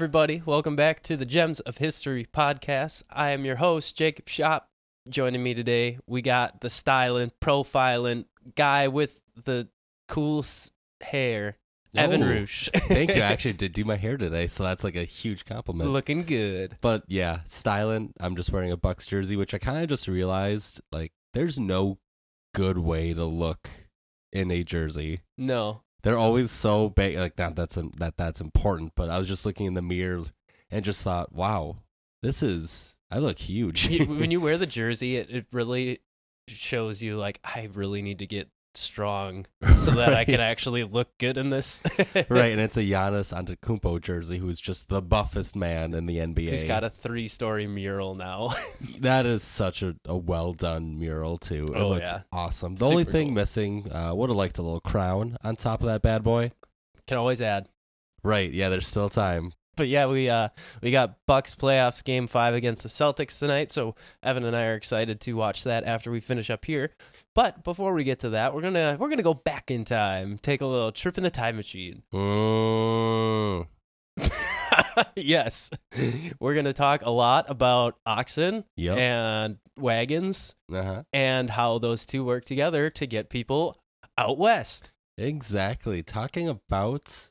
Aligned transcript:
Everybody. 0.00 0.42
Welcome 0.44 0.76
back 0.76 1.02
to 1.04 1.16
the 1.16 1.24
Gems 1.24 1.60
of 1.60 1.78
History 1.78 2.26
podcast. 2.30 3.02
I 3.08 3.30
am 3.30 3.46
your 3.46 3.56
host, 3.56 3.96
Jacob 3.96 4.28
Shop. 4.28 4.68
Joining 5.08 5.42
me 5.42 5.54
today, 5.54 5.96
we 6.06 6.20
got 6.20 6.60
the 6.60 6.68
styling, 6.68 7.32
profiling 7.42 8.26
guy 8.56 8.88
with 8.88 9.18
the 9.42 9.70
cool 10.06 10.44
hair, 11.00 11.56
Evan 11.96 12.22
Oh, 12.22 12.26
Roosh. 12.26 12.68
Thank 12.74 13.16
you. 13.16 13.22
I 13.22 13.24
actually 13.32 13.54
did 13.54 13.72
do 13.72 13.86
my 13.86 13.96
hair 13.96 14.18
today, 14.18 14.48
so 14.48 14.64
that's 14.64 14.84
like 14.84 14.96
a 14.96 15.04
huge 15.04 15.46
compliment. 15.46 15.88
Looking 15.88 16.24
good. 16.24 16.76
But 16.82 17.04
yeah, 17.08 17.40
styling. 17.46 18.12
I'm 18.20 18.36
just 18.36 18.52
wearing 18.52 18.72
a 18.72 18.76
Bucks 18.76 19.06
jersey, 19.06 19.34
which 19.34 19.54
I 19.54 19.58
kind 19.58 19.82
of 19.82 19.88
just 19.88 20.08
realized 20.08 20.78
like 20.92 21.12
there's 21.32 21.58
no 21.58 21.96
good 22.54 22.76
way 22.76 23.14
to 23.14 23.24
look 23.24 23.70
in 24.30 24.50
a 24.50 24.62
jersey. 24.62 25.22
No. 25.38 25.80
They're 26.06 26.16
always 26.16 26.52
so 26.52 26.88
big. 26.88 27.16
Like 27.16 27.36
not 27.36 27.56
that's 27.56 27.74
that 27.74 28.16
that's 28.16 28.40
important, 28.40 28.92
but 28.94 29.10
I 29.10 29.18
was 29.18 29.26
just 29.26 29.44
looking 29.44 29.66
in 29.66 29.74
the 29.74 29.82
mirror 29.82 30.26
and 30.70 30.84
just 30.84 31.02
thought, 31.02 31.32
wow, 31.32 31.78
this 32.22 32.44
is 32.44 32.96
I 33.10 33.18
look 33.18 33.40
huge. 33.40 33.88
When 34.06 34.30
you 34.30 34.40
wear 34.40 34.56
the 34.56 34.66
jersey, 34.66 35.16
it, 35.16 35.28
it 35.30 35.46
really 35.50 35.98
shows 36.46 37.02
you, 37.02 37.16
like, 37.16 37.40
I 37.42 37.68
really 37.72 38.02
need 38.02 38.20
to 38.20 38.26
get 38.28 38.48
strong 38.76 39.46
so 39.74 39.92
that 39.92 40.12
I 40.14 40.24
can 40.24 40.40
actually 40.40 40.84
look 40.84 41.16
good 41.18 41.36
in 41.38 41.50
this. 41.50 41.82
right, 42.28 42.52
and 42.52 42.60
it's 42.60 42.76
a 42.76 42.80
Giannis 42.82 43.32
Antetokounmpo 43.32 44.00
jersey, 44.00 44.38
who's 44.38 44.60
just 44.60 44.88
the 44.88 45.00
buffest 45.02 45.56
man 45.56 45.94
in 45.94 46.06
the 46.06 46.18
NBA. 46.18 46.50
He's 46.50 46.64
got 46.64 46.84
a 46.84 46.90
three 46.90 47.28
story 47.28 47.66
mural 47.66 48.14
now. 48.14 48.50
That 49.00 49.26
is 49.26 49.42
such 49.42 49.82
a, 49.82 49.96
a 50.04 50.16
well 50.16 50.52
done 50.52 50.98
mural 50.98 51.38
too. 51.38 51.66
It 51.74 51.76
Oh, 51.76 51.88
looks 51.88 52.10
yeah. 52.10 52.22
awesome. 52.32 52.76
The 52.76 52.86
only 52.86 53.04
thing 53.04 53.28
cool. 53.28 53.34
missing, 53.34 53.92
uh, 53.92 54.12
would 54.14 54.30
have 54.30 54.36
liked 54.36 54.58
a 54.58 54.62
little 54.62 54.80
crown 54.80 55.36
on 55.44 55.56
top 55.56 55.80
of 55.80 55.86
that 55.86 56.02
bad 56.02 56.22
boy. 56.22 56.50
Can 57.06 57.18
always 57.18 57.40
add. 57.42 57.68
Right? 58.24 58.50
Yeah, 58.52 58.68
there's 58.68 58.88
still 58.88 59.08
time. 59.08 59.52
but 59.76 59.88
yeah, 59.88 60.06
we 60.06 60.28
uh 60.30 60.48
we 60.82 60.90
got 60.90 61.18
Bucks 61.26 61.54
playoffs 61.54 62.02
game 62.02 62.26
five 62.26 62.54
against 62.54 62.82
the 62.82 62.88
Celtics 62.88 63.38
tonight. 63.38 63.70
So 63.70 63.94
Evan 64.22 64.44
and 64.44 64.56
I 64.56 64.64
are 64.66 64.74
excited 64.74 65.20
to 65.20 65.34
watch 65.34 65.64
that 65.64 65.84
after 65.84 66.10
we 66.10 66.18
finish 66.18 66.48
up 66.50 66.64
here. 66.64 66.90
But 67.36 67.62
before 67.62 67.92
we 67.92 68.02
get 68.02 68.18
to 68.20 68.30
that, 68.30 68.54
we're 68.54 68.62
gonna 68.62 68.96
we're 68.98 69.10
gonna 69.10 69.22
go 69.22 69.34
back 69.34 69.70
in 69.70 69.84
time, 69.84 70.38
take 70.38 70.62
a 70.62 70.66
little 70.66 70.90
trip 70.90 71.16
in 71.18 71.22
the 71.22 71.30
time 71.30 71.54
machine. 71.56 72.02
Mm. 72.12 73.66
yes, 75.16 75.70
we're 76.40 76.54
gonna 76.54 76.72
talk 76.72 77.02
a 77.04 77.10
lot 77.10 77.44
about 77.48 77.96
oxen 78.06 78.64
Yep. 78.76 78.96
and 78.98 79.58
wagons 79.78 80.56
Uh-huh. 80.72 81.02
and 81.12 81.50
how 81.50 81.78
those 81.78 82.06
two 82.06 82.24
work 82.24 82.44
together 82.46 82.88
to 82.90 83.06
get 83.06 83.28
people 83.28 83.76
out 84.16 84.38
west. 84.38 84.90
Exactly. 85.18 86.02
Talking 86.02 86.48
about 86.48 87.28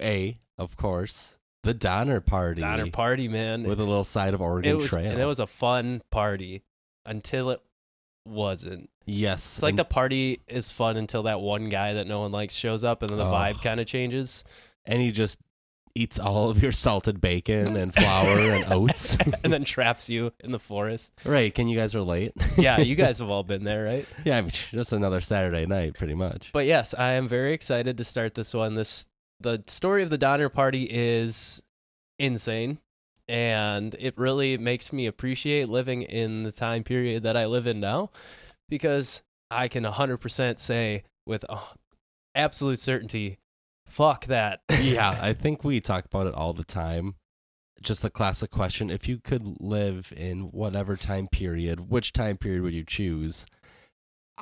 a, 0.00 0.38
of 0.58 0.76
course, 0.76 1.36
the 1.64 1.74
Donner 1.74 2.20
Party. 2.20 2.60
Donner 2.60 2.90
Party, 2.90 3.26
man. 3.28 3.64
with 3.64 3.80
a 3.80 3.84
little 3.84 4.04
side 4.04 4.34
of 4.34 4.40
Oregon 4.40 4.70
it 4.70 4.74
was 4.76 4.90
Trail. 4.90 5.10
and 5.10 5.20
it 5.20 5.26
was 5.26 5.40
a 5.40 5.46
fun 5.46 6.02
party 6.10 6.62
until 7.04 7.50
it 7.50 7.60
wasn't. 8.26 8.88
yes. 9.06 9.56
It's 9.56 9.62
like 9.62 9.76
the 9.76 9.84
party 9.84 10.40
is 10.48 10.70
fun 10.70 10.96
until 10.96 11.24
that 11.24 11.40
one 11.40 11.68
guy 11.68 11.94
that 11.94 12.06
no 12.06 12.20
one 12.20 12.32
likes 12.32 12.54
shows 12.54 12.84
up, 12.84 13.02
and 13.02 13.10
then 13.10 13.18
the 13.18 13.24
Oh. 13.26 13.32
vibe 13.32 13.62
kind 13.62 13.80
of 13.80 13.86
changes, 13.86 14.44
and 14.84 15.00
he 15.00 15.10
just 15.10 15.38
eats 15.94 16.18
all 16.18 16.48
of 16.48 16.62
your 16.62 16.72
salted 16.72 17.20
bacon 17.20 17.76
and 17.76 17.92
flour 17.94 18.40
and 18.52 18.64
oats. 18.72 19.16
and 19.44 19.52
then 19.52 19.62
traps 19.64 20.08
you 20.08 20.32
in 20.40 20.50
the 20.50 20.58
forest. 20.58 21.12
right? 21.24 21.54
Can 21.54 21.68
you 21.68 21.76
guys 21.76 21.94
relate? 21.94 22.32
Yeah, 22.56 22.78
you 22.78 22.94
guys 22.94 23.18
have 23.20 23.28
all 23.28 23.42
been 23.42 23.64
there, 23.64 23.84
right? 23.84 24.06
yeah, 24.24 24.38
I 24.38 24.40
mean, 24.40 24.50
just 24.70 24.92
another 24.92 25.20
Saturday 25.20 25.66
night, 25.66 25.94
pretty 25.94 26.14
much. 26.14 26.50
But 26.52 26.64
yes, 26.66 26.94
I 26.96 27.12
am 27.12 27.28
very 27.28 27.52
excited 27.52 27.98
to 27.98 28.04
start 28.04 28.34
this 28.34 28.54
one. 28.54 28.74
This 28.74 29.04
the 29.40 29.62
story 29.66 30.02
of 30.02 30.08
the 30.10 30.16
Donner 30.18 30.48
Party 30.48 30.84
is 30.90 31.62
insane, 32.18 32.78
and 33.28 33.94
it 33.98 34.16
really 34.16 34.58
makes 34.58 34.92
me 34.92 35.06
appreciate 35.06 35.68
living 35.68 36.02
in 36.02 36.42
the 36.42 36.52
time 36.52 36.82
period 36.82 37.22
that 37.22 37.36
I 37.36 37.46
live 37.46 37.66
in 37.66 37.80
now, 37.80 38.10
because 38.68 39.22
I 39.50 39.68
can 39.68 39.84
100% 39.84 40.58
say 40.58 41.04
with 41.26 41.44
uh, 41.48 41.58
absolute 42.34 42.78
certainty, 42.78 43.38
fuck 43.86 44.26
that. 44.26 44.60
yeah, 44.80 45.18
I 45.22 45.32
think 45.32 45.64
we 45.64 45.80
talk 45.80 46.04
about 46.04 46.26
it 46.26 46.34
all 46.34 46.52
the 46.52 46.64
time. 46.64 47.14
Just 47.80 48.02
the 48.02 48.10
classic 48.10 48.50
question 48.50 48.90
if 48.90 49.08
you 49.08 49.18
could 49.18 49.60
live 49.60 50.12
in 50.16 50.52
whatever 50.52 50.96
time 50.96 51.26
period, 51.26 51.90
which 51.90 52.12
time 52.12 52.36
period 52.38 52.62
would 52.62 52.74
you 52.74 52.84
choose? 52.84 53.44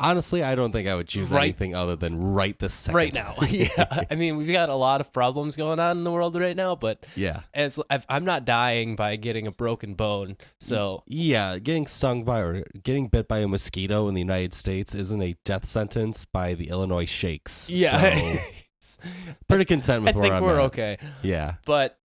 Honestly, 0.01 0.43
I 0.43 0.55
don't 0.55 0.73
think 0.73 0.89
I 0.89 0.95
would 0.95 1.07
choose 1.07 1.31
Right- 1.31 1.43
anything 1.45 1.75
other 1.75 1.95
than 1.95 2.33
right 2.33 2.59
this 2.59 2.73
second. 2.75 2.97
right 2.97 3.15
now. 3.15 3.35
yeah, 3.49 4.05
I 4.11 4.15
mean, 4.15 4.37
we've 4.37 4.51
got 4.51 4.69
a 4.71 4.75
lot 4.75 5.01
of 5.01 5.13
problems 5.13 5.57
going 5.57 5.79
on 5.79 5.99
in 5.99 6.05
the 6.05 6.11
world 6.11 6.35
right 6.41 6.57
now, 6.57 6.75
but 6.75 7.05
yeah. 7.15 7.41
as 7.55 7.79
I've, 7.91 8.07
I'm 8.09 8.25
not 8.25 8.45
dying 8.45 8.97
by 8.97 9.17
getting 9.17 9.47
a 9.47 9.53
broken 9.53 9.95
bone, 9.95 10.37
so 10.59 11.03
Yeah, 11.07 11.59
getting 11.59 11.87
stung 11.87 12.25
by 12.25 12.41
or 12.41 12.65
getting 12.83 13.09
bit 13.09 13.29
by 13.29 13.39
a 13.41 13.49
mosquito 13.49 14.09
in 14.09 14.15
the 14.15 14.21
United 14.21 14.55
States 14.55 14.95
isn't 14.95 15.23
a 15.23 15.37
death 15.45 15.67
sentence 15.67 16.25
by 16.25 16.55
the 16.55 16.69
Illinois 16.71 17.05
Shakes. 17.07 17.69
yeah, 17.69 18.39
So, 18.81 19.03
pretty 19.49 19.67
content 19.67 20.03
I 20.03 20.05
with 20.07 20.17
where 20.17 20.31
think 20.31 20.43
we're 20.43 20.59
at. 20.61 20.65
okay. 20.67 20.97
Yeah. 21.23 21.55
But 21.67 21.99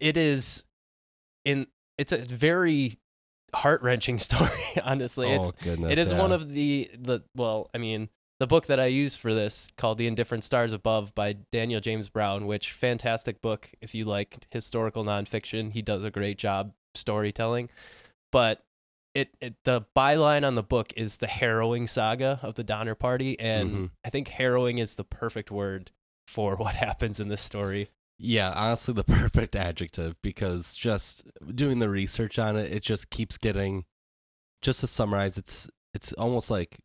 it 0.00 0.16
is 0.16 0.64
in 1.44 1.66
it's 1.96 2.12
a 2.12 2.18
very 2.18 2.98
heart 3.54 3.82
wrenching 3.82 4.18
story. 4.28 4.50
Honestly, 4.82 5.28
oh, 5.28 5.34
it's 5.36 5.52
goodness. 5.52 5.92
it 5.92 5.98
is 5.98 6.12
one 6.14 6.32
of 6.32 6.52
the 6.52 6.90
the 6.98 7.22
well, 7.36 7.70
I 7.74 7.78
mean. 7.78 8.08
The 8.40 8.46
book 8.46 8.66
that 8.66 8.78
I 8.78 8.86
use 8.86 9.16
for 9.16 9.34
this, 9.34 9.72
called 9.76 9.98
"The 9.98 10.06
Indifferent 10.06 10.44
Stars 10.44 10.72
Above" 10.72 11.12
by 11.12 11.32
Daniel 11.50 11.80
James 11.80 12.08
Brown, 12.08 12.46
which 12.46 12.70
fantastic 12.70 13.42
book. 13.42 13.68
If 13.80 13.96
you 13.96 14.04
like 14.04 14.46
historical 14.52 15.02
nonfiction, 15.04 15.72
he 15.72 15.82
does 15.82 16.04
a 16.04 16.10
great 16.12 16.38
job 16.38 16.72
storytelling. 16.94 17.68
But 18.30 18.62
it, 19.12 19.30
it 19.40 19.54
the 19.64 19.86
byline 19.96 20.46
on 20.46 20.54
the 20.54 20.62
book 20.62 20.92
is 20.96 21.16
the 21.16 21.26
harrowing 21.26 21.88
saga 21.88 22.38
of 22.40 22.54
the 22.54 22.62
Donner 22.62 22.94
Party, 22.94 23.36
and 23.40 23.70
Mhm. 23.70 23.90
I 24.04 24.10
think 24.10 24.28
harrowing 24.28 24.78
is 24.78 24.94
the 24.94 25.02
perfect 25.02 25.50
word 25.50 25.90
for 26.28 26.54
what 26.62 26.76
happens 26.76 27.18
in 27.18 27.26
this 27.26 27.42
story. 27.42 27.88
Yeah, 28.18 28.52
honestly, 28.54 28.94
the 28.94 29.04
perfect 29.20 29.54
adjective 29.56 30.16
because 30.22 30.74
just 30.74 31.26
doing 31.54 31.78
the 31.78 31.88
research 31.88 32.38
on 32.38 32.56
it, 32.56 32.72
it 32.72 32.82
just 32.82 33.10
keeps 33.10 33.36
getting. 33.38 33.84
Just 34.60 34.80
to 34.80 34.86
summarize, 34.88 35.38
it's 35.38 35.68
it's 35.94 36.12
almost 36.14 36.50
like, 36.50 36.78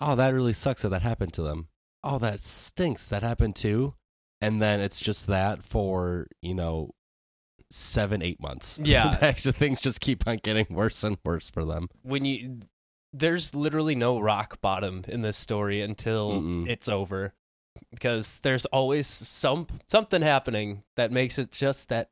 oh, 0.00 0.14
that 0.14 0.32
really 0.32 0.52
sucks 0.52 0.82
that 0.82 0.90
that 0.90 1.02
happened 1.02 1.32
to 1.34 1.42
them. 1.42 1.68
Oh, 2.04 2.18
that 2.18 2.40
stinks 2.40 3.06
that 3.08 3.22
happened 3.22 3.56
too, 3.56 3.94
and 4.40 4.62
then 4.62 4.78
it's 4.80 5.00
just 5.00 5.26
that 5.26 5.64
for 5.64 6.28
you 6.40 6.54
know, 6.54 6.92
seven 7.70 8.22
eight 8.22 8.40
months. 8.40 8.80
Yeah. 8.84 9.18
Actually, 9.20 9.52
things 9.52 9.80
just 9.80 10.00
keep 10.00 10.24
on 10.26 10.36
getting 10.36 10.66
worse 10.70 11.02
and 11.02 11.18
worse 11.24 11.50
for 11.50 11.64
them. 11.64 11.88
when 12.02 12.24
you 12.24 12.60
there's 13.12 13.56
literally 13.56 13.96
no 13.96 14.20
rock 14.20 14.60
bottom 14.60 15.02
in 15.08 15.22
this 15.22 15.36
story 15.36 15.80
until 15.80 16.40
Mm-mm. 16.40 16.68
it's 16.68 16.88
over 16.88 17.34
because 17.90 18.40
there's 18.40 18.66
always 18.66 19.06
some 19.06 19.66
something 19.86 20.22
happening 20.22 20.82
that 20.96 21.12
makes 21.12 21.38
it 21.38 21.52
just 21.52 21.88
that 21.88 22.10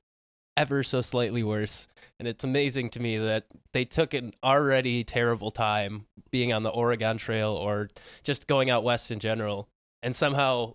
ever 0.56 0.82
so 0.82 1.00
slightly 1.00 1.42
worse 1.42 1.88
and 2.18 2.26
it's 2.26 2.42
amazing 2.42 2.90
to 2.90 3.00
me 3.00 3.16
that 3.16 3.46
they 3.72 3.84
took 3.84 4.12
an 4.12 4.32
already 4.42 5.04
terrible 5.04 5.50
time 5.50 6.06
being 6.30 6.52
on 6.52 6.64
the 6.64 6.70
Oregon 6.70 7.16
Trail 7.16 7.50
or 7.50 7.90
just 8.24 8.46
going 8.48 8.70
out 8.70 8.82
west 8.82 9.10
in 9.10 9.20
general 9.20 9.68
and 10.02 10.16
somehow 10.16 10.74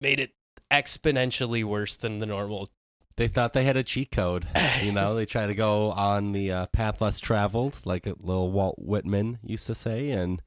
made 0.00 0.18
it 0.18 0.32
exponentially 0.70 1.62
worse 1.62 1.96
than 1.96 2.18
the 2.18 2.26
normal 2.26 2.68
They 3.16 3.28
thought 3.28 3.52
they 3.52 3.64
had 3.64 3.76
a 3.76 3.84
cheat 3.84 4.10
code. 4.10 4.48
You 4.82 4.90
know, 4.90 5.14
they 5.14 5.26
try 5.26 5.46
to 5.46 5.54
go 5.54 5.92
on 5.92 6.32
the 6.32 6.50
uh, 6.50 6.66
path 6.66 7.00
less 7.00 7.20
traveled, 7.20 7.80
like 7.84 8.06
a 8.06 8.14
little 8.18 8.50
Walt 8.50 8.76
Whitman 8.78 9.38
used 9.44 9.66
to 9.66 9.74
say, 9.74 10.10
and 10.10 10.42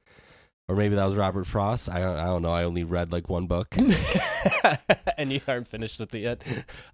or 0.68 0.76
maybe 0.76 0.94
that 0.96 1.04
was 1.06 1.16
Robert 1.16 1.46
Frost. 1.46 1.88
I 1.88 2.00
don't, 2.00 2.16
I 2.18 2.24
don't 2.26 2.42
know. 2.42 2.52
I 2.52 2.64
only 2.64 2.84
read 2.84 3.12
like 3.12 3.28
one 3.28 3.46
book. 3.46 3.74
and 5.18 5.32
you 5.32 5.40
aren't 5.46 5.68
finished 5.68 6.00
with 6.00 6.14
it 6.14 6.20
yet 6.20 6.44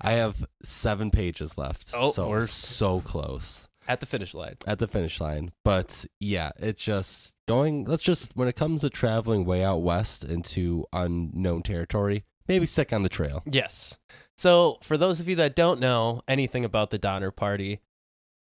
I 0.00 0.12
have 0.12 0.46
seven 0.62 1.10
pages 1.10 1.56
left. 1.58 1.90
Oh, 1.94 2.10
so 2.10 2.28
we're- 2.28 2.46
so 2.46 3.00
close 3.00 3.68
at 3.88 3.98
the 4.00 4.06
finish 4.06 4.32
line 4.32 4.56
at 4.66 4.78
the 4.78 4.86
finish 4.86 5.20
line. 5.20 5.52
But 5.64 6.04
yeah, 6.20 6.50
it's 6.58 6.82
just 6.84 7.34
going. 7.48 7.84
Let's 7.84 8.02
just 8.02 8.36
when 8.36 8.46
it 8.48 8.54
comes 8.56 8.82
to 8.82 8.90
traveling 8.90 9.44
way 9.44 9.62
out 9.64 9.78
west 9.82 10.24
into 10.24 10.86
unknown 10.92 11.62
territory, 11.62 12.24
maybe 12.46 12.66
stick 12.66 12.92
on 12.92 13.02
the 13.02 13.08
trail. 13.08 13.42
Yes. 13.50 13.98
So, 14.36 14.78
for 14.82 14.96
those 14.96 15.20
of 15.20 15.28
you 15.28 15.36
that 15.36 15.54
don't 15.56 15.80
know 15.80 16.22
anything 16.28 16.64
about 16.64 16.90
the 16.90 16.98
Donner 16.98 17.30
Party, 17.30 17.80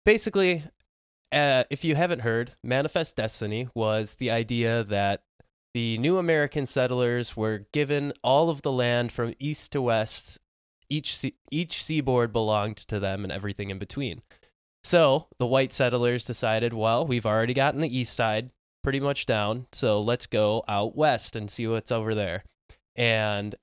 basically, 0.04 0.64
uh, 1.32 1.64
if 1.70 1.84
you 1.84 1.94
haven't 1.94 2.20
heard, 2.20 2.52
Manifest 2.64 3.16
Destiny 3.16 3.68
was 3.74 4.14
the 4.14 4.30
idea 4.30 4.84
that 4.84 5.22
the 5.74 5.98
new 5.98 6.18
American 6.18 6.66
settlers 6.66 7.36
were 7.36 7.66
given 7.72 8.12
all 8.24 8.50
of 8.50 8.62
the 8.62 8.72
land 8.72 9.12
from 9.12 9.34
east 9.38 9.72
to 9.72 9.82
west. 9.82 10.38
Each 10.88 11.16
sea- 11.16 11.36
each 11.50 11.82
seaboard 11.82 12.32
belonged 12.32 12.78
to 12.78 12.98
them, 12.98 13.22
and 13.22 13.32
everything 13.32 13.70
in 13.70 13.78
between. 13.78 14.22
So 14.82 15.28
the 15.38 15.46
white 15.46 15.72
settlers 15.72 16.24
decided, 16.24 16.74
well, 16.74 17.06
we've 17.06 17.26
already 17.26 17.54
gotten 17.54 17.80
the 17.80 17.98
east 17.98 18.14
side 18.14 18.50
pretty 18.82 18.98
much 18.98 19.26
down, 19.26 19.66
so 19.72 20.00
let's 20.00 20.26
go 20.26 20.64
out 20.66 20.96
west 20.96 21.36
and 21.36 21.50
see 21.50 21.66
what's 21.66 21.92
over 21.92 22.14
there. 22.14 22.44
And 22.96 23.54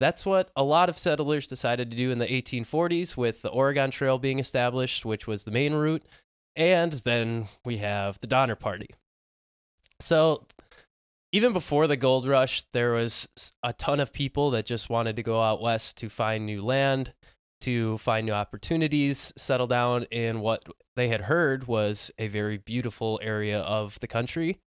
that's 0.00 0.24
what 0.24 0.50
a 0.56 0.64
lot 0.64 0.88
of 0.88 0.98
settlers 0.98 1.46
decided 1.46 1.90
to 1.90 1.96
do 1.96 2.10
in 2.10 2.18
the 2.18 2.26
1840s 2.26 3.16
with 3.16 3.42
the 3.42 3.50
Oregon 3.50 3.90
Trail 3.90 4.18
being 4.18 4.38
established, 4.38 5.04
which 5.04 5.26
was 5.26 5.44
the 5.44 5.50
main 5.50 5.74
route. 5.74 6.02
And 6.56 6.92
then 6.92 7.48
we 7.64 7.78
have 7.78 8.20
the 8.20 8.26
Donner 8.26 8.56
Party. 8.56 8.88
So, 10.00 10.46
even 11.32 11.52
before 11.52 11.86
the 11.86 11.96
gold 11.96 12.26
rush, 12.26 12.64
there 12.72 12.92
was 12.92 13.28
a 13.62 13.72
ton 13.72 14.00
of 14.00 14.12
people 14.12 14.50
that 14.50 14.66
just 14.66 14.90
wanted 14.90 15.16
to 15.16 15.22
go 15.22 15.40
out 15.40 15.62
west 15.62 15.96
to 15.98 16.08
find 16.08 16.44
new 16.44 16.62
land, 16.62 17.12
to 17.60 17.98
find 17.98 18.26
new 18.26 18.32
opportunities, 18.32 19.32
settle 19.36 19.66
down 19.66 20.04
in 20.04 20.40
what 20.40 20.64
they 20.96 21.08
had 21.08 21.22
heard 21.22 21.66
was 21.66 22.10
a 22.18 22.26
very 22.26 22.56
beautiful 22.56 23.20
area 23.22 23.60
of 23.60 24.00
the 24.00 24.08
country. 24.08 24.58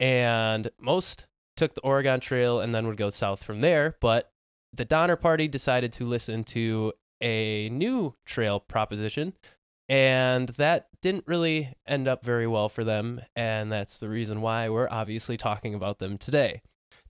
And 0.00 0.70
most 0.80 1.26
took 1.56 1.74
the 1.74 1.82
Oregon 1.82 2.20
Trail 2.20 2.60
and 2.60 2.74
then 2.74 2.86
would 2.86 2.96
go 2.96 3.10
south 3.10 3.42
from 3.42 3.60
there. 3.60 3.96
But 4.00 4.30
the 4.72 4.84
Donner 4.84 5.16
Party 5.16 5.48
decided 5.48 5.92
to 5.94 6.04
listen 6.04 6.44
to 6.44 6.92
a 7.20 7.68
new 7.70 8.14
trail 8.24 8.60
proposition, 8.60 9.34
and 9.88 10.50
that 10.50 10.88
didn't 11.00 11.26
really 11.26 11.72
end 11.86 12.08
up 12.08 12.24
very 12.24 12.46
well 12.46 12.68
for 12.68 12.84
them. 12.84 13.20
And 13.34 13.72
that's 13.72 13.98
the 13.98 14.08
reason 14.08 14.40
why 14.40 14.68
we're 14.68 14.88
obviously 14.90 15.36
talking 15.36 15.74
about 15.74 15.98
them 15.98 16.18
today. 16.18 16.62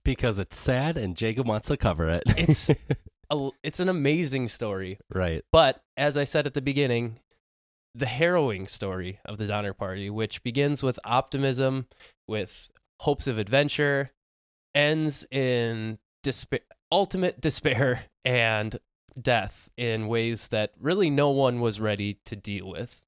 Because 0.03 0.39
it's 0.39 0.57
sad 0.57 0.97
and 0.97 1.15
Jacob 1.15 1.47
wants 1.47 1.67
to 1.67 1.77
cover 1.77 2.09
it. 2.09 2.23
It's 2.25 2.71
a, 3.29 3.49
it's 3.63 3.79
an 3.79 3.89
amazing 3.89 4.47
story, 4.47 4.99
right. 5.13 5.43
but 5.51 5.83
as 5.97 6.15
I 6.15 6.23
said 6.23 6.47
at 6.47 6.53
the 6.53 6.61
beginning, 6.61 7.19
the 7.93 8.05
harrowing 8.05 8.67
story 8.67 9.19
of 9.25 9.37
the 9.37 9.47
Donner 9.47 9.73
Party, 9.73 10.09
which 10.09 10.41
begins 10.41 10.81
with 10.81 10.99
optimism, 11.03 11.87
with 12.27 12.69
hopes 13.01 13.27
of 13.27 13.37
adventure, 13.37 14.11
ends 14.73 15.25
in 15.31 15.99
despair, 16.23 16.61
ultimate 16.91 17.41
despair 17.41 18.05
and 18.23 18.79
death 19.21 19.69
in 19.77 20.07
ways 20.07 20.49
that 20.49 20.73
really 20.79 21.09
no 21.09 21.29
one 21.29 21.61
was 21.61 21.79
ready 21.79 22.19
to 22.25 22.35
deal 22.35 22.69
with. 22.69 23.01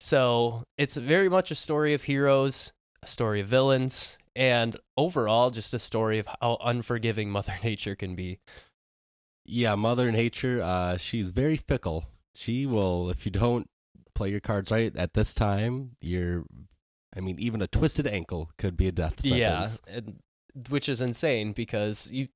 So 0.00 0.64
it's 0.76 0.96
very 0.96 1.28
much 1.28 1.50
a 1.50 1.54
story 1.54 1.94
of 1.94 2.02
heroes, 2.02 2.72
a 3.02 3.06
story 3.06 3.40
of 3.40 3.46
villains, 3.46 4.18
and 4.34 4.76
overall 4.96 5.50
just 5.50 5.74
a 5.74 5.78
story 5.78 6.18
of 6.18 6.26
how 6.40 6.58
unforgiving 6.64 7.30
Mother 7.32 7.54
Nature 7.62 7.94
can 7.94 8.14
be. 8.14 8.38
Yeah, 9.44 9.74
Mother 9.74 10.10
Nature, 10.12 10.60
uh, 10.62 10.96
she's 10.96 11.30
very 11.30 11.56
fickle. 11.56 12.06
She 12.34 12.66
will, 12.66 13.10
if 13.10 13.26
you 13.26 13.32
don't 13.32 13.68
play 14.14 14.30
your 14.30 14.40
cards 14.40 14.70
right 14.70 14.94
at 14.96 15.14
this 15.14 15.34
time, 15.34 15.92
you're, 16.00 16.44
I 17.14 17.20
mean, 17.20 17.38
even 17.38 17.60
a 17.60 17.66
twisted 17.66 18.06
ankle 18.06 18.50
could 18.56 18.76
be 18.76 18.88
a 18.88 18.92
death 18.92 19.20
sentence. 19.20 19.80
Yeah, 19.86 19.94
and, 19.94 20.18
which 20.68 20.88
is 20.88 21.00
insane 21.00 21.52
because 21.52 22.10
you 22.12 22.28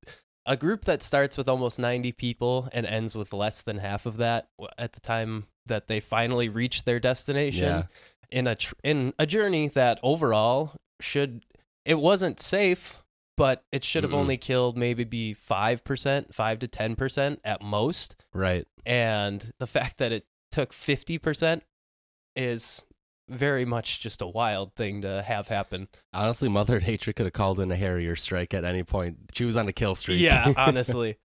a 0.47 0.57
group 0.57 0.85
that 0.85 1.03
starts 1.03 1.37
with 1.37 1.47
almost 1.47 1.77
90 1.77 2.11
people 2.13 2.69
and 2.71 2.85
ends 2.85 3.15
with 3.15 3.33
less 3.33 3.61
than 3.61 3.77
half 3.77 4.05
of 4.07 4.17
that 4.17 4.47
at 4.77 4.93
the 4.93 4.99
time 5.01 5.45
that 5.67 5.87
they 5.87 5.99
finally 5.99 6.49
reach 6.49 6.85
their 6.85 6.99
destination 6.99 7.65
Yeah. 7.67 7.83
in 8.31 8.47
a 8.47 8.55
tr- 8.55 8.73
in 8.83 9.13
a 9.19 9.25
journey 9.25 9.67
that 9.67 9.99
overall 10.01 10.71
should 11.01 11.43
it 11.85 11.99
wasn't 11.99 12.39
safe 12.39 13.03
but 13.35 13.63
it 13.71 13.83
should 13.83 14.01
have 14.03 14.13
Mm-mm. 14.13 14.15
only 14.19 14.37
killed 14.37 14.75
maybe 14.77 15.03
be 15.03 15.35
5%, 15.35 16.33
5 16.33 16.59
to 16.59 16.67
10% 16.67 17.39
at 17.43 17.61
most 17.61 18.15
Right. 18.33 18.65
and 18.85 19.51
the 19.59 19.67
fact 19.67 19.97
that 19.99 20.11
it 20.11 20.25
took 20.49 20.71
50% 20.73 21.61
is 22.35 22.85
very 23.29 23.65
much 23.65 23.99
just 23.99 24.21
a 24.21 24.27
wild 24.27 24.75
thing 24.75 25.01
to 25.01 25.21
have 25.21 25.47
happen. 25.47 25.87
Honestly, 26.13 26.49
Mother 26.49 26.79
Nature 26.79 27.13
could 27.13 27.25
have 27.25 27.33
called 27.33 27.59
in 27.59 27.71
a 27.71 27.75
Harrier 27.75 28.15
strike 28.15 28.53
at 28.53 28.63
any 28.63 28.83
point. 28.83 29.17
She 29.33 29.45
was 29.45 29.55
on 29.55 29.67
a 29.67 29.73
kill 29.73 29.95
streak. 29.95 30.19
Yeah, 30.21 30.53
honestly. 30.57 31.17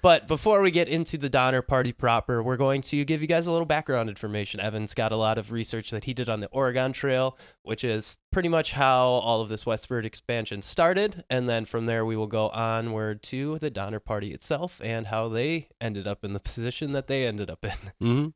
But 0.00 0.28
before 0.28 0.60
we 0.62 0.70
get 0.70 0.86
into 0.86 1.18
the 1.18 1.28
Donner 1.28 1.60
Party 1.60 1.92
proper, 1.92 2.40
we're 2.40 2.56
going 2.56 2.82
to 2.82 3.04
give 3.04 3.20
you 3.20 3.26
guys 3.26 3.48
a 3.48 3.50
little 3.50 3.66
background 3.66 4.08
information. 4.08 4.60
Evan's 4.60 4.94
got 4.94 5.10
a 5.10 5.16
lot 5.16 5.38
of 5.38 5.50
research 5.50 5.90
that 5.90 6.04
he 6.04 6.14
did 6.14 6.28
on 6.28 6.38
the 6.38 6.46
Oregon 6.48 6.92
Trail, 6.92 7.36
which 7.62 7.82
is 7.82 8.18
pretty 8.30 8.48
much 8.48 8.72
how 8.72 9.06
all 9.06 9.40
of 9.40 9.48
this 9.48 9.66
westward 9.66 10.06
expansion 10.06 10.62
started. 10.62 11.24
And 11.28 11.48
then 11.48 11.64
from 11.64 11.86
there, 11.86 12.04
we 12.04 12.16
will 12.16 12.28
go 12.28 12.48
onward 12.50 13.24
to 13.24 13.58
the 13.58 13.70
Donner 13.70 13.98
Party 13.98 14.32
itself 14.32 14.80
and 14.84 15.08
how 15.08 15.28
they 15.28 15.68
ended 15.80 16.06
up 16.06 16.24
in 16.24 16.32
the 16.32 16.40
position 16.40 16.92
that 16.92 17.08
they 17.08 17.26
ended 17.26 17.50
up 17.50 17.64
in. 17.64 17.72
hmm 18.00 18.28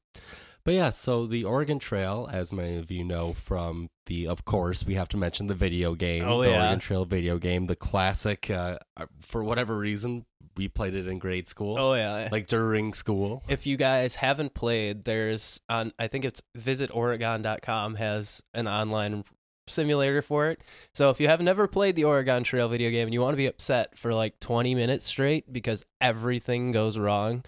But 0.65 0.75
yeah, 0.75 0.91
so 0.91 1.27
the 1.27 1.45
Oregon 1.45 1.79
Trail, 1.81 2.29
as 2.33 2.53
many 2.53 2.77
of 2.77 2.91
you 2.91 3.03
know 3.03 3.33
from 3.33 3.89
the, 4.07 4.29
of 4.29 4.45
course, 4.45 4.87
we 4.87 4.95
have 4.95 5.09
to 5.09 5.17
mention 5.17 5.49
the 5.49 5.55
video 5.55 5.95
game, 5.97 6.25
Oh, 6.25 6.43
the 6.43 6.51
yeah. 6.51 6.61
Oregon 6.63 6.79
Trail 6.79 7.05
video 7.05 7.39
game, 7.39 7.67
the 7.67 7.75
classic. 7.75 8.49
Uh, 8.49 8.79
for 9.21 9.43
whatever 9.43 9.77
reason, 9.77 10.25
we 10.57 10.69
played 10.69 10.95
it 10.95 11.07
in 11.09 11.19
grade 11.19 11.49
school, 11.49 11.77
Oh, 11.79 11.95
yeah. 11.95 12.29
like 12.31 12.47
during 12.47 12.95
school. 12.95 13.43
if 13.49 13.67
you 13.67 13.77
guys 13.77 14.17
haven't 14.17 14.55
played, 14.55 15.05
there's 15.05 15.61
on 15.69 15.93
I 15.99 16.07
think 16.09 16.25
it's 16.25 16.43
visitoregon.com 16.57 17.95
has 17.97 18.43
an 18.55 18.69
online 18.69 19.25
simulator 19.67 20.23
for 20.23 20.49
it. 20.51 20.61
So 20.95 21.11
if 21.11 21.21
you 21.21 21.29
have 21.29 21.41
never 21.41 21.67
played 21.67 21.97
the 21.97 22.05
Oregon 22.05 22.45
Trail 22.45 22.69
video 22.69 22.91
game 22.91 23.07
and 23.09 23.15
you 23.15 23.21
want 23.21 23.33
to 23.33 23.37
be 23.39 23.47
upset 23.47 23.97
for 23.97 24.13
like 24.15 24.39
20 24.41 24.75
minutes 24.75 25.07
straight 25.07 25.53
because 25.53 25.85
everything 26.01 26.73
goes 26.73 26.99
wrong, 26.99 27.45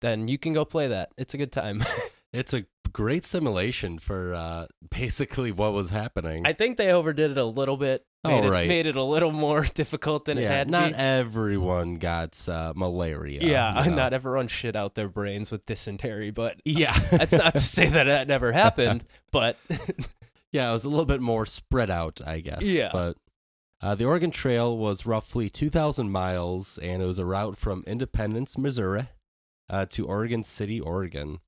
then 0.00 0.28
you 0.28 0.36
can 0.38 0.52
go 0.52 0.64
play 0.64 0.88
that. 0.88 1.10
It's 1.16 1.34
a 1.34 1.38
good 1.38 1.52
time. 1.52 1.82
It's 2.38 2.54
a 2.54 2.64
great 2.92 3.24
simulation 3.26 3.98
for 3.98 4.34
uh, 4.34 4.66
basically 4.90 5.52
what 5.52 5.72
was 5.72 5.90
happening. 5.90 6.46
I 6.46 6.52
think 6.52 6.76
they 6.78 6.92
overdid 6.92 7.32
it 7.32 7.36
a 7.38 7.44
little 7.44 7.76
bit. 7.76 8.04
Oh, 8.24 8.30
Made, 8.30 8.44
it, 8.44 8.50
right. 8.50 8.68
made 8.68 8.86
it 8.86 8.96
a 8.96 9.02
little 9.04 9.30
more 9.30 9.62
difficult 9.74 10.24
than 10.24 10.38
it 10.38 10.42
yeah, 10.42 10.50
had 10.50 10.68
not 10.68 10.90
to 10.90 11.00
everyone 11.00 11.96
got 11.96 12.48
uh, 12.48 12.72
malaria. 12.74 13.40
Yeah, 13.42 13.84
you 13.84 13.90
know. 13.90 13.96
not 13.96 14.12
everyone 14.12 14.48
shit 14.48 14.74
out 14.74 14.94
their 14.94 15.08
brains 15.08 15.52
with 15.52 15.66
dysentery, 15.66 16.30
but 16.30 16.60
Yeah, 16.64 16.98
that's 17.10 17.32
not 17.32 17.54
to 17.54 17.60
say 17.60 17.86
that 17.86 18.04
that 18.04 18.26
never 18.26 18.52
happened, 18.52 19.04
but 19.30 19.56
Yeah, 20.50 20.70
it 20.70 20.72
was 20.72 20.84
a 20.84 20.88
little 20.88 21.04
bit 21.04 21.20
more 21.20 21.44
spread 21.46 21.90
out, 21.90 22.20
I 22.26 22.40
guess. 22.40 22.62
Yeah. 22.62 22.90
But 22.92 23.16
uh, 23.80 23.94
the 23.94 24.06
Oregon 24.06 24.30
Trail 24.30 24.76
was 24.76 25.06
roughly 25.06 25.50
2,000 25.50 26.10
miles, 26.10 26.78
and 26.78 27.02
it 27.02 27.06
was 27.06 27.18
a 27.18 27.24
route 27.24 27.58
from 27.58 27.84
Independence, 27.86 28.56
Missouri, 28.56 29.08
uh, 29.68 29.86
to 29.90 30.06
Oregon 30.06 30.42
City, 30.44 30.80
Oregon. 30.80 31.40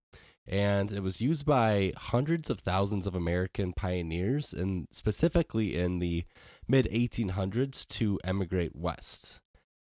And 0.47 0.93
it 0.93 1.03
was 1.03 1.21
used 1.21 1.47
by 1.47 1.93
hundreds 1.97 2.51
of 2.51 2.61
thousands 2.61 3.07
of 3.07 3.15
American 3.15 3.73
pioneers, 3.73 4.53
and 4.53 4.89
specifically 4.91 5.77
in 5.77 5.99
the 5.99 6.25
mid 6.67 6.87
1800s 6.87 7.87
to 7.89 8.19
emigrate 8.25 8.75
west. 8.75 9.41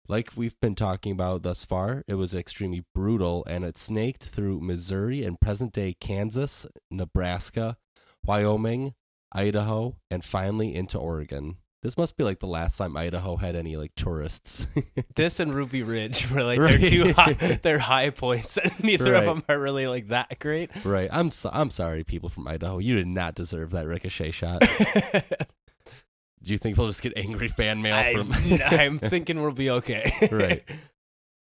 Like 0.08 0.30
we've 0.36 0.58
been 0.60 0.76
talking 0.76 1.12
about 1.12 1.42
thus 1.42 1.64
far, 1.64 2.04
it 2.06 2.14
was 2.14 2.34
extremely 2.34 2.84
brutal, 2.94 3.44
and 3.46 3.64
it 3.64 3.76
snaked 3.76 4.24
through 4.24 4.60
Missouri 4.60 5.24
and 5.24 5.40
present 5.40 5.72
day 5.72 5.94
Kansas, 5.98 6.64
Nebraska, 6.90 7.76
Wyoming, 8.24 8.94
Idaho, 9.32 9.96
and 10.10 10.24
finally 10.24 10.74
into 10.74 10.98
Oregon. 10.98 11.56
This 11.86 11.96
must 11.96 12.16
be 12.16 12.24
like 12.24 12.40
the 12.40 12.48
last 12.48 12.76
time 12.78 12.96
Idaho 12.96 13.36
had 13.36 13.54
any 13.54 13.76
like 13.76 13.92
tourists. 13.94 14.66
this 15.14 15.38
and 15.38 15.54
Ruby 15.54 15.84
Ridge 15.84 16.28
were 16.32 16.42
like 16.42 16.58
Right. 16.58 16.80
their 16.80 16.90
two 16.90 17.12
high, 17.16 17.34
their 17.62 17.78
high 17.78 18.10
points, 18.10 18.56
and 18.58 18.72
neither 18.82 19.12
Right. 19.12 19.22
of 19.22 19.24
them 19.24 19.44
are 19.48 19.56
really 19.56 19.86
like 19.86 20.08
that 20.08 20.40
great. 20.40 20.70
right. 20.84 21.08
I'm 21.12 21.30
so- 21.30 21.50
I'm 21.52 21.70
sorry, 21.70 22.02
people 22.02 22.28
from 22.28 22.48
Idaho. 22.48 22.78
You 22.78 22.96
did 22.96 23.06
not 23.06 23.36
deserve 23.36 23.70
that 23.70 23.86
ricochet 23.86 24.32
shot. 24.32 24.62
Do 26.42 26.52
you 26.52 26.58
think 26.58 26.76
we'll 26.76 26.88
just 26.88 27.02
get 27.02 27.12
angry 27.16 27.46
fan 27.46 27.82
mail 27.82 27.94
I, 27.94 28.14
from? 28.14 28.32
I'm 28.62 28.98
thinking 28.98 29.40
we'll 29.40 29.52
be 29.52 29.70
okay. 29.70 30.10
Right. 30.32 30.64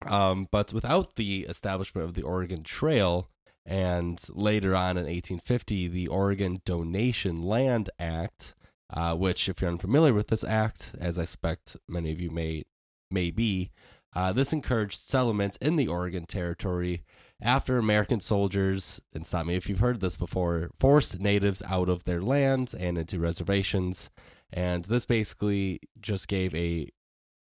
Um, 0.06 0.46
but 0.50 0.74
without 0.74 1.16
the 1.16 1.46
establishment 1.48 2.06
of 2.06 2.14
the 2.14 2.22
Oregon 2.22 2.64
Trail, 2.64 3.30
and 3.64 4.20
later 4.28 4.76
on 4.76 4.90
in 4.98 5.04
1850, 5.04 5.88
the 5.88 6.06
Oregon 6.08 6.60
Donation 6.66 7.42
Land 7.42 7.88
Act, 7.98 8.54
uh, 8.92 9.14
which, 9.14 9.48
if 9.48 9.60
you're 9.60 9.70
unfamiliar 9.70 10.14
with 10.14 10.28
this 10.28 10.44
act, 10.44 10.92
as 10.98 11.18
I 11.18 11.24
suspect 11.24 11.76
many 11.88 12.12
of 12.12 12.20
you 12.20 12.30
may 12.30 12.64
may 13.10 13.30
be, 13.30 13.70
uh, 14.14 14.32
this 14.32 14.52
encouraged 14.52 14.98
settlements 14.98 15.56
in 15.58 15.76
the 15.76 15.88
Oregon 15.88 16.26
Territory 16.26 17.02
after 17.40 17.78
American 17.78 18.20
soldiers, 18.20 19.00
and 19.12 19.26
stop 19.26 19.46
me 19.46 19.54
if 19.54 19.68
you've 19.68 19.78
heard 19.78 20.00
this 20.00 20.16
before, 20.16 20.70
forced 20.80 21.20
natives 21.20 21.62
out 21.66 21.88
of 21.88 22.04
their 22.04 22.20
lands 22.20 22.74
and 22.74 22.98
into 22.98 23.18
reservations. 23.18 24.10
And 24.52 24.84
this 24.86 25.04
basically 25.04 25.80
just 26.00 26.26
gave 26.26 26.54
a 26.54 26.88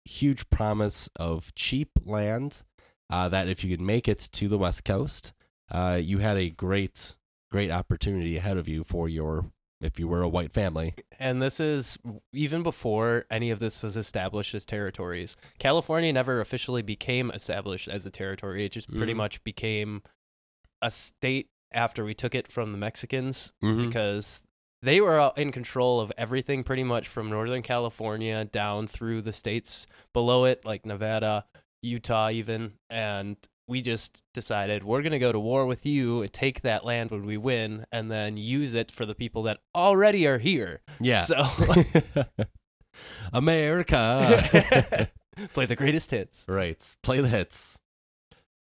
huge 0.05 0.49
promise 0.49 1.09
of 1.15 1.53
cheap 1.55 1.89
land 2.05 2.61
uh, 3.09 3.27
that 3.29 3.47
if 3.47 3.63
you 3.63 3.75
could 3.75 3.85
make 3.85 4.07
it 4.07 4.29
to 4.31 4.47
the 4.47 4.57
West 4.57 4.85
Coast, 4.85 5.33
uh, 5.69 5.99
you 6.01 6.19
had 6.19 6.37
a 6.37 6.49
great, 6.49 7.15
great 7.51 7.71
opportunity 7.71 8.37
ahead 8.37 8.57
of 8.57 8.67
you 8.67 8.83
for 8.83 9.09
your, 9.09 9.51
if 9.81 9.99
you 9.99 10.07
were 10.07 10.21
a 10.21 10.29
white 10.29 10.51
family. 10.53 10.93
and 11.19 11.41
this 11.41 11.59
is 11.59 11.97
even 12.33 12.63
before 12.63 13.25
any 13.29 13.49
of 13.51 13.59
this 13.59 13.81
was 13.83 13.95
established 13.97 14.53
as 14.55 14.65
territories. 14.65 15.35
California 15.59 16.11
never 16.13 16.39
officially 16.41 16.81
became 16.81 17.29
established 17.31 17.87
as 17.87 18.05
a 18.05 18.11
territory. 18.11 18.65
It 18.65 18.71
just 18.71 18.89
pretty 18.89 19.13
Mhm. 19.13 19.17
much 19.17 19.43
became 19.43 20.01
a 20.81 20.89
state 20.91 21.49
after 21.73 22.03
we 22.03 22.13
took 22.13 22.33
it 22.35 22.51
from 22.51 22.71
the 22.71 22.77
Mexicans 22.77 23.53
Mm-hmm. 23.63 23.87
because 23.87 24.43
they 24.81 24.99
were 24.99 25.19
all 25.19 25.33
in 25.37 25.51
control 25.51 25.99
of 25.99 26.11
everything 26.17 26.63
pretty 26.63 26.83
much 26.83 27.07
from 27.07 27.29
Northern 27.29 27.61
California 27.61 28.45
down 28.45 28.87
through 28.87 29.21
the 29.21 29.31
states 29.33 29.85
below 30.13 30.45
it, 30.45 30.65
like 30.65 30.85
Nevada, 30.87 31.45
Utah, 31.83 32.29
even, 32.31 32.73
and 32.89 33.37
we 33.71 33.81
just 33.81 34.21
decided 34.33 34.83
we're 34.83 35.01
going 35.01 35.13
to 35.13 35.19
go 35.19 35.31
to 35.31 35.39
war 35.39 35.65
with 35.65 35.85
you, 35.85 36.27
take 36.27 36.61
that 36.61 36.85
land 36.85 37.09
when 37.09 37.25
we 37.25 37.37
win, 37.37 37.85
and 37.89 38.11
then 38.11 38.35
use 38.35 38.73
it 38.73 38.91
for 38.91 39.05
the 39.05 39.15
people 39.15 39.43
that 39.43 39.59
already 39.73 40.27
are 40.27 40.39
here. 40.39 40.81
Yeah. 40.99 41.21
So 41.21 41.41
America. 43.33 45.09
play 45.53 45.65
the 45.65 45.77
greatest 45.77 46.11
hits. 46.11 46.45
right. 46.49 46.85
Play 47.01 47.21
the 47.21 47.29
hits. 47.29 47.77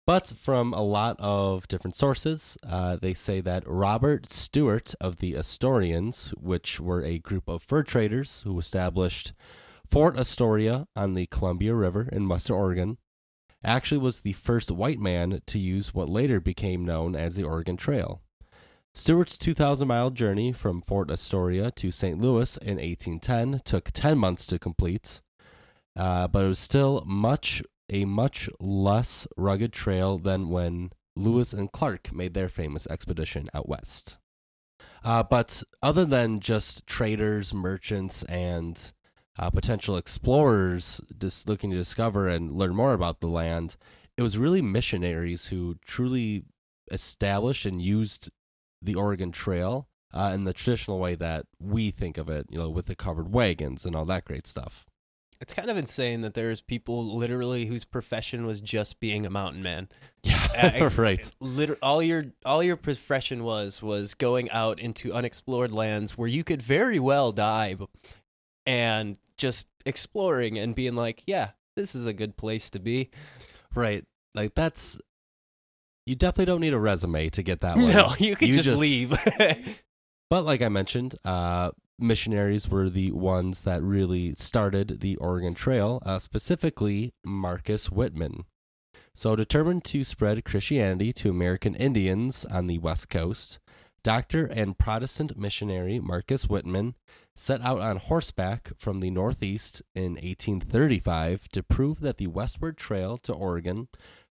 But 0.06 0.26
from 0.28 0.74
a 0.74 0.82
lot 0.82 1.16
of 1.18 1.66
different 1.68 1.96
sources, 1.96 2.58
uh, 2.62 2.96
they 2.96 3.14
say 3.14 3.40
that 3.40 3.64
Robert 3.66 4.30
Stewart 4.30 4.94
of 5.00 5.16
the 5.16 5.32
Astorians, 5.32 6.30
which 6.38 6.80
were 6.80 7.02
a 7.02 7.18
group 7.18 7.48
of 7.48 7.62
fur 7.62 7.82
traders 7.82 8.42
who 8.42 8.58
established 8.58 9.32
Fort 9.90 10.18
Astoria 10.18 10.86
on 10.94 11.14
the 11.14 11.26
Columbia 11.26 11.74
River 11.74 12.10
in 12.12 12.28
Western 12.28 12.56
Oregon, 12.56 12.98
actually 13.64 13.98
was 13.98 14.20
the 14.20 14.32
first 14.32 14.70
white 14.70 14.98
man 15.00 15.40
to 15.46 15.58
use 15.58 15.94
what 15.94 16.08
later 16.08 16.40
became 16.40 16.84
known 16.84 17.14
as 17.14 17.36
the 17.36 17.44
Oregon 17.44 17.76
Trail. 17.76 18.22
Stewart's 18.94 19.38
2,000 19.38 19.86
mile 19.86 20.10
journey 20.10 20.52
from 20.52 20.82
Fort 20.82 21.10
Astoria 21.10 21.70
to 21.72 21.90
St. 21.90 22.20
Louis 22.20 22.56
in 22.58 22.76
1810 22.76 23.60
took 23.64 23.90
10 23.92 24.18
months 24.18 24.46
to 24.46 24.58
complete, 24.58 25.20
uh, 25.96 26.26
but 26.28 26.44
it 26.44 26.48
was 26.48 26.58
still 26.58 27.02
much 27.06 27.62
a 27.90 28.04
much 28.04 28.50
less 28.60 29.26
rugged 29.36 29.72
trail 29.72 30.18
than 30.18 30.48
when 30.48 30.90
Lewis 31.16 31.52
and 31.52 31.72
Clark 31.72 32.12
made 32.12 32.34
their 32.34 32.48
famous 32.48 32.86
expedition 32.88 33.48
out 33.54 33.68
west. 33.68 34.18
Uh, 35.04 35.22
but 35.22 35.62
other 35.82 36.04
than 36.04 36.40
just 36.40 36.86
traders, 36.86 37.54
merchants, 37.54 38.24
and 38.24 38.92
uh, 39.38 39.50
potential 39.50 39.97
explorers 39.97 41.00
just 41.18 41.49
looking 41.49 41.71
to 41.71 41.76
discover 41.76 42.28
and 42.28 42.52
learn 42.52 42.75
more 42.75 42.92
about 42.92 43.21
the 43.21 43.26
land, 43.28 43.76
it 44.16 44.23
was 44.23 44.37
really 44.37 44.62
missionaries 44.62 45.47
who 45.47 45.76
truly 45.85 46.45
established 46.90 47.64
and 47.66 47.80
used 47.80 48.30
the 48.83 48.95
Oregon 48.95 49.30
Trail 49.33 49.88
uh, 50.12 50.30
in 50.35 50.45
the 50.45 50.52
traditional 50.52 50.99
way 50.99 51.14
that 51.14 51.47
we 51.61 51.90
think 51.90 52.18
of 52.18 52.28
it, 52.28 52.47
you 52.50 52.59
know, 52.59 52.71
with 52.71 52.87
the 52.87 52.97
covered 52.97 53.33
wagons 53.33 53.85
and 53.85 53.95
all 53.95 54.04
that 54.07 54.25
great 54.25 54.47
stuff. 54.47 54.87
It's 55.40 55.54
kind 55.54 55.71
of 55.71 55.76
insane 55.76 56.23
that 56.23 56.35
there's 56.35 56.61
people 56.61 57.16
literally 57.16 57.66
whose 57.66 57.85
profession 57.85 58.45
was 58.45 58.61
just 58.61 58.99
being 58.99 59.25
a 59.25 59.30
mountain 59.30 59.62
man. 59.62 59.88
Yeah, 60.25 60.49
I- 60.52 60.87
right. 60.97 61.30
Liter- 61.40 61.78
all 61.80 62.02
your 62.02 62.26
all 62.45 62.61
your 62.62 62.76
profession 62.76 63.45
was 63.45 63.80
was 63.80 64.14
going 64.14 64.50
out 64.50 64.80
into 64.80 65.12
unexplored 65.12 65.71
lands 65.71 66.18
where 66.18 66.26
you 66.26 66.42
could 66.42 66.61
very 66.61 66.99
well 66.99 67.30
die, 67.30 67.76
and 68.68 69.16
just 69.38 69.66
exploring 69.87 70.58
and 70.58 70.75
being 70.75 70.94
like, 70.94 71.25
yeah, 71.26 71.50
this 71.75 71.94
is 71.94 72.06
a 72.06 72.12
good 72.12 72.37
place 72.37 72.68
to 72.70 72.78
be. 72.78 73.08
Right. 73.75 74.04
Like 74.34 74.54
that's 74.54 75.00
you 76.06 76.14
definitely 76.14 76.44
don't 76.46 76.60
need 76.60 76.75
a 76.75 76.78
resume 76.78 77.28
to 77.30 77.42
get 77.42 77.60
that 77.62 77.76
one. 77.78 77.87
No, 77.92 78.12
you 78.18 78.37
could 78.37 78.48
You 78.48 78.54
just, 78.54 78.68
just- 78.68 78.78
leave. 78.80 79.12
But 80.30 80.44
like 80.44 80.60
I 80.60 80.68
mentioned, 80.68 81.14
uh 81.25 81.70
missionaries 81.98 82.68
were 82.68 82.90
the 82.90 83.10
ones 83.12 83.62
that 83.62 83.82
really 83.82 84.34
started 84.34 85.00
the 85.00 85.16
Oregon 85.16 85.54
Trail, 85.54 86.00
uh, 86.04 86.18
specifically 86.18 87.12
Marcus 87.25 87.90
Whitman. 87.90 88.44
So 89.14 89.34
determined 89.34 89.84
to 89.87 90.04
spread 90.04 90.44
Christianity 90.44 91.12
to 91.14 91.30
American 91.30 91.75
Indians 91.75 92.44
on 92.44 92.66
the 92.68 92.78
West 92.78 93.08
Coast, 93.08 93.58
Doctor 94.04 94.44
and 94.46 94.78
Protestant 94.78 95.37
missionary 95.38 95.98
Marcus 95.98 96.44
Whitman 96.48 96.94
set 97.38 97.61
out 97.62 97.80
on 97.80 97.97
horseback 97.97 98.73
from 98.76 99.00
the 99.00 99.11
Northeast 99.11 99.83
in 99.95 100.12
1835 100.14 101.49
to 101.49 101.62
prove 101.62 102.00
that 102.00 102.16
the 102.16 102.26
westward 102.26 102.76
trail 102.76 103.16
to 103.18 103.33
Oregon 103.33 103.88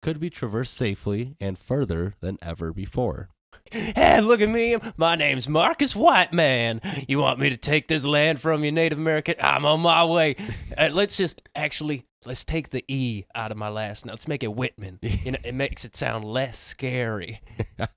could 0.03 0.21
be 0.21 0.31
traversed 0.31 0.75
safely 0.75 1.37
and 1.41 1.59
further 1.59 2.15
than 2.21 2.39
ever 2.43 2.73
before. 2.73 3.29
hey, 3.73 4.21
look 4.21 4.41
at 4.41 4.49
me. 4.49 4.77
My 4.97 5.15
name's 5.17 5.49
Marcus 5.49 5.95
Whiteman. 5.95 6.81
You 7.09 7.19
want 7.19 7.39
me 7.41 7.51
to 7.51 7.57
take 7.57 7.89
this 7.89 8.05
land 8.05 8.41
from 8.41 8.65
you, 8.65 8.73
Native 8.73 8.99
American? 8.99 9.35
I'm 9.41 9.65
on 9.65 9.81
my 9.81 10.05
way. 10.05 10.37
Uh, 10.77 10.91
let's 10.93 11.17
just 11.17 11.43
actually 11.55 12.05
let's 12.25 12.45
take 12.45 12.71
the 12.71 12.85
E 12.89 13.25
out 13.35 13.51
of 13.51 13.57
my 13.57 13.69
last. 13.69 14.05
name. 14.07 14.13
let's 14.13 14.29
make 14.29 14.43
it 14.43 14.55
Whitman. 14.55 14.99
You 15.03 15.33
know, 15.33 15.39
it 15.45 15.55
makes 15.55 15.85
it 15.85 15.97
sound 15.97 16.25
less 16.25 16.59
scary. 16.59 17.41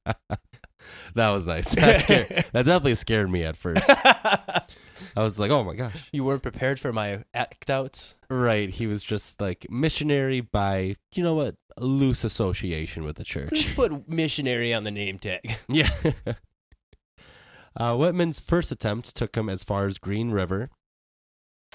That 1.16 1.32
was 1.32 1.46
nice. 1.48 1.70
That, 1.76 2.02
scared, 2.02 2.28
that 2.52 2.66
definitely 2.66 2.96
scared 2.96 3.30
me 3.30 3.44
at 3.44 3.56
first. 3.58 3.84
I 5.16 5.24
was 5.24 5.38
like, 5.38 5.52
oh 5.52 5.64
my 5.64 5.76
gosh. 5.76 6.10
you 6.12 6.24
weren't 6.24 6.44
prepared 6.44 6.80
for 6.80 6.92
my 6.92 7.24
act 7.34 7.70
outs. 7.70 8.16
Right. 8.30 8.70
He 8.70 8.88
was 8.88 9.04
just 9.04 9.40
like 9.40 9.68
missionary 9.70 10.42
by, 10.42 10.96
you 11.14 11.24
know 11.24 11.36
what, 11.36 11.56
a 11.78 11.86
loose 11.86 12.24
association 12.24 13.04
with 13.04 13.18
the 13.18 13.24
church. 13.24 13.76
put 13.76 14.10
missionary 14.10 14.74
on 14.74 14.84
the 14.84 14.92
name 14.92 15.20
tag. 15.20 15.58
yeah. 15.68 15.90
uh, 17.78 17.96
Whitman's 17.96 18.40
first 18.40 18.72
attempt 18.72 19.16
took 19.16 19.36
him 19.36 19.50
as 19.50 19.64
far 19.64 19.86
as 19.86 19.98
Green 19.98 20.32
River, 20.32 20.70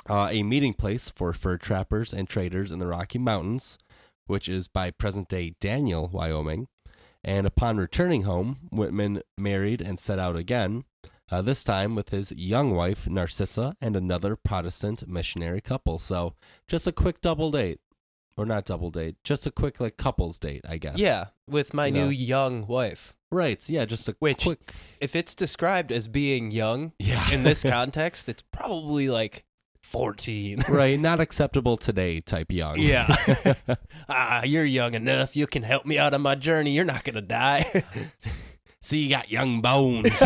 uh, 0.08 0.28
a 0.30 0.42
meeting 0.42 0.74
place 0.74 1.10
for 1.10 1.32
fur 1.32 1.56
trappers 1.56 2.12
and 2.12 2.28
traders 2.28 2.72
in 2.72 2.78
the 2.78 2.86
Rocky 2.86 3.18
Mountains, 3.18 3.78
which 4.26 4.48
is 4.48 4.68
by 4.68 4.90
present 4.90 5.28
day 5.28 5.54
Daniel, 5.60 6.08
Wyoming. 6.08 6.68
And 7.24 7.46
upon 7.46 7.78
returning 7.78 8.22
home, 8.22 8.68
Whitman 8.70 9.22
married 9.36 9.80
and 9.80 9.98
set 9.98 10.18
out 10.18 10.36
again, 10.36 10.84
uh, 11.30 11.42
this 11.42 11.62
time 11.64 11.94
with 11.94 12.08
his 12.10 12.32
young 12.32 12.74
wife, 12.74 13.06
Narcissa, 13.08 13.76
and 13.80 13.96
another 13.96 14.36
Protestant 14.36 15.06
missionary 15.08 15.60
couple. 15.60 15.98
So 15.98 16.34
just 16.66 16.86
a 16.86 16.92
quick 16.92 17.20
double 17.20 17.50
date. 17.50 17.80
Or 18.36 18.46
not 18.46 18.66
double 18.66 18.92
date, 18.92 19.16
just 19.24 19.48
a 19.48 19.50
quick 19.50 19.80
like 19.80 19.96
couples 19.96 20.38
date, 20.38 20.60
I 20.68 20.78
guess. 20.78 20.96
Yeah, 20.96 21.26
with 21.48 21.74
my 21.74 21.86
You 21.86 21.92
new 21.92 22.04
know. 22.04 22.10
young 22.10 22.66
wife. 22.68 23.16
Right. 23.32 23.68
Yeah, 23.68 23.84
just 23.84 24.08
a 24.08 24.14
Which- 24.20 24.44
quick 24.44 24.72
If 25.00 25.16
it's 25.16 25.34
described 25.34 25.90
as 25.90 26.06
being 26.06 26.52
young 26.52 26.92
Yeah. 27.00 27.28
in 27.32 27.42
this 27.42 27.62
context, 27.68 28.28
it's 28.28 28.44
probably 28.52 29.08
like 29.08 29.44
14. 29.82 30.60
right, 30.68 31.00
not 31.00 31.18
acceptable 31.18 31.76
today 31.76 32.20
type 32.20 32.52
young. 32.52 32.78
Yeah. 32.78 33.12
ah, 34.08 34.44
you're 34.44 34.64
young 34.64 34.94
enough. 34.94 35.34
You 35.34 35.48
can 35.48 35.64
help 35.64 35.84
me 35.84 35.98
out 35.98 36.14
on 36.14 36.22
my 36.22 36.36
journey. 36.36 36.70
You're 36.70 36.84
not 36.84 37.02
going 37.02 37.16
to 37.16 37.20
die. 37.22 37.82
See, 38.80 38.98
you 39.02 39.10
got 39.10 39.32
young 39.32 39.60
bones. 39.60 40.22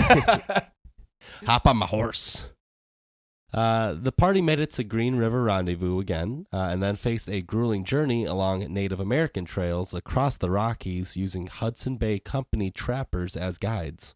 Hop 1.46 1.66
on 1.66 1.78
my 1.78 1.86
horse. 1.86 2.46
Uh, 3.52 3.94
the 4.00 4.12
party 4.12 4.40
made 4.40 4.60
it 4.60 4.70
to 4.72 4.84
Green 4.84 5.16
River 5.16 5.42
Rendezvous 5.42 5.98
again, 5.98 6.46
uh, 6.52 6.68
and 6.70 6.82
then 6.82 6.96
faced 6.96 7.28
a 7.28 7.42
grueling 7.42 7.84
journey 7.84 8.24
along 8.24 8.60
Native 8.72 9.00
American 9.00 9.44
trails 9.44 9.92
across 9.92 10.36
the 10.36 10.50
Rockies 10.50 11.16
using 11.16 11.48
Hudson 11.48 11.96
Bay 11.96 12.18
Company 12.18 12.70
trappers 12.70 13.36
as 13.36 13.58
guides. 13.58 14.14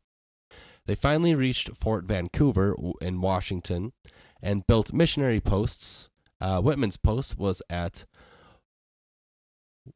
They 0.86 0.94
finally 0.94 1.34
reached 1.34 1.76
Fort 1.76 2.04
Vancouver 2.04 2.76
in 3.02 3.20
Washington 3.20 3.92
and 4.40 4.66
built 4.66 4.92
missionary 4.92 5.40
posts. 5.40 6.08
Uh, 6.40 6.60
Whitman's 6.62 6.96
post 6.96 7.38
was 7.38 7.60
at 7.68 8.06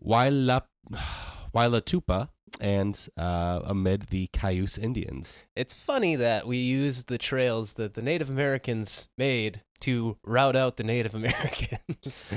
Waila- 0.04 0.64
Wailatupa 1.54 2.28
and 2.60 3.08
uh, 3.16 3.60
amid 3.64 4.08
the 4.08 4.28
Cayuse 4.32 4.78
Indians. 4.78 5.38
it's 5.56 5.74
funny 5.74 6.16
that 6.16 6.46
we 6.46 6.56
use 6.58 7.04
the 7.04 7.18
trails 7.18 7.74
that 7.74 7.94
the 7.94 8.02
Native 8.02 8.30
Americans 8.30 9.08
made 9.18 9.62
to 9.80 10.16
route 10.24 10.56
out 10.56 10.76
the 10.76 10.84
Native 10.84 11.14
Americans. 11.22 12.24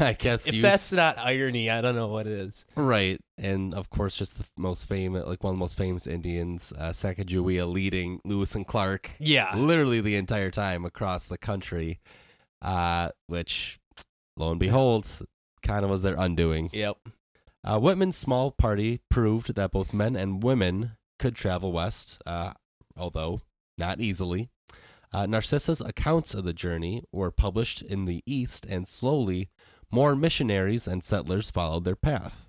I 0.00 0.12
guess 0.12 0.46
if 0.46 0.54
use- 0.56 0.62
that's 0.62 0.92
not 0.92 1.16
irony, 1.18 1.70
I 1.70 1.80
don't 1.80 1.94
know 1.96 2.08
what 2.08 2.26
is. 2.26 2.66
right, 2.76 3.18
and 3.38 3.72
of 3.74 3.88
course, 3.88 4.14
just 4.16 4.36
the 4.36 4.44
most 4.58 4.86
famous, 4.86 5.24
like 5.26 5.42
one 5.42 5.52
of 5.52 5.56
the 5.56 5.60
most 5.60 5.78
famous 5.78 6.06
Indians, 6.06 6.74
uh, 6.78 6.90
Sacagawea, 6.90 7.66
leading 7.70 8.20
Lewis 8.24 8.54
and 8.54 8.66
Clark, 8.66 9.12
Yeah. 9.18 9.56
literally 9.56 10.02
the 10.02 10.16
entire 10.16 10.50
time 10.50 10.84
across 10.84 11.26
the 11.26 11.38
country, 11.38 12.00
uh, 12.60 13.08
which, 13.28 13.78
lo 14.36 14.50
and 14.50 14.60
behold, 14.60 15.06
kind 15.62 15.84
of 15.86 15.90
was 15.90 16.02
their 16.02 16.16
undoing. 16.18 16.68
Yep. 16.74 16.98
Uh, 17.66 17.80
Whitman's 17.80 18.16
small 18.16 18.52
party 18.52 19.00
proved 19.10 19.56
that 19.56 19.72
both 19.72 19.92
men 19.92 20.14
and 20.14 20.40
women 20.40 20.92
could 21.18 21.34
travel 21.34 21.72
west, 21.72 22.22
uh, 22.24 22.52
although 22.96 23.40
not 23.76 24.00
easily. 24.00 24.48
Uh, 25.12 25.26
Narcissa's 25.26 25.80
accounts 25.80 26.32
of 26.32 26.44
the 26.44 26.52
journey 26.52 27.02
were 27.10 27.32
published 27.32 27.82
in 27.82 28.04
the 28.04 28.22
East, 28.24 28.66
and 28.66 28.86
slowly 28.86 29.48
more 29.90 30.14
missionaries 30.14 30.86
and 30.86 31.02
settlers 31.02 31.50
followed 31.50 31.84
their 31.84 31.96
path, 31.96 32.46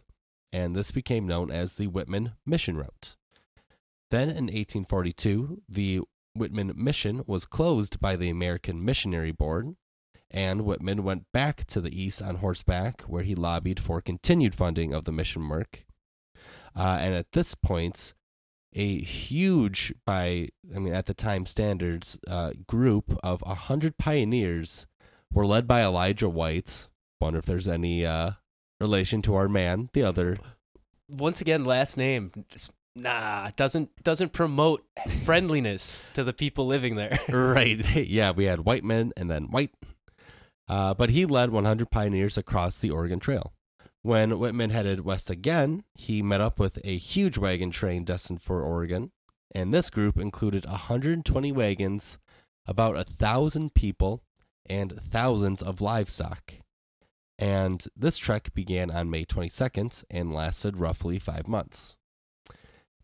and 0.53 0.75
this 0.75 0.91
became 0.91 1.25
known 1.25 1.49
as 1.49 1.75
the 1.75 1.87
Whitman 1.87 2.33
Mission 2.45 2.77
Route. 2.77 3.15
Then 4.11 4.29
in 4.29 4.45
1842, 4.45 5.63
the 5.67 6.01
Whitman 6.35 6.73
Mission 6.75 7.23
was 7.25 7.45
closed 7.45 7.99
by 7.99 8.15
the 8.15 8.29
American 8.29 8.85
Missionary 8.85 9.31
Board, 9.31 9.75
and 10.29 10.65
Whitman 10.65 11.03
went 11.03 11.25
back 11.31 11.65
to 11.67 11.81
the 11.81 12.01
east 12.01 12.21
on 12.21 12.35
horseback, 12.35 13.01
where 13.03 13.23
he 13.23 13.35
lobbied 13.35 13.79
for 13.79 14.01
continued 14.01 14.55
funding 14.55 14.93
of 14.93 15.05
the 15.05 15.11
mission 15.11 15.47
work. 15.47 15.85
Uh, 16.75 16.97
and 16.99 17.15
at 17.15 17.31
this 17.31 17.55
point, 17.55 18.13
a 18.73 19.01
huge, 19.01 19.93
by 20.05 20.49
I 20.75 20.79
mean 20.79 20.93
at 20.93 21.05
the 21.05 21.13
time 21.13 21.45
standards, 21.45 22.19
uh, 22.27 22.51
group 22.67 23.17
of 23.23 23.43
a 23.45 23.55
hundred 23.55 23.97
pioneers 23.97 24.85
were 25.33 25.45
led 25.45 25.67
by 25.67 25.81
Elijah 25.81 26.29
White. 26.29 26.87
Wonder 27.19 27.39
if 27.39 27.45
there's 27.45 27.67
any 27.67 28.05
uh, 28.05 28.31
relation 28.79 29.21
to 29.23 29.35
our 29.35 29.49
man, 29.49 29.89
the 29.93 30.03
other. 30.03 30.37
Once 31.09 31.41
again, 31.41 31.65
last 31.65 31.97
name. 31.97 32.31
Nah, 32.95 33.51
doesn't 33.55 34.03
doesn't 34.03 34.33
promote 34.33 34.83
friendliness 35.23 36.03
to 36.13 36.23
the 36.23 36.33
people 36.33 36.67
living 36.67 36.95
there. 36.95 37.17
right. 37.29 37.79
Yeah, 38.07 38.31
we 38.31 38.45
had 38.45 38.65
white 38.65 38.83
men 38.83 39.13
and 39.15 39.29
then 39.29 39.45
white. 39.45 39.71
Uh, 40.67 40.93
but 40.93 41.11
he 41.11 41.25
led 41.25 41.49
100 41.49 41.89
pioneers 41.89 42.37
across 42.37 42.77
the 42.77 42.91
Oregon 42.91 43.19
Trail. 43.19 43.53
When 44.01 44.39
Whitman 44.39 44.69
headed 44.69 45.01
west 45.01 45.29
again, 45.29 45.83
he 45.93 46.21
met 46.21 46.41
up 46.41 46.59
with 46.59 46.79
a 46.83 46.97
huge 46.97 47.37
wagon 47.37 47.71
train 47.71 48.03
destined 48.03 48.41
for 48.41 48.61
Oregon, 48.61 49.11
and 49.53 49.73
this 49.73 49.89
group 49.89 50.17
included 50.17 50.65
120 50.65 51.51
wagons, 51.51 52.17
about 52.65 52.97
a 52.97 53.03
thousand 53.03 53.73
people, 53.73 54.21
and 54.65 54.99
thousands 55.09 55.61
of 55.61 55.81
livestock. 55.81 56.53
And 57.39 57.85
this 57.95 58.17
trek 58.17 58.53
began 58.53 58.89
on 58.91 59.09
May 59.09 59.25
22nd 59.25 60.03
and 60.09 60.33
lasted 60.33 60.77
roughly 60.77 61.19
five 61.19 61.47
months. 61.47 61.97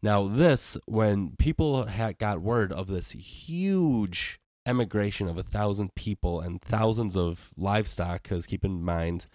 Now, 0.02 0.28
this, 0.28 0.78
when 0.86 1.36
people 1.38 1.86
had 1.86 2.18
got 2.18 2.42
word 2.42 2.74
of 2.74 2.88
this 2.88 3.12
huge 3.12 4.40
emigration 4.66 5.28
of 5.28 5.38
a 5.38 5.44
thousand 5.44 5.96
people 5.96 6.40
and 6.40 6.62
thousands 6.62 7.18
of 7.18 7.52
livestock, 7.58 8.24
because 8.24 8.46
keep 8.46 8.64
in 8.64 8.84
mind, 8.84 9.28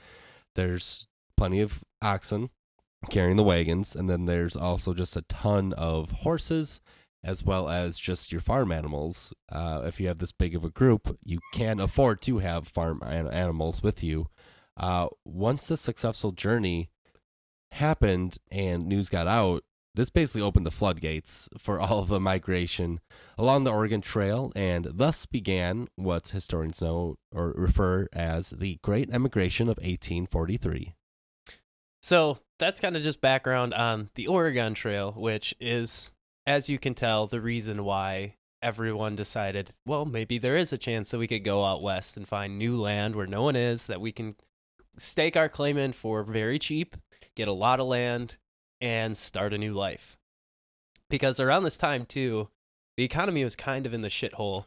there's 0.54 1.06
plenty 1.36 1.60
of 1.60 1.84
oxen 2.02 2.50
carrying 3.10 3.36
the 3.36 3.44
wagons, 3.44 3.94
and 3.94 4.10
then 4.10 4.26
there's 4.26 4.56
also 4.56 4.92
just 4.92 5.16
a 5.16 5.22
ton 5.22 5.72
of 5.74 6.10
horses 6.10 6.80
as 7.24 7.44
well 7.44 7.68
as 7.68 7.98
just 7.98 8.30
your 8.30 8.40
farm 8.40 8.70
animals. 8.72 9.32
Uh, 9.50 9.82
if 9.84 10.00
you 10.00 10.06
have 10.08 10.18
this 10.18 10.32
big 10.32 10.54
of 10.54 10.64
a 10.64 10.70
group, 10.70 11.18
you 11.24 11.40
can 11.52 11.80
afford 11.80 12.22
to 12.22 12.38
have 12.38 12.68
farm 12.68 13.02
animals 13.02 13.82
with 13.82 14.02
you. 14.02 14.28
Uh, 14.76 15.08
once 15.24 15.66
the 15.66 15.76
successful 15.76 16.30
journey 16.30 16.90
happened 17.72 18.38
and 18.50 18.86
news 18.86 19.08
got 19.08 19.26
out, 19.26 19.64
this 19.94 20.10
basically 20.10 20.42
opened 20.42 20.66
the 20.66 20.70
floodgates 20.70 21.48
for 21.58 21.80
all 21.80 22.00
of 22.00 22.08
the 22.08 22.20
migration 22.20 23.00
along 23.36 23.64
the 23.64 23.72
Oregon 23.72 24.00
Trail, 24.00 24.52
and 24.54 24.88
thus 24.92 25.26
began 25.26 25.88
what 25.96 26.28
historians 26.28 26.80
know 26.80 27.16
or 27.32 27.52
refer 27.56 28.06
as 28.12 28.50
the 28.50 28.78
Great 28.82 29.10
Emigration 29.12 29.68
of 29.68 29.78
1843. 29.78 30.94
So 32.02 32.38
that's 32.58 32.80
kind 32.80 32.96
of 32.96 33.02
just 33.02 33.20
background 33.20 33.74
on 33.74 34.10
the 34.14 34.28
Oregon 34.28 34.74
Trail, 34.74 35.12
which 35.12 35.54
is, 35.60 36.12
as 36.46 36.68
you 36.68 36.78
can 36.78 36.94
tell, 36.94 37.26
the 37.26 37.40
reason 37.40 37.84
why 37.84 38.36
everyone 38.62 39.16
decided, 39.16 39.72
well, 39.86 40.04
maybe 40.04 40.38
there 40.38 40.56
is 40.56 40.72
a 40.72 40.78
chance 40.78 41.10
that 41.10 41.18
we 41.18 41.26
could 41.26 41.44
go 41.44 41.64
out 41.64 41.82
west 41.82 42.16
and 42.16 42.26
find 42.26 42.58
new 42.58 42.76
land 42.76 43.14
where 43.14 43.26
no 43.26 43.42
one 43.42 43.56
is, 43.56 43.86
that 43.86 44.00
we 44.00 44.12
can 44.12 44.34
stake 44.96 45.36
our 45.36 45.48
claim 45.48 45.76
in 45.76 45.92
for 45.92 46.24
very 46.24 46.58
cheap, 46.58 46.96
get 47.36 47.48
a 47.48 47.52
lot 47.52 47.80
of 47.80 47.86
land, 47.86 48.36
and 48.80 49.16
start 49.16 49.52
a 49.52 49.58
new 49.58 49.72
life. 49.72 50.16
Because 51.10 51.40
around 51.40 51.62
this 51.64 51.78
time, 51.78 52.04
too, 52.04 52.48
the 52.96 53.04
economy 53.04 53.44
was 53.44 53.56
kind 53.56 53.86
of 53.86 53.94
in 53.94 54.02
the 54.02 54.08
shithole. 54.08 54.66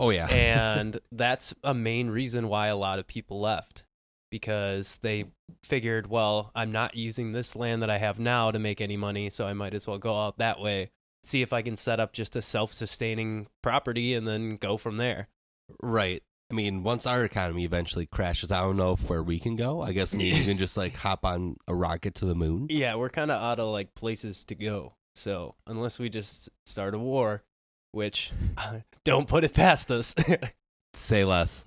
Oh, 0.00 0.10
yeah. 0.10 0.26
and 0.26 0.98
that's 1.12 1.54
a 1.62 1.74
main 1.74 2.08
reason 2.10 2.48
why 2.48 2.68
a 2.68 2.76
lot 2.76 2.98
of 2.98 3.06
people 3.06 3.40
left 3.40 3.84
because 4.34 4.98
they 5.02 5.26
figured, 5.62 6.08
well, 6.08 6.50
I'm 6.56 6.72
not 6.72 6.96
using 6.96 7.30
this 7.30 7.54
land 7.54 7.82
that 7.82 7.90
I 7.90 7.98
have 7.98 8.18
now 8.18 8.50
to 8.50 8.58
make 8.58 8.80
any 8.80 8.96
money, 8.96 9.30
so 9.30 9.46
I 9.46 9.52
might 9.52 9.74
as 9.74 9.86
well 9.86 9.98
go 9.98 10.12
out 10.16 10.38
that 10.38 10.58
way, 10.58 10.90
see 11.22 11.40
if 11.40 11.52
I 11.52 11.62
can 11.62 11.76
set 11.76 12.00
up 12.00 12.12
just 12.12 12.34
a 12.34 12.42
self 12.42 12.72
sustaining 12.72 13.46
property 13.62 14.12
and 14.12 14.26
then 14.26 14.56
go 14.56 14.76
from 14.76 14.96
there. 14.96 15.28
Right. 15.80 16.24
I 16.54 16.56
mean, 16.56 16.84
once 16.84 17.04
our 17.04 17.24
economy 17.24 17.64
eventually 17.64 18.06
crashes, 18.06 18.52
I 18.52 18.60
don't 18.60 18.76
know 18.76 18.92
if 18.92 19.10
where 19.10 19.24
we 19.24 19.40
can 19.40 19.56
go. 19.56 19.82
I 19.82 19.90
guess 19.90 20.14
maybe 20.14 20.36
you 20.36 20.44
can 20.44 20.56
just 20.56 20.76
like 20.76 20.94
hop 20.94 21.24
on 21.24 21.56
a 21.66 21.74
rocket 21.74 22.14
to 22.16 22.26
the 22.26 22.36
moon. 22.36 22.68
Yeah, 22.74 22.94
we're 22.94 23.08
kind 23.10 23.32
of 23.32 23.42
out 23.42 23.58
of 23.58 23.72
like 23.72 23.96
places 23.96 24.44
to 24.44 24.54
go. 24.54 24.94
So, 25.16 25.56
unless 25.66 25.98
we 25.98 26.08
just 26.08 26.48
start 26.64 26.94
a 26.94 26.98
war, 26.98 27.42
which 27.90 28.30
don't 29.04 29.26
put 29.26 29.42
it 29.42 29.52
past 29.52 29.90
us. 29.90 30.14
Say 30.94 31.24
less. 31.24 31.64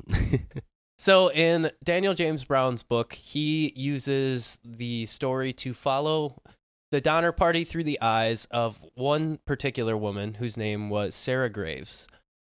So, 0.97 1.31
in 1.31 1.69
Daniel 1.83 2.13
James 2.13 2.45
Brown's 2.45 2.83
book, 2.83 3.11
he 3.11 3.73
uses 3.75 4.57
the 4.63 5.05
story 5.05 5.51
to 5.53 5.73
follow 5.73 6.41
the 6.93 7.01
Donner 7.01 7.33
Party 7.33 7.65
through 7.65 7.83
the 7.83 7.99
eyes 7.99 8.47
of 8.51 8.79
one 8.95 9.39
particular 9.45 9.97
woman 9.97 10.35
whose 10.35 10.55
name 10.55 10.89
was 10.89 11.13
Sarah 11.13 11.49
Graves. 11.49 12.07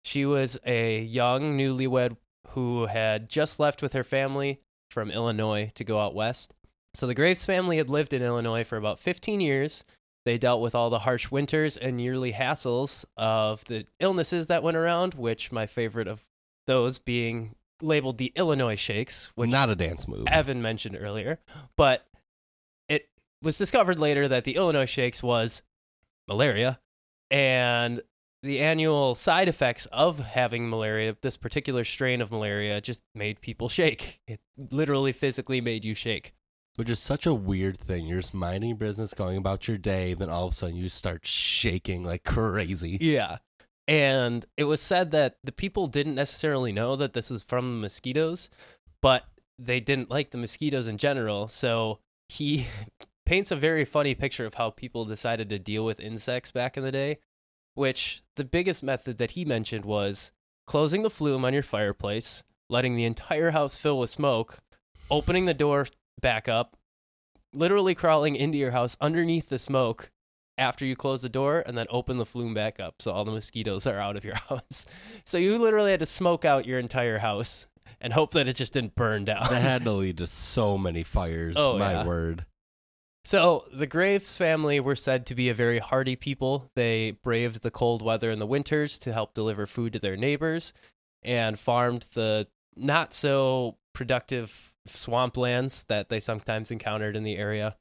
She 0.04 0.26
was 0.26 0.58
a 0.66 1.00
young 1.00 1.56
newlywed 1.56 2.16
who 2.54 2.86
had 2.86 3.28
just 3.28 3.58
left 3.60 3.82
with 3.82 3.92
her 3.92 4.04
family 4.04 4.60
from 4.90 5.10
Illinois 5.10 5.72
to 5.74 5.84
go 5.84 5.98
out 5.98 6.14
west. 6.14 6.54
So, 6.94 7.06
the 7.06 7.14
Graves 7.14 7.44
family 7.44 7.78
had 7.78 7.90
lived 7.90 8.12
in 8.12 8.22
Illinois 8.22 8.64
for 8.64 8.76
about 8.76 9.00
15 9.00 9.40
years. 9.40 9.84
They 10.24 10.38
dealt 10.38 10.62
with 10.62 10.74
all 10.74 10.90
the 10.90 11.00
harsh 11.00 11.30
winters 11.30 11.76
and 11.76 12.00
yearly 12.00 12.32
hassles 12.32 13.04
of 13.16 13.64
the 13.66 13.86
illnesses 14.00 14.46
that 14.46 14.62
went 14.62 14.76
around, 14.76 15.14
which 15.14 15.52
my 15.52 15.66
favorite 15.66 16.08
of 16.08 16.24
those 16.66 16.98
being 16.98 17.56
labeled 17.82 18.18
the 18.18 18.32
Illinois 18.36 18.76
Shakes, 18.76 19.30
which 19.34 19.50
Not 19.50 19.68
a 19.68 19.74
dance 19.74 20.08
move. 20.08 20.26
Evan 20.28 20.62
mentioned 20.62 20.96
earlier, 20.98 21.40
but 21.76 22.06
it 22.88 23.08
was 23.42 23.58
discovered 23.58 23.98
later 23.98 24.28
that 24.28 24.44
the 24.44 24.56
Illinois 24.56 24.86
Shakes 24.86 25.22
was 25.22 25.62
malaria, 26.26 26.80
and 27.30 28.00
the 28.44 28.60
annual 28.60 29.14
side 29.14 29.48
effects 29.48 29.86
of 29.86 30.18
having 30.18 30.68
malaria, 30.68 31.16
this 31.22 31.36
particular 31.36 31.82
strain 31.82 32.20
of 32.20 32.30
malaria, 32.30 32.80
just 32.80 33.02
made 33.14 33.40
people 33.40 33.68
shake. 33.68 34.20
It 34.28 34.40
literally 34.70 35.12
physically 35.12 35.62
made 35.62 35.84
you 35.84 35.94
shake. 35.94 36.34
Which 36.76 36.90
is 36.90 37.00
such 37.00 37.24
a 37.24 37.32
weird 37.32 37.78
thing. 37.78 38.04
You're 38.04 38.20
just 38.20 38.34
minding 38.34 38.70
your 38.70 38.76
business, 38.78 39.14
going 39.14 39.38
about 39.38 39.66
your 39.66 39.78
day, 39.78 40.12
then 40.12 40.28
all 40.28 40.48
of 40.48 40.52
a 40.52 40.54
sudden 40.56 40.76
you 40.76 40.88
start 40.90 41.26
shaking 41.26 42.04
like 42.04 42.24
crazy. 42.24 42.98
Yeah. 43.00 43.38
And 43.88 44.44
it 44.56 44.64
was 44.64 44.80
said 44.80 45.10
that 45.12 45.36
the 45.42 45.52
people 45.52 45.86
didn't 45.86 46.14
necessarily 46.14 46.72
know 46.72 46.96
that 46.96 47.14
this 47.14 47.30
was 47.30 47.42
from 47.42 47.76
the 47.76 47.82
mosquitoes, 47.82 48.50
but 49.00 49.24
they 49.58 49.80
didn't 49.80 50.10
like 50.10 50.30
the 50.30 50.38
mosquitoes 50.38 50.86
in 50.86 50.98
general. 50.98 51.48
So 51.48 52.00
he 52.28 52.66
paints 53.26 53.50
a 53.50 53.56
very 53.56 53.86
funny 53.86 54.14
picture 54.14 54.44
of 54.44 54.54
how 54.54 54.68
people 54.70 55.06
decided 55.06 55.48
to 55.48 55.58
deal 55.58 55.84
with 55.84 56.00
insects 56.00 56.50
back 56.50 56.76
in 56.76 56.82
the 56.82 56.92
day, 56.92 57.18
which 57.74 58.22
the 58.36 58.44
biggest 58.44 58.82
method 58.82 59.18
that 59.18 59.32
he 59.32 59.44
mentioned 59.44 59.84
was 59.84 60.32
closing 60.66 61.02
the 61.02 61.10
flume 61.10 61.44
on 61.44 61.52
your 61.52 61.62
fireplace, 61.62 62.42
letting 62.68 62.96
the 62.96 63.04
entire 63.04 63.50
house 63.50 63.76
fill 63.76 63.98
with 63.98 64.10
smoke, 64.10 64.58
opening 65.10 65.44
the 65.44 65.54
door 65.54 65.86
back 66.20 66.48
up, 66.48 66.76
literally 67.52 67.94
crawling 67.94 68.36
into 68.36 68.58
your 68.58 68.70
house 68.70 68.96
underneath 69.00 69.48
the 69.48 69.58
smoke 69.58 70.10
after 70.56 70.84
you 70.84 70.94
close 70.94 71.22
the 71.22 71.28
door 71.28 71.62
and 71.66 71.76
then 71.76 71.86
open 71.90 72.16
the 72.16 72.24
flume 72.24 72.54
back 72.54 72.78
up 72.78 73.02
so 73.02 73.10
all 73.10 73.24
the 73.24 73.32
mosquitoes 73.32 73.86
are 73.86 73.98
out 73.98 74.16
of 74.16 74.24
your 74.24 74.34
house. 74.48 74.86
So 75.24 75.38
you 75.38 75.58
literally 75.58 75.90
had 75.90 76.00
to 76.00 76.06
smoke 76.06 76.44
out 76.44 76.66
your 76.66 76.78
entire 76.78 77.18
house 77.18 77.66
and 78.00 78.12
hope 78.12 78.32
that 78.32 78.48
it 78.48 78.56
just 78.56 78.72
didn't 78.72 78.94
burn 78.94 79.24
down. 79.24 79.46
That 79.50 79.62
had 79.62 79.84
to 79.84 79.92
lead 79.92 80.18
to 80.18 80.26
so 80.26 80.78
many 80.78 81.02
fires. 81.02 81.56
Oh, 81.58 81.78
my 81.78 81.92
yeah. 81.92 82.06
word. 82.06 82.44
So 83.24 83.64
the 83.72 83.86
Graves 83.86 84.36
family 84.36 84.80
were 84.80 84.96
said 84.96 85.24
to 85.26 85.34
be 85.34 85.48
a 85.48 85.54
very 85.54 85.78
hardy 85.78 86.14
people. 86.14 86.70
They 86.76 87.12
braved 87.22 87.62
the 87.62 87.70
cold 87.70 88.02
weather 88.02 88.30
in 88.30 88.38
the 88.38 88.46
winters 88.46 88.98
to 88.98 89.14
help 89.14 89.32
deliver 89.32 89.66
food 89.66 89.94
to 89.94 89.98
their 89.98 90.16
neighbors 90.16 90.74
and 91.22 91.58
farmed 91.58 92.06
the 92.12 92.48
not 92.76 93.14
so 93.14 93.78
productive 93.94 94.74
swamplands 94.86 95.86
that 95.86 96.10
they 96.10 96.20
sometimes 96.20 96.70
encountered 96.70 97.16
in 97.16 97.24
the 97.24 97.36
area. 97.36 97.76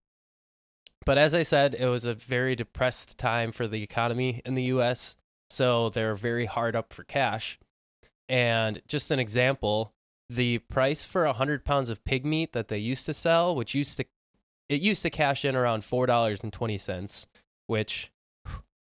But 1.05 1.17
as 1.17 1.35
I 1.35 1.43
said, 1.43 1.73
it 1.73 1.87
was 1.87 2.05
a 2.05 2.13
very 2.13 2.55
depressed 2.55 3.17
time 3.17 3.51
for 3.51 3.67
the 3.67 3.83
economy 3.83 4.41
in 4.45 4.55
the 4.55 4.63
US, 4.63 5.17
so 5.49 5.89
they're 5.89 6.15
very 6.15 6.45
hard 6.45 6.75
up 6.75 6.93
for 6.93 7.03
cash. 7.03 7.59
And 8.29 8.81
just 8.87 9.11
an 9.11 9.19
example, 9.19 9.93
the 10.29 10.59
price 10.59 11.03
for 11.03 11.25
100 11.25 11.65
pounds 11.65 11.89
of 11.89 12.05
pig 12.05 12.25
meat 12.25 12.53
that 12.53 12.69
they 12.69 12.77
used 12.77 13.05
to 13.07 13.13
sell, 13.13 13.53
which 13.53 13.75
used 13.75 13.97
to 13.97 14.05
it 14.69 14.81
used 14.81 15.01
to 15.03 15.09
cash 15.09 15.45
in 15.45 15.55
around 15.55 15.83
$4.20, 15.83 17.25
which 17.67 18.11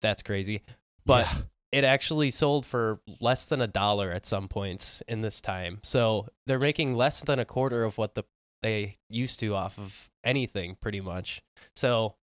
that's 0.02 0.22
crazy. 0.22 0.62
But 1.04 1.26
Yeah. 1.26 1.40
it 1.72 1.84
actually 1.84 2.30
sold 2.30 2.66
for 2.66 3.00
less 3.20 3.46
than 3.46 3.60
a 3.60 3.66
dollar 3.66 4.10
at 4.12 4.26
some 4.26 4.48
points 4.48 5.02
in 5.08 5.22
this 5.22 5.40
time. 5.40 5.80
So 5.82 6.28
they're 6.46 6.58
making 6.58 6.94
less 6.94 7.22
than 7.24 7.38
a 7.38 7.44
quarter 7.44 7.84
of 7.84 7.98
what 7.98 8.14
the 8.14 8.24
they 8.60 8.96
used 9.08 9.38
to 9.38 9.54
off 9.54 9.78
of 9.78 10.10
anything 10.24 10.76
pretty 10.80 11.00
much. 11.00 11.42
So 11.76 12.16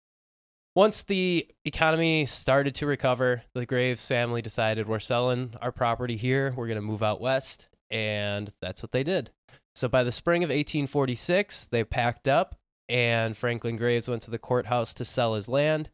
once 0.75 1.03
the 1.03 1.47
economy 1.67 2.25
started 2.25 2.75
to 2.77 2.87
recover, 2.87 3.43
the 3.55 3.67
Graves 3.67 4.07
family 4.07 4.41
decided 4.41 4.89
we're 4.89 4.99
selling 4.99 5.53
our 5.61 5.71
property 5.73 6.17
here, 6.17 6.55
we're 6.57 6.69
going 6.69 6.77
to 6.77 6.83
move 6.83 7.03
out 7.03 7.21
west, 7.21 7.69
and 7.91 8.51
that's 8.63 8.83
what 8.83 8.93
they 8.93 9.05
did. 9.05 9.31
So 9.75 9.89
by 9.89 10.03
the 10.05 10.11
spring 10.13 10.43
of 10.43 10.49
1846, 10.49 11.67
they 11.67 11.85
packed 11.85 12.27
up 12.27 12.57
and 12.93 13.35
Franklin 13.35 13.77
Graves 13.77 14.07
went 14.07 14.21
to 14.23 14.31
the 14.31 14.39
courthouse 14.39 14.93
to 14.95 15.05
sell 15.07 15.35
his 15.35 15.49
land. 15.49 15.89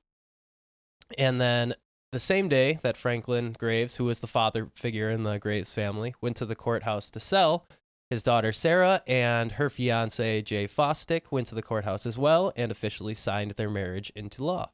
And 1.17 1.41
then 1.41 1.75
the 2.11 2.19
same 2.19 2.49
day 2.49 2.81
that 2.83 2.97
Franklin 2.97 3.55
Graves, 3.57 3.97
who 3.97 4.05
was 4.05 4.19
the 4.19 4.27
father 4.27 4.71
figure 4.75 5.09
in 5.09 5.23
the 5.23 5.39
Graves 5.39 5.73
family, 5.73 6.15
went 6.21 6.37
to 6.39 6.45
the 6.45 6.57
courthouse 6.57 7.09
to 7.11 7.21
sell, 7.21 7.67
His 8.11 8.25
daughter 8.25 8.53
Sarah 8.53 9.03
and 9.07 9.53
her 9.53 9.71
fiance 9.71 10.43
Jay 10.43 10.67
Fosdick 10.67 11.31
went 11.31 11.47
to 11.49 11.55
the 11.55 11.63
courthouse 11.63 12.05
as 12.05 12.19
well 12.19 12.53
and 12.57 12.73
officially 12.73 13.15
signed 13.15 13.53
their 13.53 13.71
marriage 13.71 14.11
into 14.17 14.45
law. 14.45 14.73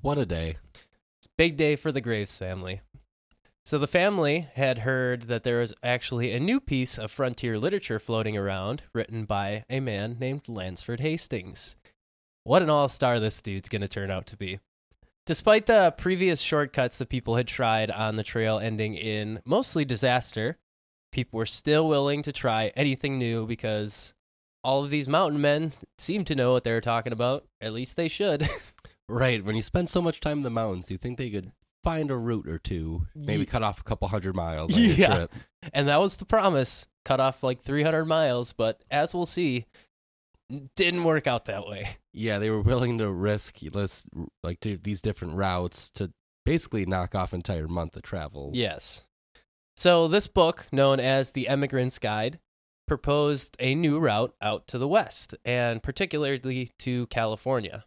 What 0.00 0.18
a 0.18 0.26
day. 0.26 0.56
Big 1.38 1.56
day 1.56 1.76
for 1.76 1.92
the 1.92 2.00
Graves 2.00 2.36
family. 2.36 2.80
So 3.66 3.78
the 3.78 3.86
family 3.86 4.46
had 4.54 4.80
heard 4.80 5.22
that 5.22 5.42
there 5.42 5.60
was 5.60 5.72
actually 5.82 6.32
a 6.32 6.40
new 6.40 6.60
piece 6.60 6.98
of 6.98 7.10
frontier 7.10 7.58
literature 7.58 7.98
floating 7.98 8.36
around, 8.36 8.82
written 8.92 9.24
by 9.24 9.64
a 9.70 9.80
man 9.80 10.18
named 10.20 10.50
Lansford 10.50 11.00
Hastings. 11.00 11.76
What 12.42 12.60
an 12.60 12.68
all 12.68 12.90
star 12.90 13.18
this 13.18 13.40
dude's 13.40 13.70
going 13.70 13.80
to 13.80 13.88
turn 13.88 14.10
out 14.10 14.26
to 14.26 14.36
be. 14.36 14.60
Despite 15.24 15.64
the 15.64 15.94
previous 15.96 16.42
shortcuts 16.42 16.98
that 16.98 17.08
people 17.08 17.36
had 17.36 17.46
tried 17.46 17.90
on 17.90 18.16
the 18.16 18.22
trail 18.22 18.58
ending 18.58 18.94
in 18.94 19.40
mostly 19.46 19.86
disaster, 19.86 20.58
people 21.10 21.38
were 21.38 21.46
still 21.46 21.88
willing 21.88 22.20
to 22.20 22.32
try 22.32 22.70
anything 22.76 23.18
new 23.18 23.46
because 23.46 24.12
all 24.62 24.84
of 24.84 24.90
these 24.90 25.08
mountain 25.08 25.40
men 25.40 25.72
seem 25.96 26.26
to 26.26 26.34
know 26.34 26.52
what 26.52 26.64
they're 26.64 26.82
talking 26.82 27.14
about. 27.14 27.46
At 27.62 27.72
least 27.72 27.96
they 27.96 28.08
should. 28.08 28.46
Right. 29.06 29.44
When 29.44 29.54
you 29.54 29.60
spend 29.60 29.90
so 29.90 30.00
much 30.00 30.18
time 30.18 30.38
in 30.38 30.44
the 30.44 30.50
mountains, 30.50 30.90
you 30.90 30.96
think 30.96 31.18
they 31.18 31.28
could 31.28 31.52
find 31.84 32.10
a 32.10 32.16
route 32.16 32.48
or 32.48 32.58
two, 32.58 33.06
maybe 33.14 33.40
Ye- 33.40 33.46
cut 33.46 33.62
off 33.62 33.78
a 33.80 33.84
couple 33.84 34.08
hundred 34.08 34.34
miles 34.34 34.74
on 34.76 34.82
your 34.82 34.92
Yeah. 34.94 35.14
trip. 35.16 35.34
and 35.72 35.86
that 35.88 36.00
was 36.00 36.16
the 36.16 36.24
promise 36.24 36.88
cut 37.04 37.20
off 37.20 37.42
like 37.42 37.62
300 37.62 38.06
miles, 38.06 38.52
but 38.54 38.82
as 38.90 39.14
we'll 39.14 39.26
see, 39.26 39.66
didn't 40.76 41.04
work 41.04 41.26
out 41.26 41.44
that 41.46 41.66
way. 41.66 41.96
Yeah, 42.12 42.38
they 42.38 42.50
were 42.50 42.62
willing 42.62 42.98
to 42.98 43.10
risk 43.10 43.58
this, 43.60 44.06
like 44.42 44.60
to 44.60 44.76
these 44.76 45.02
different 45.02 45.34
routes 45.34 45.90
to 45.92 46.12
basically 46.44 46.86
knock 46.86 47.14
off 47.14 47.32
entire 47.34 47.66
month 47.68 47.96
of 47.96 48.02
travel. 48.02 48.50
Yes. 48.54 49.06
So, 49.76 50.06
this 50.06 50.28
book, 50.28 50.66
known 50.70 51.00
as 51.00 51.30
The 51.32 51.48
Emigrant's 51.48 51.98
Guide, 51.98 52.38
proposed 52.86 53.56
a 53.58 53.74
new 53.74 53.98
route 53.98 54.34
out 54.40 54.68
to 54.68 54.78
the 54.78 54.86
west, 54.86 55.34
and 55.44 55.82
particularly 55.82 56.70
to 56.80 57.06
California. 57.08 57.84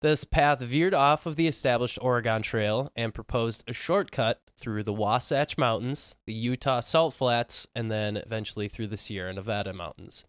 This 0.00 0.22
path 0.22 0.60
veered 0.60 0.94
off 0.94 1.26
of 1.26 1.34
the 1.34 1.48
established 1.48 1.98
Oregon 2.00 2.40
Trail 2.42 2.88
and 2.94 3.12
proposed 3.12 3.64
a 3.66 3.72
shortcut 3.72 4.40
through 4.56 4.84
the 4.84 4.92
Wasatch 4.92 5.58
Mountains, 5.58 6.14
the 6.24 6.32
Utah 6.32 6.80
Salt 6.80 7.14
Flats, 7.14 7.66
and 7.74 7.90
then 7.90 8.16
eventually 8.16 8.68
through 8.68 8.86
the 8.86 8.96
Sierra 8.96 9.32
Nevada 9.32 9.72
Mountains. 9.72 10.24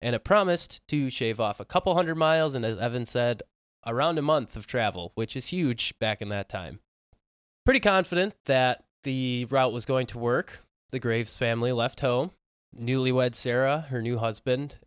And 0.00 0.14
it 0.14 0.24
promised 0.24 0.86
to 0.88 1.10
shave 1.10 1.40
off 1.40 1.60
a 1.60 1.66
couple 1.66 1.94
hundred 1.94 2.14
miles, 2.14 2.54
and 2.54 2.64
as 2.64 2.78
Evan 2.78 3.04
said, 3.04 3.42
around 3.86 4.18
a 4.18 4.22
month 4.22 4.56
of 4.56 4.66
travel, 4.66 5.12
which 5.14 5.36
is 5.36 5.48
huge 5.48 5.98
back 5.98 6.22
in 6.22 6.30
that 6.30 6.48
time. 6.48 6.80
Pretty 7.66 7.80
confident 7.80 8.34
that 8.46 8.84
the 9.02 9.46
route 9.50 9.72
was 9.72 9.84
going 9.84 10.06
to 10.06 10.18
work. 10.18 10.64
The 10.90 11.00
Graves 11.00 11.36
family 11.36 11.72
left 11.72 12.00
home. 12.00 12.30
Newlywed 12.74 13.34
Sarah, 13.34 13.86
her 13.90 14.00
new 14.00 14.18
husband, 14.18 14.78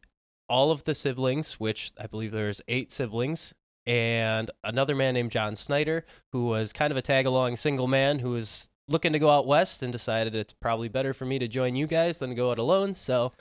all 0.47 0.71
of 0.71 0.83
the 0.83 0.95
siblings, 0.95 1.59
which 1.59 1.91
I 1.99 2.07
believe 2.07 2.31
there's 2.31 2.61
eight 2.67 2.91
siblings, 2.91 3.53
and 3.89 4.51
another 4.63 4.93
man 4.93 5.15
named 5.15 5.31
John 5.31 5.55
Snyder, 5.55 6.05
who 6.31 6.45
was 6.45 6.71
kind 6.71 6.91
of 6.91 6.97
a 6.97 7.01
tag 7.01 7.25
along 7.25 7.55
single 7.55 7.87
man 7.87 8.19
who 8.19 8.29
was 8.29 8.69
looking 8.87 9.13
to 9.13 9.19
go 9.19 9.31
out 9.31 9.47
west 9.47 9.81
and 9.81 9.91
decided 9.91 10.35
it's 10.35 10.53
probably 10.53 10.89
better 10.89 11.11
for 11.11 11.25
me 11.25 11.39
to 11.39 11.47
join 11.47 11.75
you 11.75 11.87
guys 11.87 12.19
than 12.19 12.35
go 12.35 12.51
out 12.51 12.59
alone. 12.59 12.93
So 12.93 13.31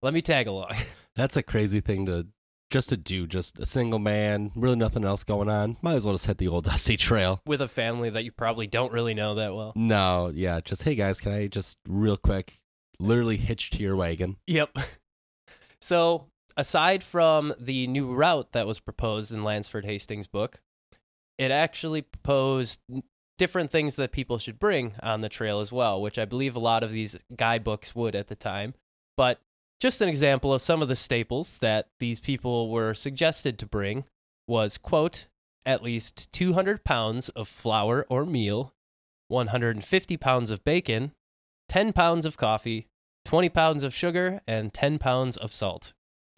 let 0.00 0.14
me 0.14 0.22
tag 0.22 0.46
along. 0.46 0.72
That's 1.16 1.36
a 1.36 1.42
crazy 1.42 1.82
thing 1.82 2.06
to 2.06 2.26
just 2.70 2.88
to 2.88 2.96
do. 2.96 3.26
Just 3.26 3.58
a 3.58 3.66
single 3.66 3.98
man, 3.98 4.52
really 4.56 4.74
nothing 4.74 5.04
else 5.04 5.22
going 5.22 5.50
on. 5.50 5.76
Might 5.82 5.96
as 5.96 6.06
well 6.06 6.14
just 6.14 6.26
hit 6.26 6.38
the 6.38 6.48
old 6.48 6.64
dusty 6.70 6.96
trail. 6.96 7.42
With 7.44 7.60
a 7.60 7.68
family 7.68 8.08
that 8.08 8.24
you 8.24 8.32
probably 8.32 8.66
don't 8.66 8.90
really 8.90 9.12
know 9.12 9.34
that 9.34 9.54
well. 9.54 9.74
No, 9.76 10.32
yeah, 10.34 10.60
just 10.64 10.84
hey 10.84 10.94
guys, 10.94 11.20
can 11.20 11.32
I 11.32 11.46
just 11.46 11.78
real 11.86 12.16
quick, 12.16 12.58
literally 12.98 13.36
hitch 13.36 13.68
to 13.72 13.82
your 13.82 13.96
wagon? 13.96 14.36
Yep. 14.46 14.78
So, 15.84 16.28
aside 16.56 17.02
from 17.02 17.54
the 17.58 17.86
new 17.86 18.12
route 18.12 18.52
that 18.52 18.66
was 18.66 18.80
proposed 18.80 19.32
in 19.32 19.44
Lansford 19.44 19.84
Hastings' 19.84 20.26
book, 20.26 20.60
it 21.38 21.50
actually 21.50 22.02
proposed 22.02 22.80
different 23.38 23.70
things 23.70 23.96
that 23.96 24.12
people 24.12 24.38
should 24.38 24.58
bring 24.58 24.94
on 25.02 25.20
the 25.20 25.28
trail 25.28 25.60
as 25.60 25.72
well, 25.72 26.00
which 26.00 26.18
I 26.18 26.24
believe 26.24 26.54
a 26.54 26.60
lot 26.60 26.82
of 26.82 26.92
these 26.92 27.18
guidebooks 27.34 27.94
would 27.94 28.14
at 28.14 28.28
the 28.28 28.36
time. 28.36 28.74
But 29.16 29.40
just 29.80 30.00
an 30.00 30.08
example 30.08 30.52
of 30.52 30.62
some 30.62 30.82
of 30.82 30.88
the 30.88 30.96
staples 30.96 31.58
that 31.58 31.88
these 31.98 32.20
people 32.20 32.70
were 32.70 32.94
suggested 32.94 33.58
to 33.58 33.66
bring 33.66 34.04
was, 34.46 34.78
quote, 34.78 35.26
at 35.66 35.82
least 35.82 36.32
200 36.32 36.84
pounds 36.84 37.28
of 37.30 37.48
flour 37.48 38.06
or 38.08 38.24
meal, 38.24 38.72
150 39.28 40.16
pounds 40.16 40.50
of 40.50 40.64
bacon, 40.64 41.12
10 41.68 41.92
pounds 41.92 42.26
of 42.26 42.36
coffee, 42.36 42.86
20 43.24 43.48
pounds 43.48 43.82
of 43.82 43.94
sugar, 43.94 44.40
and 44.46 44.72
10 44.72 44.98
pounds 44.98 45.36
of 45.36 45.52
salt. 45.52 45.92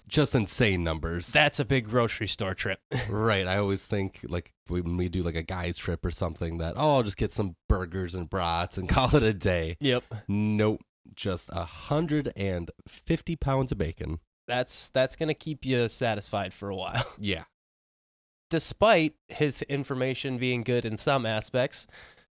Just 0.08 0.34
insane 0.34 0.84
numbers. 0.84 1.28
That's 1.28 1.58
a 1.58 1.64
big 1.64 1.88
grocery 1.88 2.28
store 2.28 2.54
trip. 2.54 2.78
right. 3.08 3.46
I 3.46 3.56
always 3.58 3.84
think 3.86 4.20
like 4.28 4.52
when 4.68 4.96
we 4.96 5.08
do 5.08 5.22
like 5.22 5.34
a 5.34 5.42
guy's 5.42 5.76
trip 5.76 6.04
or 6.04 6.10
something 6.12 6.58
that 6.58 6.74
oh 6.76 6.96
I'll 6.96 7.02
just 7.02 7.16
get 7.16 7.32
some 7.32 7.56
burgers 7.68 8.14
and 8.14 8.30
brats 8.30 8.78
and 8.78 8.88
call 8.96 9.14
it 9.16 9.22
a 9.22 9.34
day. 9.34 9.76
yep. 9.80 10.04
Nope. 10.28 10.82
Just 11.14 11.50
a 11.52 11.64
hundred 11.64 12.32
and 12.36 12.70
fifty 12.88 13.36
pounds 13.36 13.72
of 13.72 13.78
bacon. 13.78 14.20
That's 14.48 14.90
that's 14.90 15.16
going 15.16 15.28
to 15.28 15.34
keep 15.34 15.64
you 15.64 15.88
satisfied 15.88 16.52
for 16.52 16.68
a 16.68 16.76
while. 16.76 17.04
Yeah. 17.18 17.44
Despite 18.48 19.14
his 19.26 19.62
information 19.62 20.38
being 20.38 20.62
good 20.62 20.84
in 20.84 20.96
some 20.96 21.26
aspects, 21.26 21.88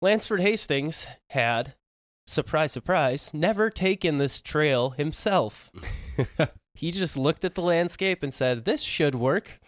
Lansford 0.02 0.40
Hastings 0.40 1.06
had 1.32 1.76
surprise 2.26 2.72
surprise 2.72 3.34
never 3.34 3.70
taken 3.70 4.18
this 4.18 4.40
trail 4.40 4.92
himself. 4.92 5.70
He 6.78 6.92
just 6.92 7.18
looked 7.18 7.44
at 7.44 7.56
the 7.56 7.64
landscape 7.64 8.22
and 8.22 8.32
said, 8.32 8.64
"This 8.64 8.82
should 8.82 9.16
work. 9.16 9.60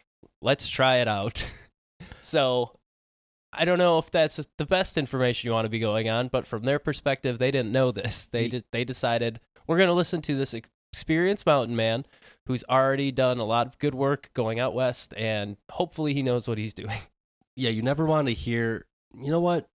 Let's 0.44 0.70
try 0.70 0.98
it 0.98 1.08
out." 1.08 1.52
so, 2.22 2.78
I 3.52 3.66
don't 3.66 3.80
know 3.80 3.98
if 3.98 4.12
that's 4.12 4.40
the 4.60 4.66
best 4.66 4.96
information 4.96 5.48
you 5.48 5.54
want 5.54 5.66
to 5.66 5.70
be 5.70 5.80
going 5.80 6.08
on, 6.08 6.28
but 6.28 6.46
from 6.46 6.66
their 6.66 6.78
perspective, 6.78 7.40
they 7.40 7.50
didn't 7.50 7.72
know 7.72 7.92
this. 7.92 8.28
They 8.28 8.48
just 8.48 8.66
they 8.72 8.84
decided 8.84 9.40
we're 9.66 9.78
going 9.78 9.90
to 9.90 9.94
listen 9.94 10.22
to 10.22 10.36
this 10.36 10.54
experienced 10.94 11.48
mountain 11.48 11.76
man 11.76 12.06
who's 12.46 12.64
already 12.70 13.12
done 13.12 13.40
a 13.40 13.44
lot 13.44 13.66
of 13.66 13.80
good 13.80 13.96
work 13.96 14.30
going 14.36 14.60
out 14.60 14.76
west, 14.76 15.16
and 15.18 15.58
hopefully 15.72 16.14
he 16.14 16.22
knows 16.22 16.48
what 16.48 16.60
he's 16.60 16.76
doing. 16.76 17.00
yeah, 17.56 17.72
you 17.72 17.82
never 17.82 18.06
want 18.06 18.28
to 18.28 18.36
hear 18.36 18.86
you 19.18 19.32
know 19.32 19.40
what? 19.40 19.68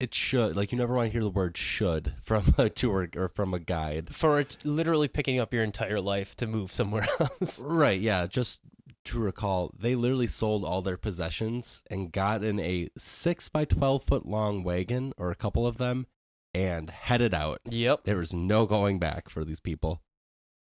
It 0.00 0.14
should 0.14 0.56
like 0.56 0.72
you 0.72 0.78
never 0.78 0.94
want 0.94 1.08
to 1.08 1.12
hear 1.12 1.22
the 1.22 1.28
word 1.30 1.56
should 1.58 2.14
from 2.24 2.54
a 2.58 2.70
tour 2.70 3.08
or 3.14 3.28
from 3.28 3.52
a 3.54 3.58
guide. 3.58 4.14
For 4.14 4.40
it 4.40 4.56
literally 4.64 5.08
picking 5.08 5.38
up 5.38 5.52
your 5.52 5.62
entire 5.62 6.00
life 6.00 6.34
to 6.36 6.46
move 6.46 6.72
somewhere 6.72 7.06
else. 7.20 7.60
Right, 7.60 8.00
yeah. 8.00 8.26
Just 8.26 8.60
to 9.04 9.18
recall, 9.18 9.72
they 9.78 9.94
literally 9.94 10.26
sold 10.26 10.64
all 10.64 10.82
their 10.82 10.96
possessions 10.96 11.82
and 11.90 12.12
got 12.12 12.42
in 12.42 12.58
a 12.58 12.88
six 12.96 13.48
by 13.50 13.64
twelve 13.66 14.02
foot 14.02 14.24
long 14.26 14.64
wagon 14.64 15.12
or 15.18 15.30
a 15.30 15.36
couple 15.36 15.66
of 15.66 15.76
them 15.76 16.06
and 16.54 16.90
headed 16.90 17.32
out. 17.34 17.60
yep. 17.68 18.04
There 18.04 18.16
was 18.16 18.32
no 18.32 18.66
going 18.66 18.98
back 18.98 19.28
for 19.28 19.44
these 19.44 19.60
people. 19.60 20.02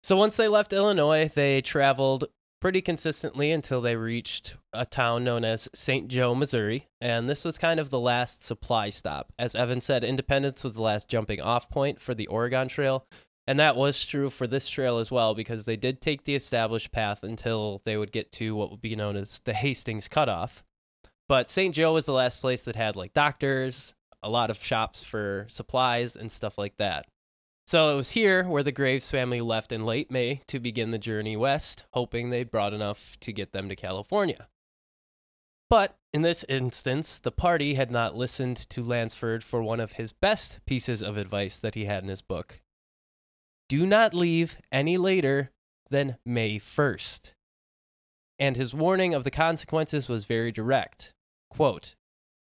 So 0.01 0.15
once 0.15 0.37
they 0.37 0.47
left 0.47 0.73
Illinois, 0.73 1.29
they 1.33 1.61
traveled 1.61 2.25
pretty 2.59 2.81
consistently 2.81 3.51
until 3.51 3.81
they 3.81 3.95
reached 3.95 4.55
a 4.73 4.85
town 4.85 5.23
known 5.23 5.45
as 5.45 5.69
St. 5.73 6.07
Joe, 6.07 6.35
Missouri. 6.35 6.87
And 6.99 7.29
this 7.29 7.45
was 7.45 7.57
kind 7.57 7.79
of 7.79 7.89
the 7.89 7.99
last 7.99 8.43
supply 8.43 8.89
stop. 8.89 9.31
As 9.39 9.55
Evan 9.55 9.81
said, 9.81 10.03
Independence 10.03 10.63
was 10.63 10.73
the 10.73 10.81
last 10.81 11.07
jumping 11.07 11.41
off 11.41 11.69
point 11.69 12.01
for 12.01 12.13
the 12.13 12.27
Oregon 12.27 12.67
Trail. 12.67 13.05
And 13.47 13.59
that 13.59 13.75
was 13.75 14.05
true 14.05 14.29
for 14.29 14.45
this 14.45 14.69
trail 14.69 14.99
as 14.99 15.11
well, 15.11 15.33
because 15.33 15.65
they 15.65 15.75
did 15.75 16.01
take 16.01 16.23
the 16.23 16.35
established 16.35 16.91
path 16.91 17.23
until 17.23 17.81
they 17.83 17.97
would 17.97 18.11
get 18.11 18.31
to 18.33 18.55
what 18.55 18.69
would 18.69 18.81
be 18.81 18.95
known 18.95 19.15
as 19.15 19.39
the 19.43 19.53
Hastings 19.53 20.07
Cutoff. 20.07 20.63
But 21.27 21.49
St. 21.49 21.73
Joe 21.73 21.93
was 21.93 22.05
the 22.05 22.13
last 22.13 22.41
place 22.41 22.63
that 22.65 22.75
had 22.75 22.95
like 22.95 23.13
doctors, 23.13 23.95
a 24.21 24.29
lot 24.29 24.49
of 24.51 24.63
shops 24.63 25.03
for 25.03 25.45
supplies, 25.49 26.15
and 26.15 26.31
stuff 26.31 26.57
like 26.57 26.77
that. 26.77 27.07
So 27.69 27.93
it 27.93 27.97
was 27.97 28.09
here 28.09 28.45
where 28.45 28.63
the 28.63 28.71
Graves 28.71 29.11
family 29.11 29.41
left 29.41 29.71
in 29.71 29.85
late 29.85 30.09
May 30.09 30.41
to 30.47 30.59
begin 30.59 30.89
the 30.89 30.97
journey 30.97 31.37
west, 31.37 31.83
hoping 31.93 32.31
they'd 32.31 32.49
brought 32.49 32.73
enough 32.73 33.15
to 33.19 33.31
get 33.31 33.51
them 33.51 33.69
to 33.69 33.75
California. 33.75 34.47
But 35.69 35.93
in 36.11 36.23
this 36.23 36.43
instance, 36.49 37.19
the 37.19 37.31
party 37.31 37.75
had 37.75 37.91
not 37.91 38.15
listened 38.15 38.57
to 38.71 38.81
Lansford 38.81 39.43
for 39.43 39.61
one 39.61 39.79
of 39.79 39.91
his 39.91 40.11
best 40.11 40.61
pieces 40.65 41.03
of 41.03 41.15
advice 41.15 41.59
that 41.59 41.75
he 41.75 41.85
had 41.85 42.01
in 42.01 42.09
his 42.09 42.23
book. 42.23 42.59
Do 43.67 43.85
not 43.85 44.15
leave 44.15 44.57
any 44.71 44.97
later 44.97 45.51
than 45.91 46.17
May 46.25 46.57
1st. 46.57 47.33
And 48.39 48.57
his 48.57 48.73
warning 48.73 49.13
of 49.13 49.23
the 49.23 49.29
consequences 49.29 50.09
was 50.09 50.25
very 50.25 50.51
direct. 50.51 51.13
Quote, 51.51 51.93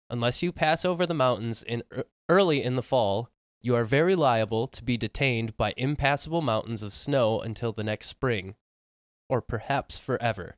Unless 0.08 0.44
you 0.44 0.52
pass 0.52 0.84
over 0.84 1.06
the 1.06 1.12
mountains 1.12 1.64
in 1.64 1.82
ear- 1.92 2.04
early 2.28 2.62
in 2.62 2.76
the 2.76 2.84
fall, 2.84 3.30
you 3.60 3.74
are 3.74 3.84
very 3.84 4.14
liable 4.14 4.66
to 4.68 4.84
be 4.84 4.96
detained 4.96 5.56
by 5.56 5.74
impassable 5.76 6.42
mountains 6.42 6.82
of 6.82 6.94
snow 6.94 7.40
until 7.40 7.72
the 7.72 7.84
next 7.84 8.06
spring, 8.06 8.54
or 9.28 9.40
perhaps 9.40 9.98
forever. 9.98 10.56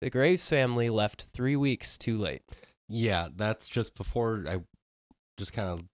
The 0.00 0.10
Graves 0.10 0.48
family 0.48 0.90
left 0.90 1.28
three 1.32 1.56
weeks 1.56 1.96
too 1.96 2.18
late. 2.18 2.42
Yeah, 2.88 3.28
that's 3.34 3.68
just 3.68 3.94
before 3.94 4.44
I 4.48 4.62
just 5.38 5.52
kind 5.52 5.68
of 5.68 5.84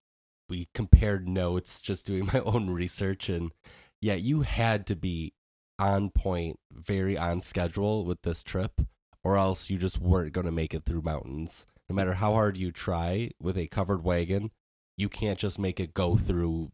we 0.48 0.68
compared 0.74 1.28
notes, 1.28 1.80
just 1.80 2.06
doing 2.06 2.26
my 2.32 2.40
own 2.40 2.70
research, 2.70 3.28
and 3.28 3.52
yeah, 4.00 4.14
you 4.14 4.42
had 4.42 4.86
to 4.86 4.96
be 4.96 5.34
on 5.78 6.10
point, 6.10 6.58
very 6.72 7.16
on 7.16 7.40
schedule 7.40 8.04
with 8.04 8.22
this 8.22 8.42
trip, 8.42 8.80
or 9.22 9.36
else 9.36 9.70
you 9.70 9.78
just 9.78 10.00
weren't 10.00 10.32
going 10.32 10.46
to 10.46 10.52
make 10.52 10.74
it 10.74 10.84
through 10.84 11.02
mountains. 11.02 11.66
No 11.88 11.94
matter 11.94 12.14
how 12.14 12.32
hard 12.32 12.56
you 12.56 12.72
try 12.72 13.30
with 13.40 13.56
a 13.56 13.66
covered 13.66 14.02
wagon, 14.02 14.50
you 14.98 15.08
can't 15.08 15.38
just 15.38 15.58
make 15.58 15.80
it 15.80 15.94
go 15.94 16.16
through 16.18 16.70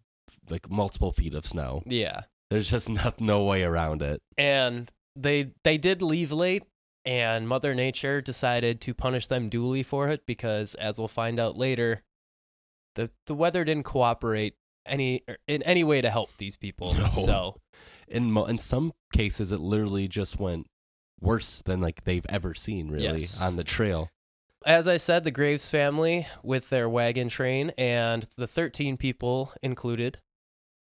like 0.50 0.68
multiple 0.68 1.12
feet 1.12 1.34
of 1.34 1.46
snow. 1.46 1.82
Yeah. 1.87 2.22
There's 2.50 2.68
just 2.70 2.88
not, 2.88 3.20
no 3.20 3.44
way 3.44 3.62
around 3.62 4.02
it. 4.02 4.20
And 4.37 4.90
they 5.14 5.52
they 5.62 5.78
did 5.78 6.02
leave 6.02 6.32
late 6.32 6.64
and 7.04 7.46
Mother 7.46 7.74
Nature 7.74 8.20
decided 8.20 8.80
to 8.80 8.94
punish 8.94 9.28
them 9.28 9.48
duly 9.48 9.82
for 9.84 10.08
it 10.08 10.26
because 10.26 10.74
as 10.74 10.98
we'll 10.98 11.06
find 11.06 11.38
out 11.38 11.56
later, 11.56 12.02
the 12.96 13.10
the 13.26 13.34
weather 13.34 13.64
didn't 13.64 13.84
cooperate 13.84 14.54
any 14.87 15.22
er, 15.28 15.37
in 15.46 15.62
any 15.62 15.84
way 15.84 16.00
to 16.00 16.10
help 16.10 16.30
these 16.38 16.56
people. 16.56 16.94
No. 16.98 17.08
So 17.10 17.56
In 18.08 18.30
mo- 18.32 18.46
in 18.46 18.58
some 18.58 18.92
cases, 19.12 19.52
it 19.52 19.60
literally 19.60 20.08
just 20.08 20.38
went 20.38 20.66
worse 21.20 21.62
than 21.64 21.80
like 21.80 22.04
they've 22.04 22.26
ever 22.28 22.54
seen 22.54 22.88
really 22.90 23.04
Yes. 23.20 23.40
on 23.42 23.56
the 23.56 23.64
trail. 23.64 24.10
As 24.66 24.88
I 24.88 24.96
said, 24.96 25.24
the 25.24 25.31
Graves 25.31 25.68
family 25.68 26.27
with 26.42 26.70
their 26.70 26.88
wagon 26.88 27.29
train 27.29 27.72
and 27.77 28.27
the 28.37 28.46
13 28.46 28.96
people 28.96 29.53
included 29.62 30.18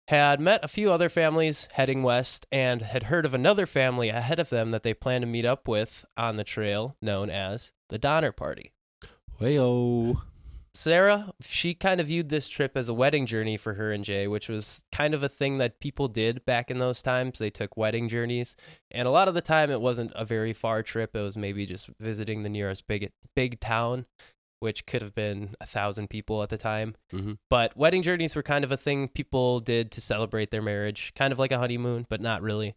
had 0.10 0.40
met 0.40 0.64
a 0.64 0.68
few 0.68 0.92
other 0.92 1.10
families 1.10 1.68
heading 1.74 2.04
west 2.04 2.46
and 2.52 2.82
had 2.82 3.04
heard 3.04 3.26
of 3.26 3.34
another 3.34 3.66
family 3.66 4.10
ahead 4.10 4.40
of 4.40 4.50
them 4.50 4.72
that 4.72 4.84
they 4.84 4.94
planned 4.94 5.22
to 5.22 5.28
meet 5.28 5.46
up 5.46 5.68
with 5.68 6.06
on 6.18 6.36
the 6.36 6.44
trail 6.44 6.96
known 7.02 7.30
as 7.30 7.72
the 7.90 7.98
Donner 7.98 8.32
Party. 8.32 8.74
Wayo. 9.40 10.22
Sarah, 10.76 11.34
she 11.40 11.76
kind 11.76 12.02
of 12.02 12.08
viewed 12.08 12.30
this 12.30 12.50
trip 12.50 12.76
as 12.76 12.90
a 12.90 12.94
wedding 12.96 13.28
journey 13.28 13.58
for 13.58 13.76
her 13.76 13.92
and 13.92 14.04
Jay, 14.04 14.28
which 14.28 14.50
was 14.50 14.84
kind 14.92 15.14
of 15.14 15.22
a 15.22 15.30
thing 15.30 15.60
that 15.60 15.80
people 15.80 16.08
did 16.08 16.44
back 16.46 16.72
in 16.72 16.80
those 16.80 17.04
times. 17.04 17.38
They 17.38 17.52
took 17.52 17.78
wedding 17.78 18.10
journeys, 18.10 18.56
and 18.90 19.08
a 19.08 19.12
lot 19.12 19.28
of 19.28 19.36
the 19.36 19.42
time 19.42 19.70
it 19.70 19.82
wasn't 19.82 20.12
a 20.16 20.26
very 20.26 20.52
far 20.52 20.82
trip. 20.82 21.16
It 21.16 21.22
was 21.22 21.38
maybe 21.38 21.68
just 21.68 21.90
visiting 22.00 22.42
the 22.42 22.50
nearest 22.50 22.88
big 22.88 23.12
big 23.36 23.60
town, 23.60 24.08
which 24.62 24.88
could 24.88 25.04
have 25.04 25.14
been 25.14 25.56
a 25.62 25.68
thousand 25.68 26.10
people 26.10 26.42
at 26.42 26.50
the 26.50 26.58
time. 26.58 26.96
Mhm. 27.12 27.38
But 27.52 27.78
wedding 27.78 28.02
journeys 28.02 28.36
were 28.36 28.42
kind 28.42 28.64
of 28.64 28.72
a 28.72 28.78
thing 28.78 29.10
people 29.10 29.60
did 29.60 29.92
to 29.92 30.02
celebrate 30.02 30.50
their 30.50 30.62
marriage, 30.64 31.14
kind 31.16 31.32
of 31.32 31.38
like 31.38 31.52
a 31.52 31.60
honeymoon, 31.60 32.08
but 32.10 32.20
not 32.20 32.42
really. 32.42 32.74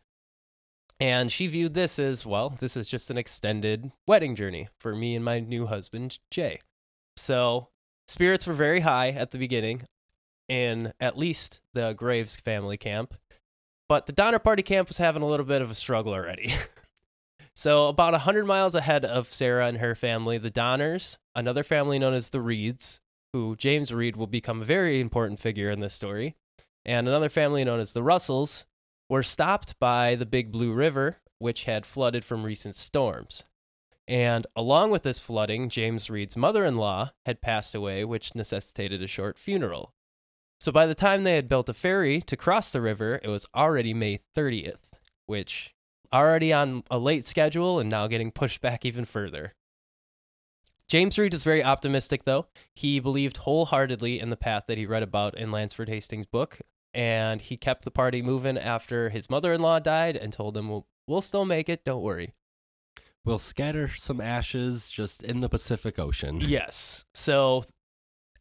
And 1.00 1.32
she 1.32 1.46
viewed 1.46 1.72
this 1.74 1.98
as 1.98 2.26
well, 2.26 2.50
this 2.50 2.76
is 2.76 2.88
just 2.88 3.10
an 3.10 3.16
extended 3.18 3.92
wedding 4.06 4.34
journey 4.34 4.68
for 4.80 4.94
me 4.94 5.14
and 5.14 5.24
my 5.24 5.40
new 5.40 5.66
husband, 5.66 6.18
Jay. 6.30 6.58
So 7.16 7.66
spirits 8.08 8.46
were 8.46 8.54
very 8.54 8.80
high 8.80 9.10
at 9.10 9.30
the 9.30 9.38
beginning 9.38 9.82
in 10.48 10.92
at 11.00 11.18
least 11.18 11.60
the 11.74 11.92
Graves 11.94 12.36
family 12.36 12.76
camp, 12.76 13.14
but 13.88 14.06
the 14.06 14.12
Donner 14.12 14.38
Party 14.38 14.62
camp 14.62 14.88
was 14.88 14.98
having 14.98 15.22
a 15.22 15.26
little 15.26 15.46
bit 15.46 15.62
of 15.62 15.70
a 15.70 15.74
struggle 15.74 16.14
already. 16.14 16.52
so, 17.54 17.88
about 17.88 18.12
100 18.12 18.44
miles 18.46 18.74
ahead 18.74 19.04
of 19.04 19.32
Sarah 19.32 19.66
and 19.66 19.78
her 19.78 19.94
family, 19.94 20.38
the 20.38 20.50
Donners, 20.50 21.18
another 21.34 21.62
family 21.62 21.98
known 21.98 22.14
as 22.14 22.30
the 22.30 22.40
Reeds, 22.40 23.00
who 23.32 23.56
James 23.56 23.92
Reed 23.92 24.16
will 24.16 24.26
become 24.26 24.62
a 24.62 24.64
very 24.64 25.00
important 25.00 25.40
figure 25.40 25.70
in 25.70 25.80
this 25.80 25.94
story, 25.94 26.34
and 26.84 27.08
another 27.08 27.28
family 27.28 27.64
known 27.64 27.80
as 27.80 27.92
the 27.92 28.02
Russells, 28.02 28.66
were 29.08 29.22
stopped 29.22 29.78
by 29.78 30.14
the 30.14 30.26
Big 30.26 30.50
Blue 30.50 30.72
River, 30.72 31.18
which 31.38 31.64
had 31.64 31.86
flooded 31.86 32.24
from 32.24 32.44
recent 32.44 32.76
storms. 32.76 33.44
And 34.08 34.46
along 34.54 34.92
with 34.92 35.02
this 35.02 35.18
flooding, 35.18 35.68
James 35.68 36.08
Reed's 36.08 36.36
mother 36.36 36.64
in 36.64 36.76
law 36.76 37.10
had 37.24 37.40
passed 37.40 37.74
away, 37.74 38.04
which 38.04 38.34
necessitated 38.34 39.02
a 39.02 39.08
short 39.08 39.38
funeral. 39.38 39.92
So 40.60 40.72
by 40.72 40.86
the 40.86 40.94
time 40.94 41.24
they 41.24 41.34
had 41.34 41.48
built 41.48 41.68
a 41.68 41.74
ferry 41.74 42.20
to 42.22 42.36
cross 42.36 42.70
the 42.70 42.80
river, 42.80 43.20
it 43.22 43.28
was 43.28 43.46
already 43.54 43.92
May 43.92 44.20
30th, 44.34 44.92
which 45.26 45.74
already 46.12 46.52
on 46.52 46.84
a 46.90 46.98
late 46.98 47.26
schedule 47.26 47.80
and 47.80 47.90
now 47.90 48.06
getting 48.06 48.30
pushed 48.30 48.60
back 48.60 48.84
even 48.84 49.04
further. 49.04 49.52
James 50.88 51.18
Reed 51.18 51.32
was 51.32 51.42
very 51.42 51.64
optimistic, 51.64 52.24
though. 52.24 52.46
He 52.74 53.00
believed 53.00 53.38
wholeheartedly 53.38 54.20
in 54.20 54.30
the 54.30 54.36
path 54.36 54.64
that 54.68 54.78
he 54.78 54.86
read 54.86 55.02
about 55.02 55.36
in 55.36 55.50
Lansford 55.50 55.88
Hastings' 55.88 56.26
book, 56.26 56.60
and 56.94 57.40
he 57.40 57.56
kept 57.56 57.84
the 57.84 57.90
party 57.90 58.22
moving 58.22 58.56
after 58.56 59.10
his 59.10 59.28
mother 59.28 59.52
in 59.52 59.60
law 59.60 59.80
died 59.80 60.16
and 60.16 60.32
told 60.32 60.54
them, 60.54 60.68
we'll, 60.68 60.86
we'll 61.08 61.20
still 61.20 61.44
make 61.44 61.68
it, 61.68 61.84
don't 61.84 62.02
worry. 62.02 62.34
We'll 63.26 63.40
scatter 63.40 63.88
some 63.88 64.20
ashes 64.20 64.88
just 64.88 65.22
in 65.22 65.40
the 65.40 65.48
Pacific 65.48 65.98
Ocean. 65.98 66.40
Yes. 66.46 67.04
So, 67.12 67.64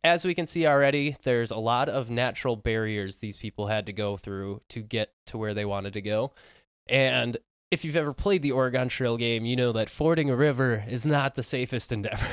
as 0.04 0.24
we 0.24 0.36
can 0.36 0.45
see 0.45 0.67
already, 0.67 1.17
there's 1.24 1.50
a 1.50 1.58
lot 1.58 1.89
of 1.89 2.12
natural 2.12 2.56
barriers 2.56 3.17
these 3.17 3.38
people 3.38 3.65
had 3.65 3.88
to 3.88 3.93
go 3.93 4.15
through 4.15 4.62
to 4.69 4.82
get 4.82 5.12
to 5.26 5.39
where 5.39 5.56
they 5.56 5.65
wanted 5.65 5.93
to 5.93 6.02
go. 6.02 6.34
And 6.88 7.38
if 7.71 7.84
you've 7.84 7.95
ever 7.95 8.13
played 8.13 8.43
the 8.43 8.52
Oregon 8.52 8.88
Trail 8.88 9.17
game, 9.17 9.43
you 9.43 9.56
know 9.56 9.71
that 9.71 9.89
fording 9.89 10.30
a 10.30 10.36
river 10.36 10.84
is 10.88 11.04
not 11.04 11.34
the 11.34 11.41
safest 11.41 11.91
endeavor. 11.91 12.28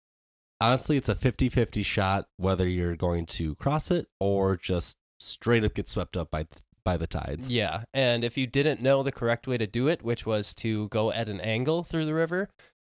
Honestly, 0.60 0.96
it's 0.96 1.08
a 1.08 1.14
50 1.14 1.48
50 1.48 1.84
shot 1.84 2.26
whether 2.36 2.68
you're 2.68 2.96
going 2.96 3.26
to 3.26 3.54
cross 3.54 3.92
it 3.92 4.08
or 4.18 4.56
just 4.56 4.96
straight 5.20 5.64
up 5.64 5.74
get 5.74 5.88
swept 5.88 6.16
up 6.16 6.32
by, 6.32 6.46
by 6.84 6.96
the 6.96 7.06
tides. 7.06 7.52
yeah. 7.52 7.84
And 7.94 8.24
if 8.24 8.36
you 8.36 8.46
didn't 8.46 8.80
know 8.82 9.02
the 9.02 9.12
correct 9.12 9.46
way 9.46 9.58
to 9.58 9.66
do 9.66 9.88
it, 9.88 10.02
which 10.02 10.26
was 10.26 10.54
to 10.56 10.88
go 10.88 11.12
at 11.12 11.28
an 11.28 11.40
angle 11.40 11.82
through 11.84 12.06
the 12.06 12.14
river, 12.14 12.48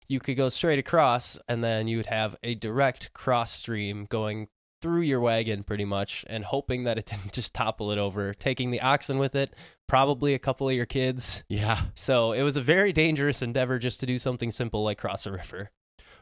you 0.08 0.20
could 0.20 0.36
go 0.36 0.48
straight 0.48 0.78
across 0.78 1.38
and 1.48 1.62
then 1.62 1.88
you 1.88 1.96
would 1.96 2.06
have 2.06 2.36
a 2.42 2.54
direct 2.54 3.12
cross 3.12 3.52
stream 3.52 4.06
going 4.08 4.48
through 4.82 5.02
your 5.02 5.20
wagon 5.20 5.62
pretty 5.62 5.84
much 5.84 6.24
and 6.28 6.44
hoping 6.44 6.84
that 6.84 6.98
it 6.98 7.06
didn't 7.10 7.32
just 7.32 7.54
topple 7.54 7.90
it 7.92 7.98
over, 7.98 8.34
taking 8.34 8.70
the 8.70 8.80
oxen 8.80 9.18
with 9.18 9.34
it, 9.34 9.54
probably 9.88 10.34
a 10.34 10.38
couple 10.38 10.68
of 10.68 10.74
your 10.74 10.86
kids. 10.86 11.44
Yeah. 11.48 11.82
So 11.94 12.32
it 12.32 12.42
was 12.42 12.56
a 12.56 12.62
very 12.62 12.92
dangerous 12.92 13.42
endeavor 13.42 13.78
just 13.78 14.00
to 14.00 14.06
do 14.06 14.18
something 14.18 14.50
simple 14.50 14.82
like 14.82 14.98
cross 14.98 15.26
a 15.26 15.32
river. 15.32 15.70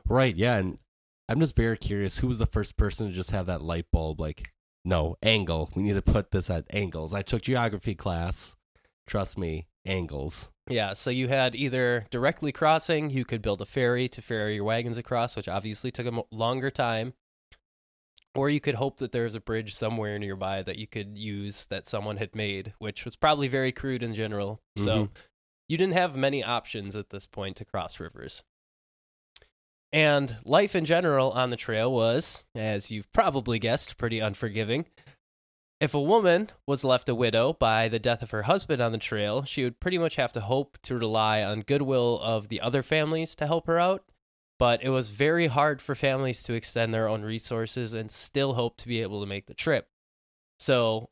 Right. 0.06 0.34
Yeah. 0.34 0.56
And 0.56 0.78
I'm 1.28 1.40
just 1.40 1.56
very 1.56 1.76
curious 1.76 2.18
who 2.18 2.28
was 2.28 2.38
the 2.38 2.46
first 2.46 2.76
person 2.76 3.08
to 3.08 3.12
just 3.12 3.30
have 3.30 3.46
that 3.46 3.62
light 3.62 3.86
bulb 3.92 4.20
like, 4.20 4.52
no, 4.88 5.16
angle. 5.22 5.70
We 5.74 5.82
need 5.82 5.94
to 5.94 6.02
put 6.02 6.30
this 6.30 6.48
at 6.48 6.64
angles. 6.70 7.12
I 7.12 7.22
took 7.22 7.42
geography 7.42 7.94
class. 7.94 8.56
Trust 9.06 9.36
me, 9.38 9.66
angles. 9.84 10.50
Yeah, 10.68 10.94
so 10.94 11.10
you 11.10 11.28
had 11.28 11.54
either 11.54 12.06
directly 12.10 12.52
crossing, 12.52 13.10
you 13.10 13.24
could 13.24 13.40
build 13.42 13.60
a 13.60 13.66
ferry 13.66 14.08
to 14.08 14.20
ferry 14.22 14.56
your 14.56 14.64
wagons 14.64 14.98
across, 14.98 15.36
which 15.36 15.48
obviously 15.48 15.90
took 15.90 16.06
a 16.06 16.24
longer 16.30 16.70
time, 16.70 17.14
or 18.34 18.50
you 18.50 18.60
could 18.60 18.74
hope 18.76 18.98
that 18.98 19.12
there's 19.12 19.34
a 19.34 19.40
bridge 19.40 19.74
somewhere 19.74 20.18
nearby 20.18 20.62
that 20.62 20.76
you 20.76 20.86
could 20.86 21.18
use 21.18 21.66
that 21.66 21.86
someone 21.86 22.18
had 22.18 22.34
made, 22.34 22.74
which 22.78 23.04
was 23.04 23.16
probably 23.16 23.48
very 23.48 23.72
crude 23.72 24.02
in 24.02 24.14
general. 24.14 24.60
So 24.76 25.06
Mhm. 25.06 25.10
you 25.68 25.76
didn't 25.78 25.94
have 25.94 26.16
many 26.16 26.44
options 26.44 26.94
at 26.94 27.10
this 27.10 27.26
point 27.26 27.56
to 27.56 27.64
cross 27.64 27.98
rivers. 27.98 28.42
And 29.92 30.36
life 30.44 30.74
in 30.74 30.84
general 30.84 31.30
on 31.30 31.50
the 31.50 31.56
trail 31.56 31.92
was, 31.92 32.44
as 32.54 32.90
you've 32.90 33.10
probably 33.12 33.58
guessed, 33.58 33.96
pretty 33.96 34.20
unforgiving. 34.20 34.86
If 35.80 35.94
a 35.94 36.02
woman 36.02 36.50
was 36.66 36.82
left 36.82 37.08
a 37.08 37.14
widow 37.14 37.52
by 37.52 37.88
the 37.88 38.00
death 38.00 38.22
of 38.22 38.32
her 38.32 38.42
husband 38.42 38.82
on 38.82 38.92
the 38.92 38.98
trail, 38.98 39.44
she 39.44 39.62
would 39.62 39.78
pretty 39.80 39.96
much 39.96 40.16
have 40.16 40.32
to 40.32 40.40
hope 40.40 40.76
to 40.82 40.98
rely 40.98 41.42
on 41.42 41.60
goodwill 41.60 42.20
of 42.20 42.48
the 42.48 42.60
other 42.60 42.82
families 42.82 43.36
to 43.36 43.46
help 43.46 43.66
her 43.66 43.78
out. 43.78 44.04
But 44.58 44.82
it 44.82 44.88
was 44.88 45.10
very 45.10 45.46
hard 45.46 45.80
for 45.80 45.94
families 45.94 46.42
to 46.42 46.54
extend 46.54 46.92
their 46.92 47.08
own 47.08 47.22
resources 47.22 47.94
and 47.94 48.10
still 48.10 48.54
hope 48.54 48.76
to 48.78 48.88
be 48.88 49.00
able 49.02 49.20
to 49.20 49.26
make 49.26 49.46
the 49.46 49.54
trip. 49.54 49.88
So, 50.58 51.10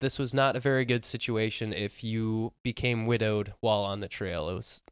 this 0.00 0.18
was 0.18 0.34
not 0.34 0.56
a 0.56 0.60
very 0.60 0.84
good 0.84 1.04
situation 1.04 1.72
if 1.72 2.02
you 2.02 2.52
became 2.64 3.06
widowed 3.06 3.54
while 3.60 3.84
on 3.84 4.00
the 4.00 4.08
trail. 4.08 4.48
It 4.48 4.54
was 4.54 4.82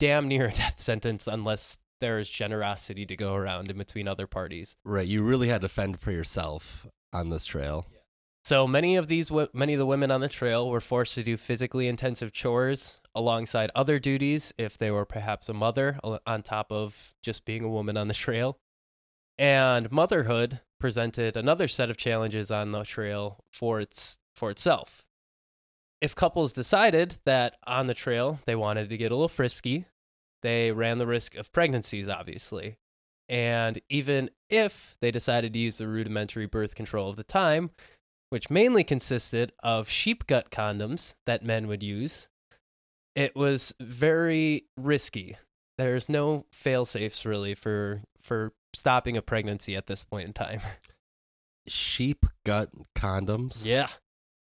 damn 0.00 0.26
near 0.26 0.46
a 0.46 0.52
death 0.52 0.80
sentence 0.80 1.28
unless 1.28 1.78
there 2.00 2.18
is 2.18 2.28
generosity 2.28 3.06
to 3.06 3.16
go 3.16 3.34
around 3.34 3.70
in 3.70 3.78
between 3.78 4.08
other 4.08 4.26
parties. 4.26 4.76
Right. 4.84 5.06
You 5.06 5.22
really 5.22 5.48
had 5.48 5.62
to 5.62 5.68
fend 5.68 6.00
for 6.00 6.10
yourself 6.12 6.86
on 7.12 7.30
this 7.30 7.44
trail. 7.44 7.86
So 8.44 8.66
many 8.66 8.96
of 8.96 9.08
these, 9.08 9.32
many 9.54 9.72
of 9.72 9.78
the 9.78 9.86
women 9.86 10.10
on 10.10 10.20
the 10.20 10.28
trail 10.28 10.68
were 10.68 10.80
forced 10.80 11.14
to 11.14 11.22
do 11.22 11.38
physically 11.38 11.88
intensive 11.88 12.32
chores 12.32 13.00
alongside 13.14 13.70
other 13.74 13.98
duties 13.98 14.52
if 14.58 14.76
they 14.76 14.90
were 14.90 15.06
perhaps 15.06 15.48
a 15.48 15.54
mother 15.54 15.98
on 16.26 16.42
top 16.42 16.70
of 16.70 17.14
just 17.22 17.46
being 17.46 17.64
a 17.64 17.70
woman 17.70 17.96
on 17.96 18.08
the 18.08 18.14
trail. 18.14 18.58
And 19.38 19.90
motherhood 19.90 20.60
presented 20.78 21.36
another 21.36 21.68
set 21.68 21.88
of 21.88 21.96
challenges 21.96 22.50
on 22.50 22.72
the 22.72 22.84
trail 22.84 23.38
for 23.50 23.80
its 23.80 24.18
for 24.34 24.50
itself. 24.50 25.06
If 26.00 26.14
couples 26.14 26.52
decided 26.52 27.16
that 27.24 27.56
on 27.66 27.86
the 27.86 27.94
trail 27.94 28.40
they 28.44 28.54
wanted 28.54 28.90
to 28.90 28.98
get 28.98 29.10
a 29.10 29.14
little 29.14 29.28
frisky, 29.28 29.86
they 30.44 30.70
ran 30.70 30.98
the 30.98 31.06
risk 31.06 31.34
of 31.34 31.50
pregnancies, 31.52 32.08
obviously. 32.08 32.76
And 33.30 33.80
even 33.88 34.30
if 34.50 34.96
they 35.00 35.10
decided 35.10 35.54
to 35.54 35.58
use 35.58 35.78
the 35.78 35.88
rudimentary 35.88 36.44
birth 36.44 36.74
control 36.74 37.08
of 37.08 37.16
the 37.16 37.24
time, 37.24 37.70
which 38.28 38.50
mainly 38.50 38.84
consisted 38.84 39.52
of 39.62 39.88
sheep 39.88 40.26
gut 40.26 40.50
condoms 40.50 41.14
that 41.24 41.42
men 41.42 41.66
would 41.66 41.82
use, 41.82 42.28
it 43.14 43.34
was 43.34 43.74
very 43.80 44.66
risky. 44.76 45.38
There's 45.78 46.10
no 46.10 46.44
fail 46.52 46.84
safes 46.84 47.24
really 47.24 47.54
for 47.54 48.02
for 48.20 48.52
stopping 48.74 49.16
a 49.16 49.22
pregnancy 49.22 49.74
at 49.74 49.86
this 49.86 50.04
point 50.04 50.26
in 50.26 50.32
time. 50.34 50.60
Sheep 51.66 52.26
gut 52.44 52.68
condoms. 52.94 53.64
Yeah. 53.64 53.88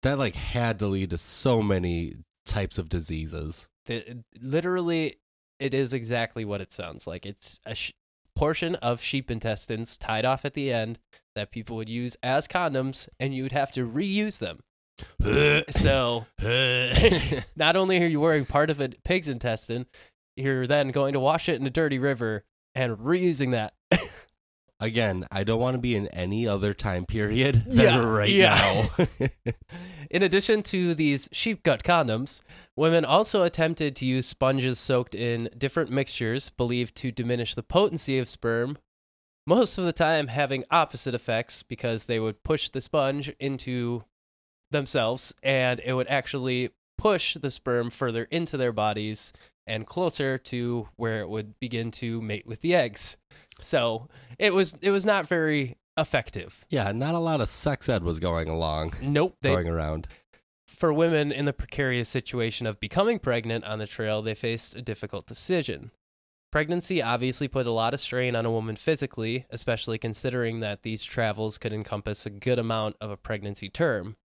That 0.03 0.17
like 0.17 0.35
had 0.35 0.79
to 0.79 0.87
lead 0.87 1.09
to 1.09 1.17
so 1.17 1.61
many 1.61 2.15
types 2.45 2.77
of 2.77 2.87
diseases. 2.87 3.67
The, 3.85 4.23
literally, 4.39 5.17
it 5.61 5.73
is 5.73 5.93
exactly 5.93 6.43
what 6.43 6.59
it 6.59 6.73
sounds 6.73 7.05
like. 7.05 7.25
It's 7.25 7.59
a 7.65 7.75
sh- 7.75 7.93
portion 8.35 8.75
of 8.75 9.01
sheep 9.01 9.29
intestines 9.29 9.97
tied 9.97 10.25
off 10.25 10.43
at 10.43 10.55
the 10.55 10.73
end 10.73 10.97
that 11.35 11.51
people 11.51 11.75
would 11.75 11.87
use 11.87 12.17
as 12.23 12.47
condoms, 12.47 13.07
and 13.19 13.33
you 13.33 13.43
would 13.43 13.51
have 13.51 13.71
to 13.73 13.87
reuse 13.87 14.39
them. 14.39 14.63
So, 15.69 16.25
not 17.55 17.75
only 17.75 18.03
are 18.03 18.07
you 18.07 18.19
wearing 18.19 18.45
part 18.45 18.69
of 18.69 18.79
a 18.79 18.89
pig's 19.03 19.27
intestine, 19.27 19.85
you're 20.35 20.67
then 20.67 20.89
going 20.89 21.13
to 21.13 21.19
wash 21.19 21.47
it 21.47 21.59
in 21.59 21.65
a 21.65 21.71
dirty 21.71 21.99
river 21.99 22.43
and 22.75 22.97
reusing 22.97 23.51
that. 23.51 23.73
Again, 24.81 25.27
I 25.31 25.43
don't 25.43 25.59
want 25.59 25.75
to 25.75 25.79
be 25.79 25.95
in 25.95 26.07
any 26.07 26.47
other 26.47 26.73
time 26.73 27.05
period 27.05 27.65
than 27.67 27.85
Yeah, 27.85 28.03
right 28.03 28.29
yeah. 28.29 28.87
now. 28.97 29.07
In 30.09 30.23
addition 30.23 30.63
to 30.63 30.93
these 30.95 31.29
sheep 31.31 31.61
gut 31.63 31.83
condoms, 31.83 32.41
women 32.75 33.05
also 33.05 33.43
attempted 33.43 33.95
to 33.97 34.05
use 34.05 34.25
sponges 34.25 34.79
soaked 34.79 35.13
in 35.13 35.49
different 35.57 35.91
mixtures 35.91 36.49
believed 36.49 36.95
to 36.95 37.11
diminish 37.11 37.53
the 37.53 37.63
potency 37.63 38.17
of 38.17 38.27
sperm, 38.27 38.77
most 39.47 39.77
of 39.77 39.85
the 39.85 39.93
time 39.93 40.27
having 40.27 40.65
opposite 40.71 41.13
effects 41.13 41.63
because 41.63 42.05
they 42.05 42.19
would 42.19 42.43
push 42.43 42.69
the 42.69 42.81
sponge 42.81 43.31
into 43.39 44.03
themselves 44.71 45.33
and 45.43 45.79
it 45.85 45.93
would 45.93 46.07
actually 46.07 46.71
push 46.97 47.35
the 47.35 47.51
sperm 47.51 47.89
further 47.89 48.25
into 48.31 48.57
their 48.57 48.71
bodies 48.71 49.31
and 49.67 49.85
closer 49.87 50.37
to 50.37 50.87
where 50.95 51.21
it 51.21 51.29
would 51.29 51.59
begin 51.59 51.91
to 51.91 52.21
mate 52.21 52.45
with 52.47 52.61
the 52.61 52.73
eggs. 52.75 53.17
So, 53.63 54.07
it 54.39 54.53
was 54.53 54.75
it 54.81 54.91
was 54.91 55.05
not 55.05 55.27
very 55.27 55.77
effective. 55.97 56.65
yeah, 56.69 56.91
not 56.91 57.15
a 57.15 57.19
lot 57.19 57.41
of 57.41 57.49
sex 57.49 57.87
ed 57.89 58.03
was 58.03 58.19
going 58.19 58.47
along, 58.49 58.93
Nope, 59.01 59.35
they 59.41 59.49
going 59.51 59.67
around. 59.67 60.07
for 60.67 60.91
women 60.93 61.31
in 61.31 61.45
the 61.45 61.53
precarious 61.53 62.07
situation 62.09 62.65
of 62.65 62.79
becoming 62.79 63.19
pregnant 63.19 63.65
on 63.65 63.79
the 63.79 63.85
trail, 63.87 64.21
they 64.21 64.33
faced 64.33 64.75
a 64.75 64.81
difficult 64.81 65.25
decision. 65.27 65.91
Pregnancy 66.51 67.01
obviously 67.01 67.47
put 67.47 67.67
a 67.67 67.71
lot 67.71 67.93
of 67.93 67.99
strain 67.99 68.35
on 68.35 68.45
a 68.45 68.51
woman 68.51 68.75
physically, 68.75 69.45
especially 69.49 69.97
considering 69.97 70.59
that 70.61 70.81
these 70.83 71.03
travels 71.03 71.57
could 71.57 71.71
encompass 71.71 72.25
a 72.25 72.29
good 72.29 72.59
amount 72.59 72.95
of 72.99 73.09
a 73.09 73.15
pregnancy 73.17 73.69
term. 73.69 74.17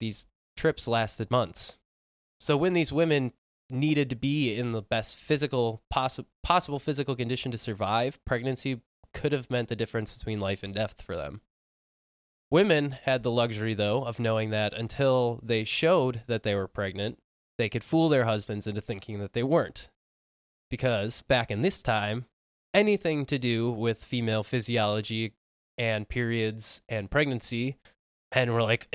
These 0.00 0.26
trips 0.56 0.88
lasted 0.88 1.30
months. 1.30 1.78
So 2.40 2.56
when 2.56 2.72
these 2.72 2.92
women 2.92 3.32
needed 3.70 4.10
to 4.10 4.16
be 4.16 4.54
in 4.54 4.72
the 4.72 4.82
best 4.82 5.18
physical 5.18 5.82
possi- 5.92 6.26
possible 6.42 6.78
physical 6.78 7.16
condition 7.16 7.50
to 7.52 7.58
survive, 7.58 8.22
pregnancy 8.24 8.80
could 9.12 9.32
have 9.32 9.50
meant 9.50 9.68
the 9.68 9.76
difference 9.76 10.16
between 10.16 10.40
life 10.40 10.62
and 10.62 10.74
death 10.74 11.00
for 11.00 11.16
them. 11.16 11.40
Women 12.50 12.92
had 13.02 13.22
the 13.22 13.30
luxury, 13.30 13.74
though, 13.74 14.04
of 14.04 14.20
knowing 14.20 14.50
that 14.50 14.74
until 14.74 15.40
they 15.42 15.64
showed 15.64 16.22
that 16.26 16.42
they 16.42 16.54
were 16.54 16.68
pregnant, 16.68 17.18
they 17.58 17.68
could 17.68 17.84
fool 17.84 18.08
their 18.08 18.24
husbands 18.24 18.66
into 18.66 18.80
thinking 18.80 19.18
that 19.20 19.32
they 19.32 19.42
weren't. 19.42 19.88
Because 20.70 21.22
back 21.22 21.50
in 21.50 21.62
this 21.62 21.82
time, 21.82 22.26
anything 22.72 23.24
to 23.26 23.38
do 23.38 23.70
with 23.70 24.04
female 24.04 24.42
physiology 24.42 25.32
and 25.78 26.08
periods 26.08 26.82
and 26.88 27.10
pregnancy, 27.10 27.76
men 28.34 28.52
were 28.52 28.62
like, 28.62 28.88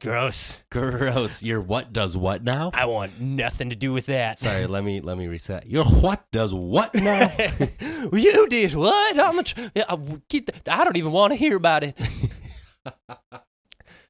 gross. 0.00 0.62
Gross. 0.70 1.42
Your 1.42 1.60
what 1.60 1.92
does 1.92 2.16
what 2.16 2.42
now? 2.44 2.70
I 2.74 2.86
want 2.86 3.20
nothing 3.20 3.70
to 3.70 3.76
do 3.76 3.92
with 3.92 4.06
that. 4.06 4.38
Sorry, 4.38 4.66
let 4.66 4.84
me 4.84 5.00
let 5.00 5.16
me 5.18 5.26
reset. 5.28 5.66
Your 5.66 5.84
what 5.84 6.24
does 6.32 6.52
what 6.54 6.94
now? 6.94 7.32
you 8.12 8.48
did 8.48 8.74
what? 8.74 9.46
Tr- 9.46 9.60
yeah, 9.74 9.84
I- 9.88 10.20
get 10.28 10.46
the- 10.46 10.72
I 10.72 10.84
don't 10.84 10.96
even 10.96 11.12
want 11.12 11.32
to 11.32 11.36
hear 11.36 11.56
about 11.56 11.84
it. 11.84 11.98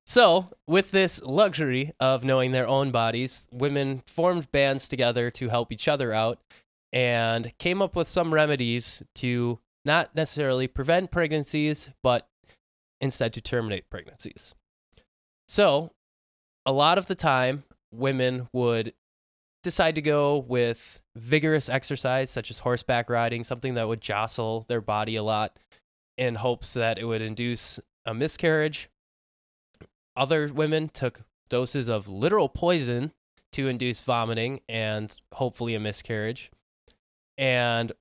So, 0.06 0.44
with 0.66 0.90
this 0.90 1.22
luxury 1.22 1.92
of 1.98 2.24
knowing 2.24 2.52
their 2.52 2.68
own 2.68 2.90
bodies, 2.90 3.46
women 3.50 4.02
formed 4.06 4.52
bands 4.52 4.86
together 4.86 5.30
to 5.30 5.48
help 5.48 5.72
each 5.72 5.88
other 5.88 6.12
out 6.12 6.40
and 6.92 7.56
came 7.56 7.80
up 7.80 7.96
with 7.96 8.06
some 8.06 8.34
remedies 8.34 9.02
to 9.16 9.60
not 9.84 10.14
necessarily 10.14 10.66
prevent 10.68 11.10
pregnancies, 11.10 11.90
but 12.02 12.28
instead 13.00 13.32
to 13.32 13.40
terminate 13.40 13.88
pregnancies. 13.88 14.54
So, 15.54 15.92
a 16.66 16.72
lot 16.72 16.98
of 16.98 17.06
the 17.06 17.14
time, 17.14 17.64
women 17.92 18.48
would 18.52 18.92
decide 19.62 19.94
to 19.94 20.02
go 20.02 20.38
with 20.38 21.00
vigorous 21.14 21.68
exercise, 21.68 22.28
such 22.28 22.50
as 22.50 22.58
horseback 22.58 23.08
riding, 23.08 23.44
something 23.44 23.74
that 23.74 23.86
would 23.86 24.00
jostle 24.00 24.64
their 24.68 24.80
body 24.80 25.16
a 25.16 25.22
lot 25.22 25.58
in 26.18 26.36
hopes 26.36 26.74
that 26.74 26.98
it 26.98 27.04
would 27.04 27.22
induce 27.22 27.78
a 28.04 28.12
miscarriage 28.14 28.88
other 30.16 30.48
women 30.52 30.88
took 30.88 31.22
doses 31.48 31.88
of 31.88 32.08
literal 32.08 32.48
poison 32.48 33.12
to 33.52 33.68
induce 33.68 34.02
vomiting 34.02 34.60
and 34.68 35.16
hopefully 35.32 35.74
a 35.74 35.80
miscarriage. 35.80 36.50
And 37.36 37.92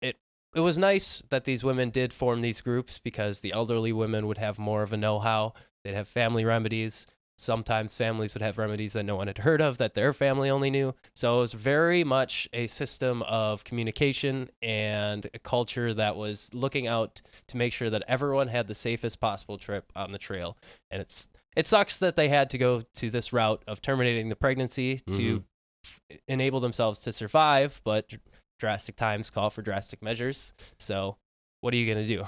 it 0.00 0.16
it 0.54 0.60
was 0.60 0.78
nice 0.78 1.22
that 1.30 1.44
these 1.44 1.64
women 1.64 1.90
did 1.90 2.12
form 2.12 2.40
these 2.40 2.60
groups 2.60 2.98
because 2.98 3.40
the 3.40 3.52
elderly 3.52 3.92
women 3.92 4.26
would 4.26 4.38
have 4.38 4.58
more 4.58 4.82
of 4.82 4.92
a 4.92 4.96
know-how. 4.96 5.54
They'd 5.84 5.94
have 5.94 6.08
family 6.08 6.44
remedies. 6.44 7.06
Sometimes 7.38 7.96
families 7.96 8.34
would 8.34 8.42
have 8.42 8.58
remedies 8.58 8.92
that 8.92 9.04
no 9.04 9.16
one 9.16 9.26
had 9.26 9.38
heard 9.38 9.62
of 9.62 9.78
that 9.78 9.94
their 9.94 10.12
family 10.12 10.50
only 10.50 10.68
knew. 10.68 10.94
So 11.14 11.38
it 11.38 11.40
was 11.40 11.52
very 11.54 12.04
much 12.04 12.46
a 12.52 12.66
system 12.66 13.22
of 13.22 13.64
communication 13.64 14.50
and 14.60 15.26
a 15.32 15.38
culture 15.38 15.94
that 15.94 16.16
was 16.16 16.52
looking 16.52 16.86
out 16.86 17.22
to 17.48 17.56
make 17.56 17.72
sure 17.72 17.88
that 17.88 18.02
everyone 18.06 18.48
had 18.48 18.66
the 18.66 18.74
safest 18.74 19.20
possible 19.20 19.56
trip 19.56 19.90
on 19.96 20.12
the 20.12 20.18
trail. 20.18 20.58
And 20.90 21.00
it's 21.00 21.30
it 21.56 21.66
sucks 21.66 21.96
that 21.96 22.14
they 22.14 22.28
had 22.28 22.50
to 22.50 22.58
go 22.58 22.82
to 22.94 23.08
this 23.10 23.32
route 23.32 23.62
of 23.66 23.80
terminating 23.80 24.28
the 24.28 24.36
pregnancy 24.36 25.00
to 25.10 25.38
Mhm. 25.40 25.44
f- 25.84 26.00
enable 26.28 26.60
themselves 26.60 27.00
to 27.00 27.12
survive, 27.12 27.80
but 27.84 28.12
drastic 28.60 28.96
times 28.96 29.30
call 29.30 29.48
for 29.48 29.62
drastic 29.62 30.02
measures. 30.02 30.52
So, 30.78 31.16
what 31.62 31.72
are 31.72 31.78
you 31.78 31.92
going 31.92 32.06
to 32.06 32.16
do? 32.16 32.26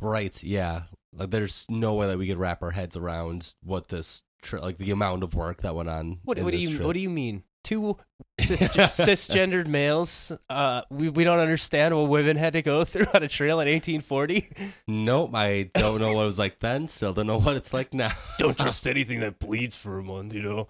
right, 0.00 0.42
yeah. 0.42 0.82
Like 1.12 1.30
there's 1.30 1.66
no 1.68 1.94
way 1.94 2.06
that 2.08 2.18
we 2.18 2.26
could 2.26 2.38
wrap 2.38 2.62
our 2.62 2.70
heads 2.70 2.96
around 2.96 3.54
what 3.62 3.88
this 3.88 4.22
tr- 4.42 4.58
like 4.58 4.78
the 4.78 4.90
amount 4.90 5.22
of 5.22 5.34
work 5.34 5.62
that 5.62 5.74
went 5.74 5.88
on. 5.88 6.18
What, 6.24 6.38
what 6.40 6.52
do 6.52 6.58
you 6.58 6.76
trip. 6.76 6.86
what 6.86 6.92
do 6.94 7.00
you 7.00 7.10
mean? 7.10 7.42
Two 7.64 7.96
cis- 8.40 8.68
cisgendered 8.68 9.66
males 9.66 10.32
uh 10.48 10.82
we, 10.90 11.08
we 11.10 11.24
don't 11.24 11.40
understand 11.40 11.94
what 11.94 12.08
women 12.08 12.36
had 12.36 12.52
to 12.54 12.62
go 12.62 12.84
through 12.84 13.06
on 13.12 13.22
a 13.22 13.28
trail 13.28 13.60
in 13.60 13.68
1840 13.68 14.48
Nope, 14.86 15.32
I 15.34 15.70
don't 15.74 16.00
know 16.00 16.14
what 16.14 16.22
it 16.22 16.26
was 16.26 16.38
like 16.38 16.60
then. 16.60 16.88
Still 16.88 17.12
don't 17.12 17.26
know 17.26 17.38
what 17.40 17.56
it's 17.56 17.74
like 17.74 17.92
now. 17.92 18.12
don't 18.38 18.56
trust 18.58 18.86
anything 18.86 19.20
that 19.20 19.38
bleeds 19.38 19.74
for 19.74 19.98
a 19.98 20.02
month 20.02 20.32
you 20.32 20.42
know 20.42 20.68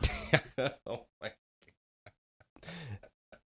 oh 0.86 1.06
my. 1.22 1.30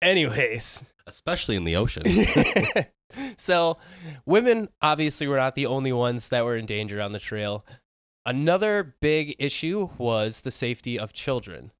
anyways 0.02 0.84
Especially 1.06 1.56
in 1.56 1.64
the 1.64 1.76
ocean. 1.76 2.02
so, 3.36 3.78
women 4.26 4.68
obviously 4.82 5.26
were 5.26 5.36
not 5.36 5.54
the 5.54 5.66
only 5.66 5.92
ones 5.92 6.28
that 6.28 6.44
were 6.44 6.56
in 6.56 6.66
danger 6.66 7.00
on 7.00 7.12
the 7.12 7.18
trail. 7.18 7.64
Another 8.26 8.94
big 9.00 9.34
issue 9.38 9.88
was 9.96 10.42
the 10.42 10.50
safety 10.50 10.98
of 10.98 11.12
children. 11.12 11.72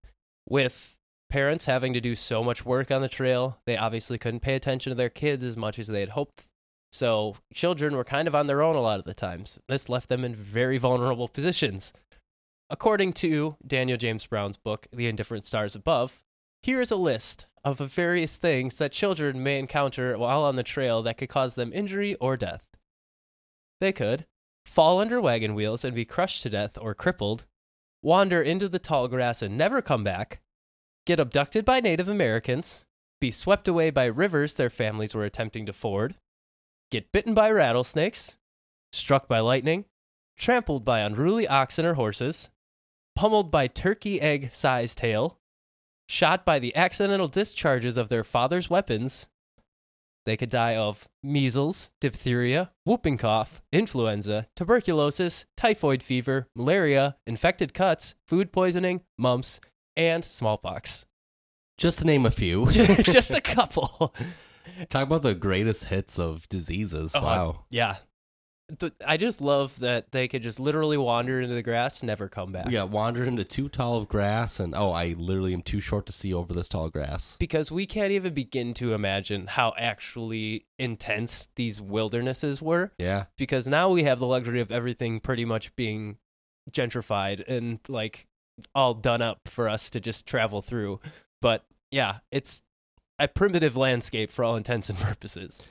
With 0.48 0.96
parents 1.28 1.66
having 1.66 1.92
to 1.92 2.00
do 2.00 2.14
so 2.14 2.42
much 2.42 2.64
work 2.64 2.90
on 2.90 3.02
the 3.02 3.08
trail, 3.08 3.58
they 3.66 3.76
obviously 3.76 4.16
couldn't 4.16 4.40
pay 4.40 4.54
attention 4.54 4.90
to 4.90 4.94
their 4.94 5.10
kids 5.10 5.44
as 5.44 5.56
much 5.56 5.78
as 5.78 5.88
they 5.88 6.00
had 6.00 6.10
hoped. 6.10 6.44
So, 6.90 7.36
children 7.52 7.94
were 7.94 8.04
kind 8.04 8.26
of 8.26 8.34
on 8.34 8.46
their 8.46 8.62
own 8.62 8.76
a 8.76 8.80
lot 8.80 8.98
of 8.98 9.04
the 9.04 9.12
times. 9.12 9.60
This 9.68 9.90
left 9.90 10.08
them 10.08 10.24
in 10.24 10.34
very 10.34 10.78
vulnerable 10.78 11.28
positions. 11.34 11.92
According 12.70 13.14
to 13.14 13.56
Daniel 13.66 13.98
James 13.98 14.26
Brown's 14.26 14.56
book, 14.56 14.88
The 14.92 15.06
Indifferent 15.06 15.44
Stars 15.44 15.74
Above, 15.74 16.24
here 16.62 16.80
is 16.80 16.90
a 16.90 16.96
list 16.96 17.46
of 17.68 17.78
the 17.78 17.86
various 17.86 18.36
things 18.36 18.76
that 18.76 18.92
children 18.92 19.42
may 19.42 19.58
encounter 19.58 20.16
while 20.16 20.42
on 20.42 20.56
the 20.56 20.62
trail 20.62 21.02
that 21.02 21.18
could 21.18 21.28
cause 21.28 21.54
them 21.54 21.72
injury 21.74 22.14
or 22.16 22.36
death. 22.36 22.62
They 23.80 23.92
could 23.92 24.26
fall 24.64 25.00
under 25.00 25.20
wagon 25.20 25.54
wheels 25.54 25.84
and 25.84 25.94
be 25.94 26.04
crushed 26.04 26.42
to 26.42 26.50
death 26.50 26.78
or 26.80 26.94
crippled, 26.94 27.46
wander 28.02 28.42
into 28.42 28.68
the 28.68 28.78
tall 28.78 29.08
grass 29.08 29.42
and 29.42 29.56
never 29.56 29.82
come 29.82 30.02
back, 30.02 30.40
get 31.06 31.20
abducted 31.20 31.64
by 31.64 31.80
Native 31.80 32.08
Americans, 32.08 32.86
be 33.20 33.30
swept 33.30 33.68
away 33.68 33.90
by 33.90 34.06
rivers 34.06 34.54
their 34.54 34.70
families 34.70 35.14
were 35.14 35.24
attempting 35.24 35.66
to 35.66 35.72
ford, 35.72 36.14
get 36.90 37.12
bitten 37.12 37.34
by 37.34 37.50
rattlesnakes, 37.50 38.36
struck 38.92 39.28
by 39.28 39.40
lightning, 39.40 39.84
trampled 40.38 40.84
by 40.84 41.00
unruly 41.00 41.46
oxen 41.46 41.84
or 41.84 41.94
horses, 41.94 42.48
pummeled 43.14 43.50
by 43.50 43.66
turkey 43.66 44.20
egg 44.20 44.50
sized 44.52 45.00
hail, 45.00 45.38
shot 46.08 46.44
by 46.44 46.58
the 46.58 46.74
accidental 46.74 47.28
discharges 47.28 47.96
of 47.96 48.08
their 48.08 48.24
father's 48.24 48.70
weapons. 48.70 49.28
They 50.26 50.36
could 50.36 50.50
die 50.50 50.76
of 50.76 51.08
measles, 51.22 51.90
diphtheria, 52.00 52.70
whooping 52.84 53.18
cough, 53.18 53.62
influenza, 53.72 54.46
tuberculosis, 54.56 55.46
typhoid 55.56 56.02
fever, 56.02 56.48
malaria, 56.54 57.16
infected 57.26 57.72
cuts, 57.72 58.14
food 58.26 58.52
poisoning, 58.52 59.02
mumps, 59.16 59.60
and 59.96 60.24
smallpox. 60.24 61.06
Just 61.78 62.00
to 62.00 62.04
name 62.04 62.26
a 62.26 62.30
few. 62.30 62.66
Just 62.70 63.30
a 63.30 63.40
couple. 63.40 64.14
Talk 64.90 65.06
about 65.06 65.22
the 65.22 65.34
greatest 65.34 65.84
hits 65.86 66.18
of 66.18 66.48
diseases. 66.48 67.12
Oh, 67.14 67.20
uh, 67.20 67.22
wow. 67.22 67.64
Yeah. 67.70 67.96
Th- 68.78 68.92
I 69.06 69.16
just 69.16 69.40
love 69.40 69.78
that 69.80 70.12
they 70.12 70.28
could 70.28 70.42
just 70.42 70.60
literally 70.60 70.96
wander 70.96 71.40
into 71.40 71.54
the 71.54 71.62
grass, 71.62 72.02
never 72.02 72.28
come 72.28 72.52
back. 72.52 72.70
Yeah, 72.70 72.84
wander 72.84 73.24
into 73.24 73.44
too 73.44 73.68
tall 73.68 73.96
of 73.96 74.08
grass, 74.08 74.60
and 74.60 74.74
oh, 74.74 74.92
I 74.92 75.14
literally 75.18 75.54
am 75.54 75.62
too 75.62 75.80
short 75.80 76.06
to 76.06 76.12
see 76.12 76.32
over 76.34 76.52
this 76.52 76.68
tall 76.68 76.88
grass. 76.90 77.36
Because 77.38 77.70
we 77.70 77.86
can't 77.86 78.12
even 78.12 78.34
begin 78.34 78.74
to 78.74 78.94
imagine 78.94 79.46
how 79.46 79.74
actually 79.78 80.66
intense 80.78 81.48
these 81.56 81.80
wildernesses 81.80 82.60
were. 82.60 82.92
Yeah, 82.98 83.24
Because 83.36 83.66
now 83.66 83.90
we 83.90 84.04
have 84.04 84.18
the 84.18 84.26
luxury 84.26 84.60
of 84.60 84.70
everything 84.70 85.20
pretty 85.20 85.44
much 85.44 85.74
being 85.76 86.18
gentrified 86.70 87.46
and 87.48 87.80
like 87.88 88.26
all 88.74 88.94
done 88.94 89.22
up 89.22 89.48
for 89.48 89.68
us 89.68 89.90
to 89.90 90.00
just 90.00 90.26
travel 90.26 90.62
through. 90.62 91.00
But 91.40 91.64
yeah, 91.90 92.18
it's 92.30 92.62
a 93.18 93.28
primitive 93.28 93.76
landscape 93.76 94.30
for 94.30 94.44
all 94.44 94.56
intents 94.56 94.90
and 94.90 94.98
purposes. 94.98 95.62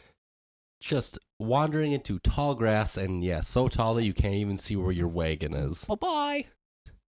Just 0.80 1.18
wandering 1.40 1.92
into 1.92 2.20
tall 2.20 2.56
grass, 2.56 2.98
and 2.98 3.24
yeah, 3.24 3.42
so 3.42 3.68
tall 3.68 3.94
that 3.96 4.04
you 4.04 4.14
can't 4.14 4.36
even 4.36 4.58
see 4.58 4.76
where 4.76 4.92
your 4.92 5.08
wagon 5.08 5.54
is. 5.54 5.86
Bye 5.86 5.96
bye. 5.96 6.46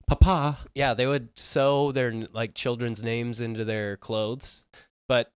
Papa. 0.08 0.60
Yeah, 0.76 0.94
they 0.94 1.08
would 1.08 1.30
sew 1.38 1.92
their 1.92 2.12
like 2.34 2.54
children's 2.54 3.02
names 3.04 3.40
into 3.40 3.64
their 3.64 3.98
clothes, 3.98 4.68
but 5.08 5.32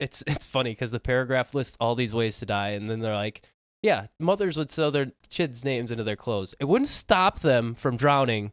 it's 0.00 0.22
it's 0.26 0.46
funny 0.46 0.72
because 0.72 0.90
the 0.92 1.00
paragraph 1.00 1.54
lists 1.54 1.76
all 1.80 1.94
these 1.94 2.14
ways 2.14 2.38
to 2.38 2.46
die, 2.46 2.70
and 2.70 2.88
then 2.88 3.00
they're 3.00 3.14
like, 3.14 3.42
yeah, 3.82 4.06
mothers 4.18 4.56
would 4.56 4.70
sew 4.70 4.90
their 4.90 5.12
kids' 5.30 5.64
names 5.64 5.92
into 5.92 6.04
their 6.04 6.16
clothes. 6.16 6.54
It 6.58 6.64
wouldn't 6.64 6.88
stop 6.88 7.40
them 7.40 7.74
from 7.74 7.98
drowning, 7.98 8.52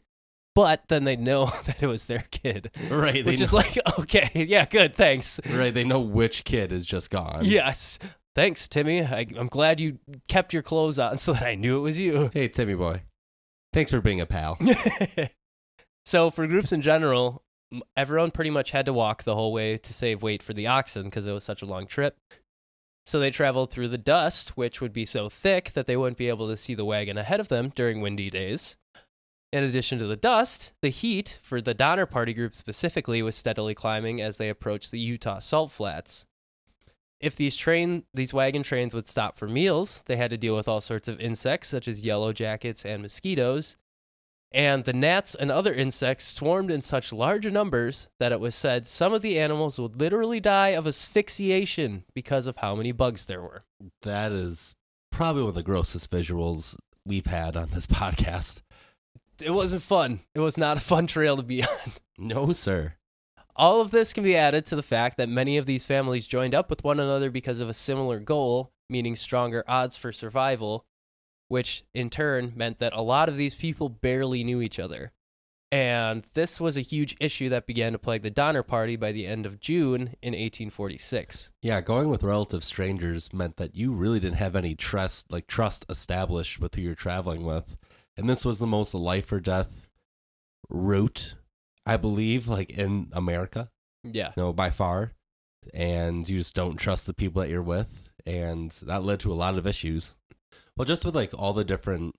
but 0.53 0.83
then 0.89 1.05
they'd 1.05 1.21
know 1.21 1.45
that 1.65 1.81
it 1.81 1.87
was 1.87 2.07
their 2.07 2.25
kid, 2.31 2.69
Right, 2.89 3.13
they 3.13 3.31
which 3.31 3.39
is 3.41 3.53
like, 3.53 3.77
okay, 3.99 4.29
yeah, 4.33 4.65
good, 4.65 4.93
thanks. 4.95 5.39
right. 5.49 5.73
They 5.73 5.85
know 5.85 6.01
which 6.01 6.43
kid 6.43 6.73
is 6.73 6.85
just 6.85 7.09
gone. 7.09 7.41
Yes, 7.43 7.97
thanks, 8.35 8.67
Timmy. 8.67 9.03
I, 9.03 9.27
I'm 9.37 9.47
glad 9.47 9.79
you 9.79 9.99
kept 10.27 10.53
your 10.53 10.63
clothes 10.63 10.99
on 10.99 11.17
so 11.19 11.33
that 11.33 11.43
I 11.43 11.55
knew 11.55 11.77
it 11.77 11.81
was 11.81 11.99
you. 11.99 12.29
Hey, 12.33 12.47
Timmy 12.47 12.75
boy. 12.75 13.03
Thanks 13.73 13.91
for 13.91 14.01
being 14.01 14.19
a 14.19 14.25
pal. 14.25 14.57
so 16.05 16.29
for 16.29 16.45
groups 16.45 16.71
in 16.71 16.81
general, 16.81 17.43
everyone 17.95 18.31
pretty 18.31 18.49
much 18.49 18.71
had 18.71 18.85
to 18.85 18.93
walk 18.93 19.23
the 19.23 19.35
whole 19.35 19.53
way 19.53 19.77
to 19.77 19.93
save 19.93 20.21
weight 20.21 20.43
for 20.43 20.53
the 20.53 20.67
oxen 20.67 21.05
because 21.05 21.25
it 21.25 21.31
was 21.31 21.43
such 21.43 21.61
a 21.61 21.65
long 21.65 21.87
trip. 21.87 22.17
So 23.05 23.19
they 23.19 23.31
traveled 23.31 23.71
through 23.71 23.87
the 23.87 23.97
dust, 23.97 24.57
which 24.57 24.81
would 24.81 24.93
be 24.93 25.05
so 25.05 25.29
thick 25.29 25.71
that 25.71 25.87
they 25.87 25.97
wouldn't 25.97 26.17
be 26.17 26.29
able 26.29 26.47
to 26.49 26.57
see 26.57 26.75
the 26.75 26.85
wagon 26.85 27.17
ahead 27.17 27.39
of 27.39 27.47
them 27.47 27.71
during 27.75 28.01
windy 28.01 28.29
days. 28.29 28.77
In 29.51 29.63
addition 29.63 29.99
to 29.99 30.07
the 30.07 30.15
dust, 30.15 30.71
the 30.81 30.89
heat 30.89 31.39
for 31.41 31.61
the 31.61 31.73
Donner 31.73 32.05
Party 32.05 32.33
group 32.33 32.55
specifically 32.55 33.21
was 33.21 33.35
steadily 33.35 33.75
climbing 33.75 34.21
as 34.21 34.37
they 34.37 34.49
approached 34.49 34.91
the 34.91 34.99
Utah 34.99 35.39
salt 35.39 35.71
flats. 35.71 36.25
If 37.21 37.35
these 37.35 37.55
train 37.55 38.03
these 38.13 38.33
wagon 38.33 38.63
trains 38.63 38.93
would 38.93 39.07
stop 39.07 39.37
for 39.37 39.47
meals, 39.47 40.03
they 40.07 40.17
had 40.17 40.31
to 40.31 40.37
deal 40.37 40.55
with 40.55 40.67
all 40.67 40.81
sorts 40.81 41.07
of 41.07 41.19
insects 41.19 41.69
such 41.69 41.87
as 41.87 42.05
yellow 42.05 42.33
jackets 42.33 42.83
and 42.83 43.01
mosquitoes. 43.01 43.77
And 44.51 44.83
the 44.83 44.91
gnats 44.91 45.33
and 45.33 45.49
other 45.49 45.73
insects 45.73 46.25
swarmed 46.25 46.71
in 46.71 46.81
such 46.81 47.13
large 47.13 47.45
numbers 47.45 48.09
that 48.19 48.33
it 48.33 48.41
was 48.41 48.53
said 48.53 48.85
some 48.85 49.13
of 49.13 49.21
the 49.21 49.39
animals 49.39 49.79
would 49.79 49.97
literally 49.97 50.41
die 50.41 50.69
of 50.69 50.85
asphyxiation 50.85 52.03
because 52.13 52.47
of 52.47 52.57
how 52.57 52.75
many 52.75 52.91
bugs 52.91 53.27
there 53.27 53.41
were. 53.41 53.63
That 54.01 54.33
is 54.33 54.75
probably 55.11 55.43
one 55.43 55.49
of 55.49 55.55
the 55.55 55.63
grossest 55.63 56.09
visuals 56.09 56.75
we've 57.05 57.27
had 57.27 57.55
on 57.55 57.69
this 57.69 57.87
podcast. 57.87 58.61
It 59.41 59.51
wasn't 59.51 59.83
fun. 59.83 60.21
It 60.35 60.39
was 60.39 60.57
not 60.57 60.77
a 60.77 60.81
fun 60.81 61.07
trail 61.07 61.37
to 61.37 61.43
be 61.43 61.63
on. 61.63 61.91
No, 62.17 62.51
sir. 62.51 62.95
All 63.55 63.81
of 63.81 63.91
this 63.91 64.13
can 64.13 64.23
be 64.23 64.35
added 64.35 64.65
to 64.67 64.75
the 64.75 64.83
fact 64.83 65.17
that 65.17 65.29
many 65.29 65.57
of 65.57 65.65
these 65.65 65.85
families 65.85 66.27
joined 66.27 66.55
up 66.55 66.69
with 66.69 66.83
one 66.83 66.99
another 66.99 67.29
because 67.29 67.59
of 67.59 67.69
a 67.69 67.73
similar 67.73 68.19
goal, 68.19 68.71
meaning 68.89 69.15
stronger 69.15 69.63
odds 69.67 69.97
for 69.97 70.11
survival, 70.11 70.85
which 71.47 71.83
in 71.93 72.09
turn 72.09 72.53
meant 72.55 72.79
that 72.79 72.93
a 72.93 73.01
lot 73.01 73.29
of 73.29 73.37
these 73.37 73.55
people 73.55 73.89
barely 73.89 74.43
knew 74.43 74.61
each 74.61 74.79
other. 74.79 75.11
And 75.71 76.25
this 76.33 76.59
was 76.59 76.75
a 76.75 76.81
huge 76.81 77.15
issue 77.21 77.47
that 77.49 77.65
began 77.65 77.93
to 77.93 77.99
plague 77.99 78.23
the 78.23 78.29
Donner 78.29 78.63
Party 78.63 78.97
by 78.97 79.13
the 79.13 79.25
end 79.25 79.45
of 79.45 79.61
June 79.61 80.15
in 80.21 80.33
1846. 80.33 81.49
Yeah, 81.61 81.79
going 81.79 82.09
with 82.09 82.23
relative 82.23 82.63
strangers 82.63 83.31
meant 83.31 83.55
that 83.55 83.73
you 83.73 83.93
really 83.93 84.19
didn't 84.19 84.37
have 84.37 84.57
any 84.57 84.75
trust, 84.75 85.31
like 85.31 85.47
trust 85.47 85.85
established 85.89 86.59
with 86.59 86.75
who 86.75 86.81
you're 86.81 86.93
traveling 86.93 87.45
with. 87.45 87.77
And 88.17 88.29
this 88.29 88.43
was 88.43 88.59
the 88.59 88.67
most 88.67 88.93
life 88.93 89.31
or 89.31 89.39
death 89.39 89.87
route, 90.69 91.35
I 91.85 91.97
believe, 91.97 92.47
like 92.47 92.69
in 92.71 93.09
America, 93.11 93.69
Yeah. 94.03 94.31
you 94.35 94.43
know, 94.43 94.53
by 94.53 94.69
far. 94.71 95.13
And 95.73 96.27
you 96.27 96.39
just 96.39 96.55
don't 96.55 96.77
trust 96.77 97.05
the 97.05 97.13
people 97.13 97.41
that 97.41 97.49
you're 97.49 97.61
with. 97.61 98.09
And 98.25 98.71
that 98.83 99.03
led 99.03 99.19
to 99.21 99.31
a 99.31 99.35
lot 99.35 99.57
of 99.57 99.67
issues. 99.67 100.15
Well, 100.77 100.85
just 100.85 101.05
with 101.05 101.15
like 101.15 101.33
all 101.37 101.53
the 101.53 101.63
different 101.65 102.15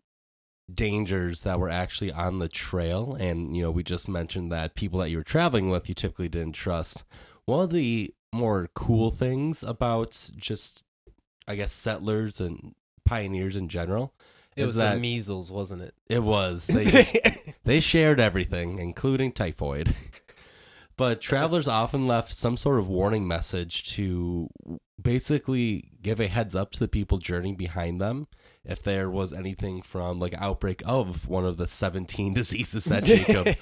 dangers 0.72 1.42
that 1.42 1.58
were 1.58 1.68
actually 1.68 2.12
on 2.12 2.38
the 2.38 2.48
trail. 2.48 3.14
And, 3.14 3.56
you 3.56 3.62
know, 3.62 3.70
we 3.70 3.82
just 3.82 4.08
mentioned 4.08 4.50
that 4.52 4.74
people 4.74 5.00
that 5.00 5.10
you 5.10 5.16
were 5.18 5.24
traveling 5.24 5.70
with, 5.70 5.88
you 5.88 5.94
typically 5.94 6.28
didn't 6.28 6.52
trust. 6.54 7.04
One 7.46 7.64
of 7.64 7.70
the 7.72 8.14
more 8.32 8.68
cool 8.74 9.10
things 9.10 9.62
about 9.62 10.30
just, 10.36 10.84
I 11.46 11.56
guess, 11.56 11.72
settlers 11.72 12.40
and 12.40 12.74
pioneers 13.04 13.56
in 13.56 13.68
general 13.68 14.14
It 14.56 14.66
was 14.66 14.76
that 14.76 14.94
the 14.94 15.00
measles, 15.00 15.50
wasn't 15.50 15.82
it? 15.82 15.94
it 16.08 16.22
was 16.22 16.66
they 16.66 16.84
just, 16.86 17.16
they 17.64 17.80
shared 17.80 18.20
everything, 18.20 18.78
including 18.78 19.32
typhoid. 19.32 19.94
but 20.96 21.20
travelers 21.20 21.68
often 21.68 22.06
left 22.06 22.34
some 22.34 22.56
sort 22.56 22.78
of 22.78 22.88
warning 22.88 23.26
message 23.26 23.84
to 23.94 24.48
basically 25.00 25.90
give 26.02 26.20
a 26.20 26.28
heads 26.28 26.54
up 26.54 26.70
to 26.72 26.78
the 26.78 26.88
people 26.88 27.18
journeying 27.18 27.56
behind 27.56 28.00
them 28.00 28.28
if 28.64 28.82
there 28.82 29.10
was 29.10 29.32
anything 29.32 29.82
from 29.82 30.20
like 30.20 30.34
outbreak 30.38 30.82
of 30.86 31.26
one 31.26 31.44
of 31.44 31.56
the 31.56 31.66
17 31.66 32.34
diseases 32.34 32.84
that 32.84 33.04
Jacob 33.04 33.56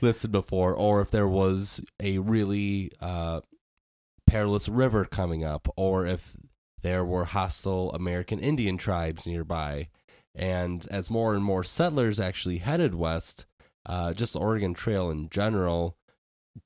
listed 0.00 0.32
before, 0.32 0.74
or 0.74 1.00
if 1.00 1.10
there 1.10 1.28
was 1.28 1.82
a 2.00 2.18
really 2.18 2.90
uh, 3.00 3.40
perilous 4.26 4.68
river 4.68 5.04
coming 5.04 5.44
up, 5.44 5.68
or 5.76 6.06
if 6.06 6.36
there 6.82 7.04
were 7.04 7.24
hostile 7.24 7.92
American 7.92 8.38
Indian 8.38 8.76
tribes 8.78 9.26
nearby. 9.26 9.88
And 10.36 10.86
as 10.90 11.08
more 11.10 11.34
and 11.34 11.42
more 11.42 11.64
settlers 11.64 12.20
actually 12.20 12.58
headed 12.58 12.94
west, 12.94 13.46
uh, 13.86 14.12
just 14.12 14.34
the 14.34 14.38
Oregon 14.40 14.74
Trail 14.74 15.10
in 15.10 15.28
general 15.30 15.96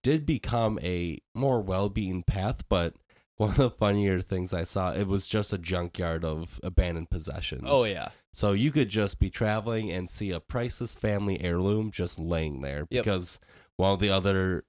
did 0.03 0.27
become 0.27 0.79
a 0.83 1.19
more 1.35 1.61
well 1.61 1.89
beaten 1.89 2.23
path. 2.25 2.65
But 2.69 2.95
one 3.37 3.51
of 3.53 3.57
the 3.57 3.71
funnier 3.71 4.21
things 4.21 4.53
I 4.53 4.65
saw, 4.65 4.93
it 4.93 5.07
was 5.07 5.27
just 5.27 5.53
a 5.53 5.59
junkyard 5.59 6.25
of 6.25 6.59
abandoned 6.63 7.11
possessions. 7.11 7.63
oh, 7.67 7.85
yeah. 7.85 8.09
So 8.33 8.53
you 8.53 8.71
could 8.71 8.89
just 8.91 9.19
be 9.19 9.31
traveling 9.31 9.91
and 9.91 10.11
see 10.11 10.31
a 10.31 10.41
priceless 10.41 10.95
family 10.95 11.41
heirloom 11.41 11.91
just 11.91 12.19
laying 12.19 12.61
there 12.61 12.87
Yep. 12.91 13.05
because 13.05 13.39
one 13.77 13.93
of 13.93 14.01
the 14.01 14.11
other 14.11 14.65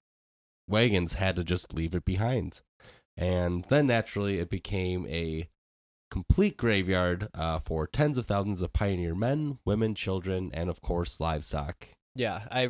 wagons 0.67 1.13
had 1.13 1.35
to 1.35 1.43
just 1.43 1.73
leave 1.73 1.93
it 1.93 2.05
behind. 2.05 2.61
And 3.17 3.65
then 3.65 3.87
naturally 3.87 4.39
it 4.39 4.49
became 4.49 5.05
a 5.07 5.47
complete 6.11 6.57
graveyard 6.57 7.29
uh, 7.33 7.57
for 7.57 7.87
tens 7.87 8.19
of 8.19 8.27
thousands 8.27 8.61
of 8.61 8.73
pioneer 8.73 9.15
men, 9.15 9.57
women, 9.65 9.95
children, 9.95 10.51
and 10.53 10.69
of 10.69 10.81
course 10.81 11.19
livestock. 11.19 11.87
Yeah, 12.13 12.41
I 12.51 12.69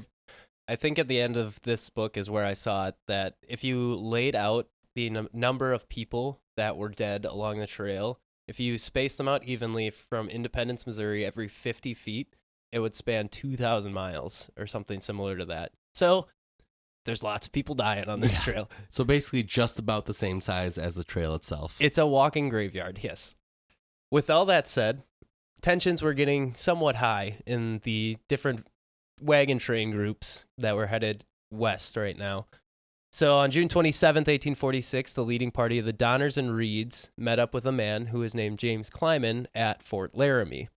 I 0.68 0.78
think 0.78 0.98
at 0.98 1.10
the 1.10 1.20
end 1.20 1.36
of 1.36 1.60
this 1.64 1.90
book 1.90 2.16
is 2.16 2.30
where 2.30 2.46
I 2.46 2.54
saw 2.54 2.88
it 2.88 2.96
that 3.08 3.36
if 3.46 3.64
you 3.64 3.96
laid 3.96 4.36
out 4.36 4.70
the 4.96 5.10
num- 5.10 5.30
number 5.34 5.74
of 5.74 5.90
people 5.90 6.40
that 6.56 6.78
were 6.78 6.90
dead 6.90 7.26
along 7.26 7.58
the 7.58 7.68
trail, 7.68 8.20
if 8.48 8.60
you 8.60 8.78
spaced 8.78 9.18
them 9.18 9.28
out 9.28 9.44
evenly 9.44 9.90
from 9.90 10.30
Independence, 10.30 10.86
Missouri, 10.86 11.26
every 11.26 11.48
50 11.48 11.94
feet, 11.94 12.36
it 12.72 12.80
would 12.80 12.96
span 12.96 13.28
2,000 13.28 13.94
miles 13.94 14.50
or 14.58 14.68
something 14.68 15.02
similar 15.02 15.36
to 15.38 15.46
that. 15.46 15.72
So 15.94 16.28
there's 17.06 17.24
lots 17.24 17.48
of 17.48 17.52
people 17.54 17.76
dying 17.76 18.08
on 18.08 18.20
this 18.20 18.36
Yeah. 18.40 18.54
trail. 18.54 18.72
So 18.90 19.04
basically 19.04 19.44
just 19.44 19.80
about 19.80 20.06
the 20.06 20.14
same 20.14 20.42
size 20.42 20.78
as 20.78 20.96
the 20.96 21.04
trail 21.04 21.34
itself. 21.36 21.76
It's 21.80 21.98
a 21.98 22.06
walking 22.06 22.50
graveyard, 22.50 23.00
yes. 23.02 23.36
With 24.12 24.30
all 24.30 24.46
that 24.46 24.68
said, 24.68 25.04
tensions 25.62 26.02
were 26.02 26.14
getting 26.14 26.56
somewhat 26.56 26.98
high 26.98 27.38
in 27.46 27.80
the 27.84 28.18
different 28.28 28.68
wagon 29.22 29.60
train 29.60 29.92
groups 29.92 30.46
that 30.58 30.76
were 30.76 30.88
headed 30.88 31.26
west 31.52 31.96
right 31.96 32.18
now. 32.18 32.48
So 33.14 33.36
on 33.36 33.52
June 33.52 33.68
27th, 33.68 34.28
1846, 34.28 35.14
the 35.14 35.24
leading 35.26 35.52
party 35.52 35.78
of 35.78 35.86
the 35.86 35.92
Donners 35.94 36.38
and 36.38 36.56
Reeds 36.56 37.10
met 37.18 37.40
up 37.40 37.54
with 37.54 37.66
a 37.66 37.72
man 37.72 38.08
who 38.08 38.20
was 38.20 38.34
named 38.34 38.58
James 38.58 38.90
Clyman 38.90 39.48
at 39.54 39.84
Fort 39.84 40.16
Laramie. 40.16 40.70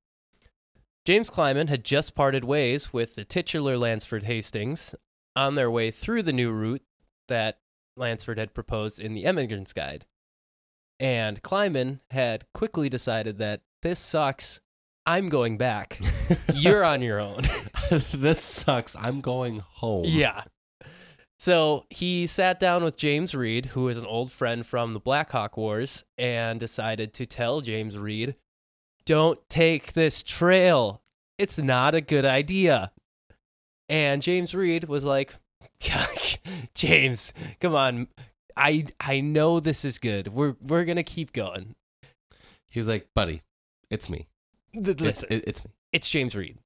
James 1.04 1.30
Clyman 1.30 1.68
had 1.68 1.84
just 1.84 2.14
parted 2.14 2.44
ways 2.44 2.92
with 2.92 3.14
the 3.14 3.24
titular 3.24 3.76
Lansford 3.78 4.24
Hastings 4.24 4.94
on 5.36 5.54
their 5.54 5.70
way 5.70 5.90
through 5.90 6.22
the 6.22 6.32
new 6.32 6.50
route 6.50 6.82
that 7.28 7.58
Lansford 7.96 8.38
had 8.38 8.54
proposed 8.54 9.00
in 9.00 9.14
the 9.14 9.24
Emigrant's 9.24 9.72
Guide. 9.72 10.06
And 11.00 11.42
Clyman 11.42 12.00
had 12.10 12.44
quickly 12.52 12.88
decided 12.88 13.38
that 13.38 13.62
this 13.82 13.98
sucks. 13.98 14.60
I'm 15.06 15.28
going 15.28 15.58
back. 15.58 16.00
You're 16.54 16.84
on 16.84 17.02
your 17.02 17.20
own. 17.20 17.42
this 18.14 18.42
sucks. 18.42 18.96
I'm 18.96 19.20
going 19.20 19.58
home. 19.58 20.04
yeah. 20.06 20.44
So 21.38 21.84
he 21.90 22.26
sat 22.26 22.58
down 22.58 22.84
with 22.84 22.96
James 22.96 23.34
Reed, 23.34 23.66
who 23.66 23.88
is 23.88 23.98
an 23.98 24.06
old 24.06 24.32
friend 24.32 24.64
from 24.64 24.94
the 24.94 25.00
Black 25.00 25.30
Hawk 25.32 25.56
Wars, 25.56 26.04
and 26.16 26.58
decided 26.58 27.12
to 27.14 27.26
tell 27.26 27.60
James 27.60 27.98
Reed 27.98 28.36
don't 29.04 29.38
take 29.50 29.92
this 29.92 30.22
trail. 30.22 31.02
It's 31.36 31.58
not 31.58 31.94
a 31.94 32.00
good 32.00 32.24
idea. 32.24 32.92
And 33.88 34.22
James 34.22 34.54
Reed 34.54 34.84
was 34.84 35.04
like, 35.04 35.34
James, 36.74 37.32
come 37.60 37.74
on. 37.74 38.08
I 38.56 38.86
I 39.00 39.20
know 39.20 39.60
this 39.60 39.84
is 39.84 39.98
good. 39.98 40.28
We're 40.28 40.56
we're 40.60 40.84
gonna 40.84 41.02
keep 41.02 41.32
going. 41.32 41.74
He 42.68 42.78
was 42.80 42.88
like, 42.88 43.08
"Buddy, 43.14 43.42
it's 43.90 44.08
me. 44.08 44.26
Th- 44.72 44.88
It's, 44.88 45.00
Listen, 45.02 45.28
it- 45.32 45.44
it's 45.46 45.64
me. 45.64 45.70
it's 45.92 46.08
James 46.08 46.34
Reed. 46.36 46.58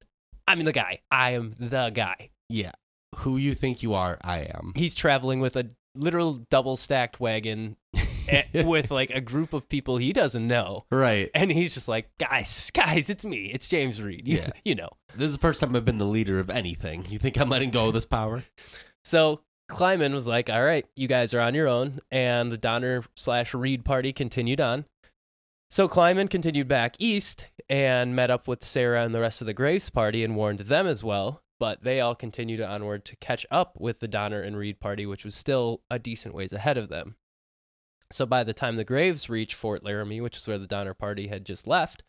I'm 0.46 0.62
the 0.64 0.72
guy. 0.72 1.00
I 1.10 1.30
am 1.32 1.54
the 1.58 1.90
guy. 1.90 2.30
Yeah. 2.48 2.72
Who 3.16 3.36
you 3.38 3.54
think 3.54 3.82
you 3.82 3.94
are, 3.94 4.18
I 4.22 4.40
am." 4.40 4.72
He's 4.76 4.94
traveling 4.94 5.40
with 5.40 5.56
a 5.56 5.70
literal 5.94 6.34
double 6.50 6.76
stacked 6.76 7.20
wagon 7.20 7.76
with 8.54 8.90
like 8.90 9.10
a 9.10 9.20
group 9.20 9.52
of 9.52 9.68
people 9.68 9.96
he 9.96 10.12
doesn't 10.12 10.46
know. 10.46 10.84
right. 10.90 11.30
And 11.34 11.50
he's 11.50 11.74
just 11.74 11.88
like, 11.88 12.10
guys, 12.18 12.70
guys, 12.72 13.10
it's 13.10 13.24
me. 13.24 13.50
It's 13.52 13.68
James 13.68 14.00
Reed. 14.02 14.26
You, 14.28 14.36
Yeah. 14.38 14.50
you 14.64 14.74
know. 14.74 14.90
This 15.14 15.26
is 15.28 15.32
the 15.34 15.38
first 15.40 15.60
time 15.60 15.74
I've 15.76 15.84
been 15.84 15.98
the 15.98 16.06
leader 16.06 16.38
of 16.38 16.50
anything. 16.50 17.04
You 17.08 17.18
think 17.18 17.38
I'm 17.38 17.48
letting 17.48 17.70
go 17.70 17.88
of 17.88 17.94
this 17.94 18.04
power? 18.06 18.42
So 19.04 19.40
Clyman 19.70 20.12
was 20.14 20.26
like, 20.26 20.48
all 20.50 20.64
right, 20.64 20.86
you 20.96 21.08
guys 21.08 21.34
are 21.34 21.40
on 21.40 21.54
your 21.54 21.68
own. 21.68 22.00
And 22.10 22.50
the 22.52 22.58
Donner 22.58 23.04
slash 23.16 23.54
Reed 23.54 23.84
party 23.84 24.12
continued 24.12 24.60
on. 24.60 24.84
So 25.70 25.86
Clyman 25.88 26.30
continued 26.30 26.68
back 26.68 26.94
east 26.98 27.48
and 27.68 28.16
met 28.16 28.30
up 28.30 28.48
with 28.48 28.64
Sarah 28.64 29.04
and 29.04 29.14
the 29.14 29.20
rest 29.20 29.42
of 29.42 29.46
the 29.46 29.52
Graves 29.54 29.90
party 29.90 30.24
and 30.24 30.34
warned 30.34 30.60
them 30.60 30.86
as 30.86 31.04
well. 31.04 31.42
But 31.60 31.82
they 31.82 32.00
all 32.00 32.14
continued 32.14 32.60
onward 32.62 33.04
to 33.06 33.16
catch 33.16 33.44
up 33.50 33.78
with 33.80 33.98
the 34.00 34.08
Donner 34.08 34.40
and 34.40 34.56
Reed 34.56 34.80
party, 34.80 35.04
which 35.04 35.24
was 35.26 35.34
still 35.34 35.82
a 35.90 35.98
decent 35.98 36.34
ways 36.34 36.52
ahead 36.54 36.78
of 36.78 36.88
them. 36.88 37.16
So 38.10 38.26
by 38.26 38.44
the 38.44 38.54
time 38.54 38.76
the 38.76 38.84
Graves 38.84 39.28
reached 39.28 39.54
Fort 39.54 39.84
Laramie, 39.84 40.20
which 40.20 40.36
is 40.36 40.48
where 40.48 40.58
the 40.58 40.66
Donner 40.66 40.94
party 40.94 41.26
had 41.26 41.44
just 41.44 41.66
left, 41.66 42.02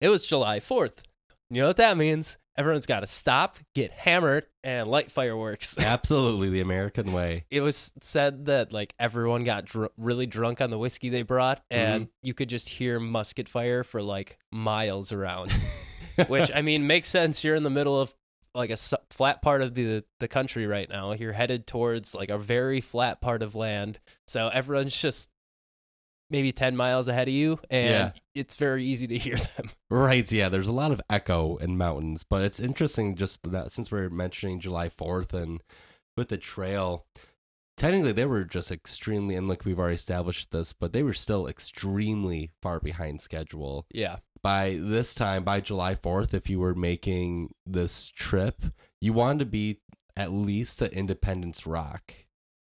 it 0.00 0.08
was 0.08 0.26
July 0.26 0.60
4th. 0.60 1.04
You 1.50 1.60
know 1.62 1.68
what 1.68 1.76
that 1.76 1.96
means? 1.96 2.38
Everyone's 2.56 2.86
got 2.86 3.00
to 3.00 3.06
stop, 3.06 3.58
get 3.74 3.90
hammered, 3.90 4.46
and 4.62 4.88
light 4.88 5.10
fireworks. 5.10 5.76
Absolutely 5.84 6.50
the 6.50 6.60
American 6.60 7.12
way. 7.12 7.44
it 7.50 7.60
was 7.60 7.92
said 8.00 8.46
that 8.46 8.72
like 8.72 8.94
everyone 8.98 9.44
got 9.44 9.66
dr- 9.66 9.90
really 9.98 10.26
drunk 10.26 10.60
on 10.60 10.70
the 10.70 10.78
whiskey 10.78 11.08
they 11.10 11.22
brought 11.22 11.58
mm-hmm. 11.70 11.80
and 11.80 12.08
you 12.22 12.32
could 12.32 12.48
just 12.48 12.68
hear 12.68 12.98
musket 13.00 13.48
fire 13.48 13.84
for 13.84 14.00
like 14.00 14.38
miles 14.52 15.12
around 15.12 15.52
which 16.28 16.50
i 16.54 16.62
mean 16.62 16.86
makes 16.86 17.08
sense 17.08 17.42
you're 17.42 17.56
in 17.56 17.64
the 17.64 17.70
middle 17.70 18.00
of 18.00 18.14
like 18.54 18.70
a 18.70 18.74
s- 18.74 18.94
flat 19.10 19.42
part 19.42 19.62
of 19.62 19.74
the 19.74 20.04
the 20.20 20.28
country 20.28 20.66
right 20.66 20.88
now 20.88 21.12
you're 21.12 21.32
headed 21.32 21.66
towards 21.66 22.14
like 22.14 22.30
a 22.30 22.38
very 22.38 22.80
flat 22.80 23.20
part 23.20 23.42
of 23.42 23.54
land 23.54 23.98
so 24.26 24.48
everyone's 24.48 24.96
just 24.96 25.28
maybe 26.34 26.52
10 26.52 26.76
miles 26.76 27.08
ahead 27.08 27.28
of 27.28 27.34
you 27.34 27.58
and 27.70 27.88
Yeah. 27.90 28.10
it's 28.34 28.54
very 28.56 28.84
easy 28.84 29.06
to 29.06 29.16
hear 29.18 29.36
them 29.36 29.70
Right, 29.90 30.30
yeah, 30.32 30.48
there's 30.48 30.68
a 30.68 30.72
lot 30.72 30.90
of 30.92 31.00
echo 31.08 31.56
in 31.58 31.76
mountains, 31.78 32.24
but 32.28 32.42
it's 32.42 32.58
interesting 32.60 33.14
just 33.14 33.50
that 33.50 33.70
since 33.72 33.90
we're 33.92 34.10
mentioning 34.10 34.58
July 34.60 34.88
4th 34.88 35.32
and 35.32 35.62
with 36.16 36.28
the 36.28 36.36
trail, 36.38 37.06
technically 37.76 38.12
they 38.12 38.24
were 38.26 38.44
just 38.44 38.70
extremely, 38.72 39.34
and 39.36 39.48
like 39.48 39.64
we've 39.64 39.78
already 39.78 39.94
established 39.94 40.50
this, 40.50 40.72
but 40.72 40.92
they 40.92 41.02
were 41.02 41.14
still 41.14 41.46
extremely 41.46 42.50
far 42.62 42.80
behind 42.80 43.20
schedule. 43.20 43.86
yeah 43.92 44.16
By 44.42 44.78
this 44.80 45.14
time, 45.14 45.44
by 45.44 45.60
July 45.60 45.94
4th, 45.94 46.34
if 46.34 46.50
you 46.50 46.58
were 46.60 46.74
making 46.74 47.50
this 47.66 48.08
trip, 48.08 48.62
you 49.00 49.12
wanted 49.12 49.38
to 49.40 49.46
be 49.46 49.80
at 50.16 50.32
least 50.32 50.80
at 50.82 50.92
Independence 50.92 51.66
Rock, 51.66 52.14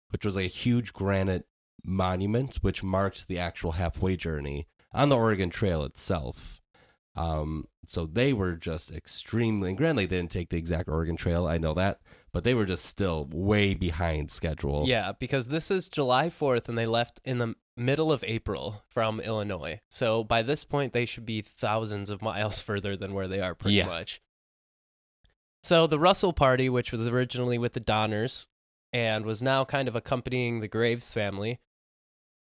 which 0.09 0.25
was 0.25 0.35
like 0.35 0.45
a 0.45 0.47
huge 0.49 0.93
granite 0.93 1.45
monument, 1.85 2.55
which 2.61 2.83
marked 2.83 3.27
the 3.27 3.39
actual 3.39 3.73
halfway 3.73 4.15
journey 4.15 4.67
on 4.93 5.09
the 5.09 5.17
Oregon 5.17 5.49
Trail 5.49 5.83
itself. 5.83 6.61
Um, 7.15 7.67
so 7.85 8.05
they 8.05 8.33
were 8.33 8.53
just 8.55 8.91
extremely, 8.91 9.69
and 9.69 9.77
granted, 9.77 10.09
they 10.09 10.17
didn't 10.17 10.31
take 10.31 10.49
the 10.49 10.57
exact 10.57 10.89
Oregon 10.89 11.15
Trail, 11.15 11.45
I 11.47 11.57
know 11.59 11.73
that, 11.75 11.99
but 12.31 12.43
they 12.43 12.53
were 12.55 12.65
just 12.65 12.85
still 12.85 13.27
way 13.31 13.75
behind 13.75 14.31
schedule. 14.31 14.85
Yeah, 14.87 15.11
because 15.19 15.49
this 15.49 15.69
is 15.69 15.89
July 15.89 16.29
4th 16.29 16.67
and 16.69 16.77
they 16.77 16.87
left 16.87 17.19
in 17.23 17.37
the 17.37 17.53
middle 17.77 18.11
of 18.11 18.23
April 18.27 18.83
from 18.89 19.19
Illinois. 19.19 19.79
So 19.89 20.23
by 20.23 20.41
this 20.41 20.63
point, 20.63 20.93
they 20.93 21.05
should 21.05 21.25
be 21.25 21.41
thousands 21.41 22.09
of 22.09 22.21
miles 22.21 22.61
further 22.61 22.95
than 22.95 23.13
where 23.13 23.27
they 23.27 23.41
are, 23.41 23.53
pretty 23.53 23.75
Yeah. 23.77 23.85
much. 23.87 24.21
So 25.63 25.87
the 25.87 25.99
Russell 25.99 26.33
party, 26.33 26.67
which 26.69 26.91
was 26.91 27.07
originally 27.07 27.57
with 27.57 27.73
the 27.73 27.79
Donners 27.79 28.47
and 28.91 29.25
was 29.25 29.41
now 29.41 29.63
kind 29.65 29.87
of 29.87 29.95
accompanying 29.95 30.59
the 30.59 30.67
Graves 30.67 31.11
family, 31.13 31.59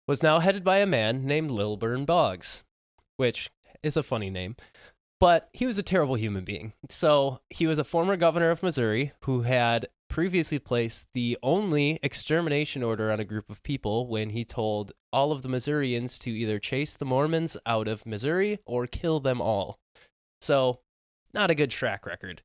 was 0.08 0.24
now 0.24 0.39
headed 0.39 0.64
by 0.64 0.78
a 0.78 0.86
man 0.86 1.26
named 1.26 1.52
Lilburn 1.52 2.06
Boggs, 2.06 2.64
which 3.18 3.52
is 3.84 3.97
a 3.97 4.04
funny 4.04 4.30
name. 4.30 4.56
But 5.20 5.49
he 5.54 5.68
was 5.68 5.78
a 5.78 5.84
terrible 5.84 6.16
human 6.16 6.43
being. 6.43 6.74
So 6.89 7.41
he 7.49 7.68
was 7.68 7.78
a 7.78 7.84
former 7.84 8.18
governor 8.18 8.49
of 8.49 8.64
Missouri 8.64 9.14
who 9.22 9.41
had 9.41 9.88
previously 10.10 10.60
placed 10.60 11.08
the 11.14 11.38
only 11.41 11.99
extermination 12.04 12.84
order 12.84 13.12
on 13.14 13.20
a 13.20 13.26
group 13.26 13.49
of 13.49 13.64
people 13.64 14.08
when 14.08 14.32
he 14.32 14.43
told 14.43 14.91
all 15.14 15.32
of 15.32 15.41
the 15.41 15.47
Missourians 15.47 16.20
to 16.20 16.32
either 16.32 16.60
chase 16.60 16.95
the 16.95 17.06
Mormons 17.06 17.56
out 17.66 17.88
of 17.88 18.06
Missouri 18.06 18.60
or 18.66 18.88
kill 18.88 19.20
them 19.20 19.39
all. 19.39 19.80
So, 20.41 20.80
not 21.34 21.49
a 21.49 21.56
good 21.56 21.70
track 21.70 22.06
record. 22.06 22.41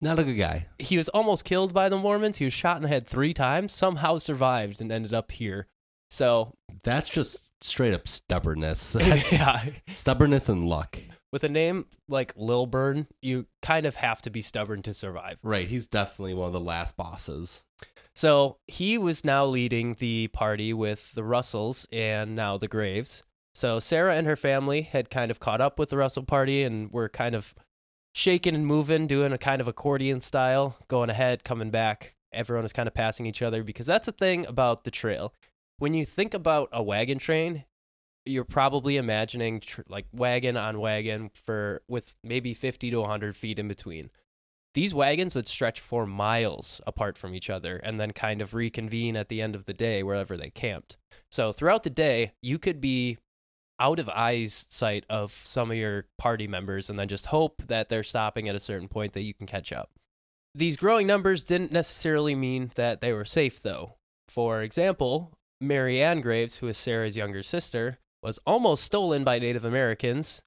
Not 0.00 0.18
a 0.18 0.24
good 0.24 0.38
guy. 0.38 0.68
He 0.78 0.96
was 0.96 1.10
almost 1.10 1.44
killed 1.44 1.74
by 1.74 1.88
the 1.90 1.98
Mormons. 1.98 2.38
He 2.38 2.46
was 2.46 2.54
shot 2.54 2.76
in 2.76 2.84
the 2.84 2.88
head 2.88 3.06
three 3.06 3.34
times, 3.34 3.74
somehow 3.74 4.16
survived 4.16 4.80
and 4.80 4.90
ended 4.90 5.12
up 5.12 5.30
here. 5.32 5.66
So, 6.10 6.54
That's 6.82 7.08
just 7.08 7.52
straight 7.62 7.94
up 7.94 8.08
stubbornness. 8.08 8.92
That's 8.94 9.32
yeah, 9.32 9.64
stubbornness 9.88 10.48
and 10.48 10.68
luck. 10.68 10.98
with 11.32 11.44
a 11.44 11.48
name 11.48 11.86
like 12.08 12.32
Lilburn, 12.36 13.06
you 13.22 13.46
kind 13.62 13.86
of 13.86 13.96
have 13.96 14.22
to 14.22 14.30
be 14.30 14.42
stubborn 14.42 14.82
to 14.82 14.94
survive. 14.94 15.38
Right, 15.42 15.68
he's 15.68 15.86
definitely 15.86 16.34
one 16.34 16.48
of 16.48 16.52
the 16.52 16.60
last 16.60 16.96
bosses. 16.96 17.62
So 18.14 18.58
he 18.66 18.98
was 18.98 19.24
now 19.24 19.46
leading 19.46 19.94
the 19.94 20.28
party 20.28 20.72
with 20.72 21.12
the 21.12 21.22
Russells 21.24 21.86
and 21.92 22.34
now 22.34 22.58
the 22.58 22.68
Graves. 22.68 23.22
So 23.54 23.78
Sarah 23.78 24.16
and 24.16 24.26
her 24.26 24.36
family 24.36 24.82
had 24.82 25.10
kind 25.10 25.30
of 25.30 25.40
caught 25.40 25.60
up 25.60 25.78
with 25.78 25.90
the 25.90 25.96
Russell 25.96 26.24
party 26.24 26.62
and 26.62 26.90
were 26.92 27.08
kind 27.08 27.34
of 27.34 27.54
shaking 28.14 28.54
and 28.54 28.66
moving, 28.66 29.06
doing 29.06 29.32
a 29.32 29.38
kind 29.38 29.60
of 29.60 29.68
accordion 29.68 30.20
style, 30.20 30.76
going 30.88 31.10
ahead, 31.10 31.44
coming 31.44 31.70
back. 31.70 32.14
Everyone 32.32 32.62
was 32.62 32.72
kind 32.72 32.86
of 32.86 32.94
passing 32.94 33.26
each 33.26 33.42
other 33.42 33.62
because 33.64 33.86
that's 33.86 34.06
the 34.06 34.12
thing 34.12 34.46
about 34.46 34.84
the 34.84 34.90
trail. 34.90 35.32
When 35.80 35.92
you 35.92 36.06
think 36.06 36.32
about 36.32 36.68
a 36.72 36.82
wagon 36.82 37.18
train, 37.18 37.64
you're 38.24 38.44
probably 38.44 38.96
imagining 38.96 39.58
tr- 39.58 39.82
like 39.88 40.06
wagon 40.12 40.56
on 40.56 40.78
wagon 40.78 41.30
for 41.34 41.82
with 41.88 42.14
maybe 42.22 42.54
50 42.54 42.92
to 42.92 43.00
100 43.00 43.36
feet 43.36 43.58
in 43.58 43.66
between 43.66 44.10
these 44.74 44.94
wagons 44.94 45.34
would 45.34 45.48
stretch 45.48 45.80
for 45.80 46.06
miles 46.06 46.80
apart 46.86 47.18
from 47.18 47.34
each 47.34 47.50
other 47.50 47.76
and 47.76 47.98
then 47.98 48.12
kind 48.12 48.40
of 48.40 48.54
reconvene 48.54 49.16
at 49.16 49.28
the 49.28 49.42
end 49.42 49.54
of 49.54 49.64
the 49.64 49.74
day 49.74 50.02
wherever 50.02 50.36
they 50.36 50.50
camped. 50.50 50.96
So 51.30 51.52
throughout 51.52 51.82
the 51.82 51.90
day, 51.90 52.32
you 52.40 52.58
could 52.58 52.80
be 52.80 53.18
out 53.80 53.98
of 53.98 54.08
eyes 54.10 54.66
sight 54.68 55.04
of 55.08 55.32
some 55.32 55.70
of 55.70 55.76
your 55.76 56.06
party 56.18 56.46
members 56.46 56.88
and 56.88 56.98
then 56.98 57.08
just 57.08 57.26
hope 57.26 57.62
that 57.66 57.88
they're 57.88 58.02
stopping 58.02 58.48
at 58.48 58.54
a 58.54 58.60
certain 58.60 58.88
point 58.88 59.12
that 59.14 59.22
you 59.22 59.34
can 59.34 59.46
catch 59.46 59.72
up. 59.72 59.90
These 60.54 60.76
growing 60.76 61.06
numbers 61.06 61.44
didn't 61.44 61.72
necessarily 61.72 62.34
mean 62.34 62.70
that 62.74 63.00
they 63.00 63.12
were 63.12 63.24
safe 63.24 63.62
though. 63.62 63.94
For 64.28 64.62
example, 64.62 65.32
Mary 65.60 66.02
Ann 66.02 66.20
Graves, 66.20 66.56
who 66.56 66.68
is 66.68 66.78
Sarah's 66.78 67.16
younger 67.16 67.42
sister, 67.42 67.98
was 68.22 68.38
almost 68.46 68.84
stolen 68.84 69.24
by 69.24 69.38
Native 69.38 69.64
Americans 69.64 70.42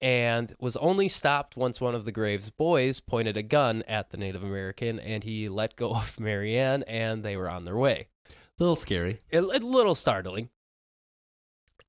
and 0.00 0.54
was 0.60 0.76
only 0.76 1.08
stopped 1.08 1.56
once 1.56 1.80
one 1.80 1.94
of 1.94 2.04
the 2.04 2.12
Graves 2.12 2.50
boys 2.50 3.00
pointed 3.00 3.36
a 3.36 3.42
gun 3.42 3.82
at 3.88 4.10
the 4.10 4.16
Native 4.16 4.42
American 4.42 5.00
and 5.00 5.24
he 5.24 5.48
let 5.48 5.76
go 5.76 5.90
of 5.94 6.20
Mary 6.20 6.56
Ann 6.56 6.82
and 6.84 7.22
they 7.22 7.36
were 7.36 7.48
on 7.48 7.64
their 7.64 7.76
way. 7.76 8.08
A 8.28 8.32
little 8.62 8.76
scary. 8.76 9.20
A, 9.32 9.38
a 9.38 9.58
little 9.58 9.94
startling. 9.94 10.50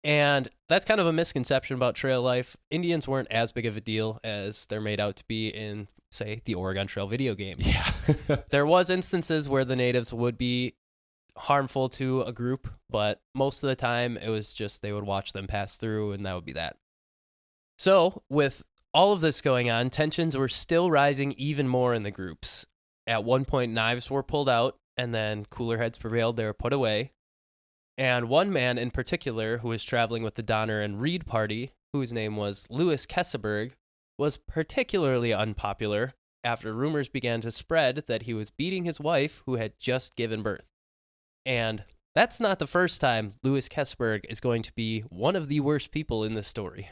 And 0.04 0.50
that's 0.70 0.86
kind 0.86 1.02
of 1.02 1.08
a 1.08 1.14
misconception 1.14 1.76
about 1.76 1.96
trail 1.96 2.22
life. 2.22 2.56
Indians 2.72 3.08
weren't 3.08 3.28
as 3.30 3.52
big 3.52 3.66
of 3.66 3.76
a 3.76 3.82
deal 3.82 4.20
as 4.24 4.66
they're 4.68 4.80
made 4.80 5.00
out 5.00 5.18
to 5.18 5.26
be 5.28 5.50
in, 5.50 5.90
say, 6.10 6.42
the 6.46 6.56
Oregon 6.56 6.88
Trail 6.88 7.08
video 7.08 7.36
game. 7.36 7.58
Yeah. 7.60 7.92
There 8.50 8.66
was 8.66 8.90
instances 8.90 9.50
where 9.50 9.66
the 9.66 9.76
natives 9.76 10.14
would 10.14 10.38
be 10.38 10.76
harmful 11.40 11.90
to 11.90 12.22
a 12.24 12.34
group, 12.34 12.68
but 12.90 13.22
most 13.34 13.64
of 13.64 13.70
the 13.70 13.76
time 13.76 14.18
it 14.18 14.30
was 14.30 14.54
just 14.54 14.82
they 14.82 14.92
would 14.92 15.06
watch 15.06 15.34
them 15.34 15.48
pass 15.48 15.78
through 15.78 16.12
and 16.12 16.26
that 16.26 16.36
would 16.36 16.46
be 16.46 16.54
that. 16.54 16.78
So, 17.78 18.24
with 18.30 18.64
all 18.94 19.14
of 19.14 19.22
this 19.22 19.42
going 19.42 19.70
on, 19.70 19.90
tensions 19.90 20.36
were 20.36 20.50
still 20.50 20.92
rising 20.92 21.32
even 21.34 21.68
more 21.68 21.94
in 21.94 22.04
the 22.04 22.12
groups. 22.12 22.66
At 23.08 23.24
one 23.24 23.46
point, 23.46 23.72
knives 23.72 24.12
were 24.12 24.24
pulled 24.24 24.50
out, 24.50 24.78
and 24.98 25.14
then 25.14 25.46
cooler 25.46 25.78
heads 25.78 25.98
prevailed. 25.98 26.36
They 26.36 26.46
were 26.46 26.54
put 26.54 26.74
away. 26.74 27.14
And 27.98 28.30
one 28.30 28.52
man 28.52 28.78
in 28.78 28.92
particular, 28.92 29.60
who 29.60 29.70
was 29.70 29.84
traveling 29.84 30.24
with 30.24 30.36
the 30.36 30.44
Donner 30.44 30.82
and 30.82 31.02
Reed 31.02 31.26
party, 31.26 31.72
whose 31.94 32.14
name 32.14 32.36
was 32.36 32.68
Louis 32.70 33.06
Keseberg, 33.06 33.74
was 34.18 34.38
particularly 34.38 35.34
unpopular 35.34 36.14
after 36.44 36.74
rumors 36.74 37.10
began 37.10 37.42
to 37.42 37.52
spread 37.52 38.04
that 38.08 38.24
he 38.24 38.34
was 38.34 38.52
beating 38.52 38.86
his 38.86 39.00
wife, 39.00 39.42
who 39.46 39.56
had 39.56 39.80
just 39.80 40.16
given 40.16 40.42
birth. 40.42 40.69
And 41.46 41.84
that's 42.16 42.40
not 42.40 42.60
the 42.60 42.68
first 42.68 43.00
time 43.02 43.34
Louis 43.44 43.70
Keseberg 43.70 44.26
is 44.30 44.40
going 44.40 44.62
to 44.64 44.74
be 44.74 45.02
one 45.02 45.36
of 45.36 45.48
the 45.48 45.60
worst 45.60 45.92
people 45.92 46.24
in 46.24 46.34
this 46.34 46.48
story. 46.48 46.90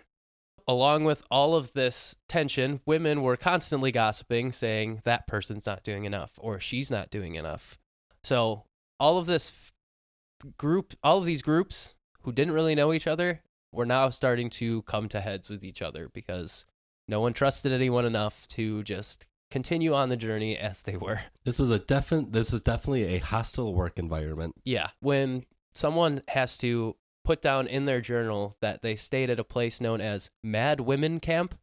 along 0.68 1.06
with 1.06 1.24
all 1.32 1.56
of 1.56 1.72
this 1.74 2.18
tension, 2.28 2.82
women 2.86 3.22
were 3.22 3.38
constantly 3.38 3.92
gossiping, 3.92 4.52
saying 4.52 5.02
that 5.06 5.26
person's 5.26 5.66
not 5.66 5.84
doing 5.84 6.04
enough 6.04 6.32
or 6.38 6.60
she's 6.60 6.92
not 6.92 7.10
doing 7.10 7.36
enough. 7.36 7.78
So, 8.24 8.66
all 9.00 9.18
of 9.18 9.28
this 9.28 9.72
group, 10.58 10.94
all 11.02 11.20
of 11.20 11.26
these 11.26 11.42
groups 11.42 11.96
who 12.24 12.32
didn't 12.32 12.54
really 12.54 12.76
know 12.76 12.92
each 12.92 13.08
other 13.08 13.42
were 13.72 13.86
now 13.86 14.10
starting 14.10 14.50
to 14.50 14.82
come 14.84 15.08
to 15.10 15.22
heads 15.22 15.50
with 15.50 15.64
each 15.64 15.82
other 15.82 16.10
because 16.14 16.66
no 17.08 17.22
one 17.22 17.34
trusted 17.34 17.72
anyone 17.72 18.06
enough 18.06 18.48
to 18.50 18.84
just 18.84 19.26
continue 19.52 19.94
on 19.94 20.10
the 20.10 20.18
journey 20.18 20.58
as 20.58 20.84
they 20.84 20.98
were. 20.98 21.20
This 21.46 21.60
was 21.60 21.72
a 21.72 21.80
definite. 21.80 22.34
This 22.34 22.52
was 22.52 22.64
definitely 22.64 23.16
a 23.16 23.20
hostile 23.20 23.74
work 23.74 23.98
environment. 23.98 24.56
Yeah, 24.66 24.90
when 25.00 25.46
someone 25.74 26.22
has 26.30 26.58
to 26.58 26.98
put 27.24 27.42
down 27.42 27.68
in 27.68 27.86
their 27.86 28.02
journal 28.02 28.56
that 28.62 28.82
they 28.82 28.96
stayed 28.96 29.30
at 29.30 29.40
a 29.40 29.44
place 29.44 29.80
known 29.80 30.02
as 30.02 30.30
Mad 30.44 30.82
Women 30.82 31.20
Camp, 31.20 31.58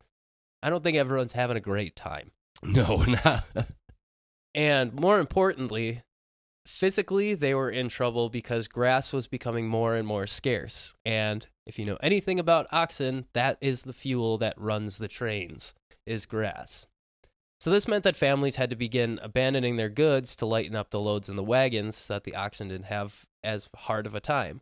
I 0.62 0.70
don't 0.70 0.82
think 0.82 0.97
everyone's 0.97 1.32
having 1.32 1.57
a 1.57 1.61
great 1.61 1.97
time. 1.97 2.30
No, 2.62 3.03
not. 3.03 3.45
And 4.55 4.95
more 4.95 5.18
importantly, 5.18 6.03
physically, 6.64 7.35
they 7.35 7.55
were 7.55 7.70
in 7.70 7.89
trouble 7.89 8.28
because 8.28 8.68
grass 8.68 9.12
was 9.12 9.26
becoming 9.26 9.66
more 9.66 9.97
and 9.97 10.07
more 10.07 10.28
scarce. 10.28 10.95
And 11.05 11.47
if 11.66 11.78
you 11.78 11.85
know 11.85 11.99
anything 12.01 12.39
about 12.39 12.68
oxen, 12.70 13.26
that 13.32 13.59
is 13.61 13.82
the 13.82 13.93
fuel 13.93 14.39
that 14.39 14.55
runs 14.57 14.99
the 14.99 15.09
trains, 15.09 15.74
is 16.07 16.24
grass. 16.24 16.87
So 17.64 17.70
this 17.70 17.88
meant 17.88 18.04
that 18.04 18.14
families 18.14 18.56
had 18.56 18.68
to 18.68 18.76
begin 18.76 19.18
abandoning 19.22 19.76
their 19.76 19.88
goods 19.88 20.36
to 20.36 20.44
lighten 20.44 20.76
up 20.76 20.90
the 20.90 21.00
loads 21.00 21.30
in 21.30 21.36
the 21.36 21.42
wagons 21.42 21.96
so 21.96 22.12
that 22.12 22.24
the 22.24 22.34
oxen 22.34 22.68
didn't 22.68 22.88
have 22.88 23.24
as 23.42 23.70
hard 23.74 24.04
of 24.04 24.14
a 24.14 24.20
time. 24.20 24.60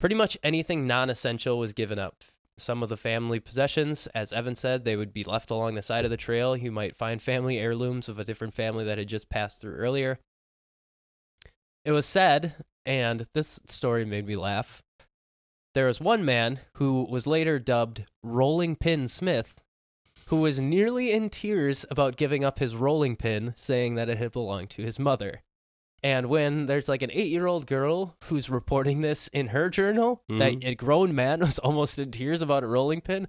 Pretty 0.00 0.16
much 0.16 0.36
anything 0.42 0.88
non 0.88 1.08
essential 1.08 1.56
was 1.56 1.72
given 1.72 2.00
up. 2.00 2.24
Some 2.58 2.82
of 2.82 2.88
the 2.88 2.96
family 2.96 3.38
possessions, 3.38 4.08
as 4.08 4.32
Evan 4.32 4.56
said, 4.56 4.84
they 4.84 4.96
would 4.96 5.12
be 5.12 5.22
left 5.22 5.52
along 5.52 5.76
the 5.76 5.82
side 5.82 6.04
of 6.04 6.10
the 6.10 6.16
trail. 6.16 6.56
You 6.56 6.72
might 6.72 6.96
find 6.96 7.22
family 7.22 7.60
heirlooms 7.60 8.08
of 8.08 8.18
a 8.18 8.24
different 8.24 8.54
family 8.54 8.84
that 8.86 8.98
had 8.98 9.06
just 9.06 9.28
passed 9.28 9.60
through 9.60 9.76
earlier. 9.76 10.18
It 11.84 11.92
was 11.92 12.06
said, 12.06 12.56
and 12.84 13.28
this 13.34 13.60
story 13.68 14.04
made 14.04 14.26
me 14.26 14.34
laugh. 14.34 14.82
There 15.74 15.86
was 15.86 16.00
one 16.00 16.24
man 16.24 16.58
who 16.78 17.06
was 17.08 17.28
later 17.28 17.60
dubbed 17.60 18.04
Rolling 18.24 18.74
Pin 18.74 19.06
Smith, 19.06 19.60
who 20.26 20.40
was 20.40 20.60
nearly 20.60 21.12
in 21.12 21.30
tears 21.30 21.84
about 21.90 22.16
giving 22.16 22.44
up 22.44 22.58
his 22.58 22.74
rolling 22.74 23.16
pin, 23.16 23.52
saying 23.56 23.94
that 23.94 24.08
it 24.08 24.18
had 24.18 24.32
belonged 24.32 24.70
to 24.70 24.82
his 24.82 24.98
mother. 24.98 25.42
And 26.02 26.26
when 26.28 26.66
there's 26.66 26.88
like 26.88 27.02
an 27.02 27.10
eight 27.12 27.30
year 27.30 27.46
old 27.46 27.66
girl 27.66 28.16
who's 28.24 28.50
reporting 28.50 29.00
this 29.00 29.28
in 29.28 29.48
her 29.48 29.68
journal, 29.70 30.22
that 30.28 30.52
Mhm. 30.52 30.66
a 30.66 30.74
grown 30.74 31.14
man 31.14 31.40
was 31.46 31.58
almost 31.58 31.98
in 31.98 32.10
tears 32.10 32.42
about 32.42 32.62
a 32.64 32.66
rolling 32.68 33.00
pin, 33.00 33.28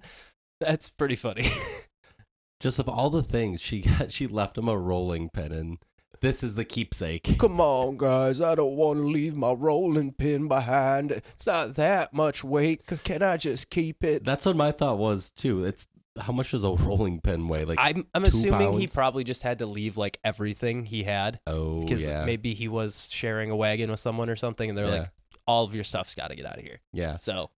that's 0.60 0.90
pretty 0.90 1.16
funny. 1.16 1.44
Just 2.60 2.78
of 2.78 2.88
all 2.88 3.10
the 3.10 3.22
things 3.22 3.60
she 3.60 3.80
got, 3.82 4.12
she 4.12 4.26
left 4.26 4.58
him 4.58 4.68
a 4.68 4.76
rolling 4.76 5.28
pin, 5.30 5.52
and 5.52 5.78
this 6.20 6.42
is 6.42 6.56
the 6.56 6.64
keepsake. 6.64 7.38
Come 7.38 7.60
on, 7.60 7.96
guys. 7.96 8.40
I 8.40 8.56
don't 8.56 8.74
want 8.76 8.98
to 8.98 9.04
leave 9.04 9.36
my 9.36 9.52
rolling 9.52 10.12
pin 10.12 10.48
behind. 10.48 11.12
It's 11.12 11.46
not 11.46 11.76
that 11.76 12.12
much 12.12 12.42
weight. 12.42 12.84
Can 13.04 13.22
I 13.22 13.36
just 13.36 13.70
keep 13.70 14.02
it? 14.02 14.24
That's 14.24 14.44
what 14.44 14.56
my 14.56 14.72
thought 14.72 14.98
was 14.98 15.30
too. 15.30 15.64
It's 15.64 15.86
how 16.18 16.32
much 16.32 16.50
does 16.50 16.64
a 16.64 16.70
rolling 16.74 17.20
pin 17.20 17.48
weigh? 17.48 17.64
Like 17.64 17.78
I'm, 17.80 18.06
I'm 18.14 18.24
assuming 18.24 18.78
he 18.78 18.86
probably 18.86 19.24
just 19.24 19.42
had 19.42 19.58
to 19.60 19.66
leave 19.66 19.96
like 19.96 20.18
everything 20.24 20.84
he 20.84 21.04
had 21.04 21.40
oh 21.46 21.80
because 21.80 22.04
yeah, 22.04 22.24
maybe 22.24 22.54
he 22.54 22.68
was 22.68 23.10
sharing 23.12 23.50
a 23.50 23.56
wagon 23.56 23.90
with 23.90 24.00
someone 24.00 24.28
or 24.30 24.36
something, 24.36 24.68
and 24.68 24.76
they're 24.78 24.86
Yeah. 24.86 24.98
like, 25.00 25.10
all 25.46 25.64
of 25.64 25.74
your 25.74 25.84
stuff's 25.84 26.14
got 26.14 26.28
to 26.30 26.36
get 26.36 26.44
out 26.46 26.58
of 26.58 26.62
here. 26.62 26.80
yeah. 26.92 27.16
So, 27.16 27.50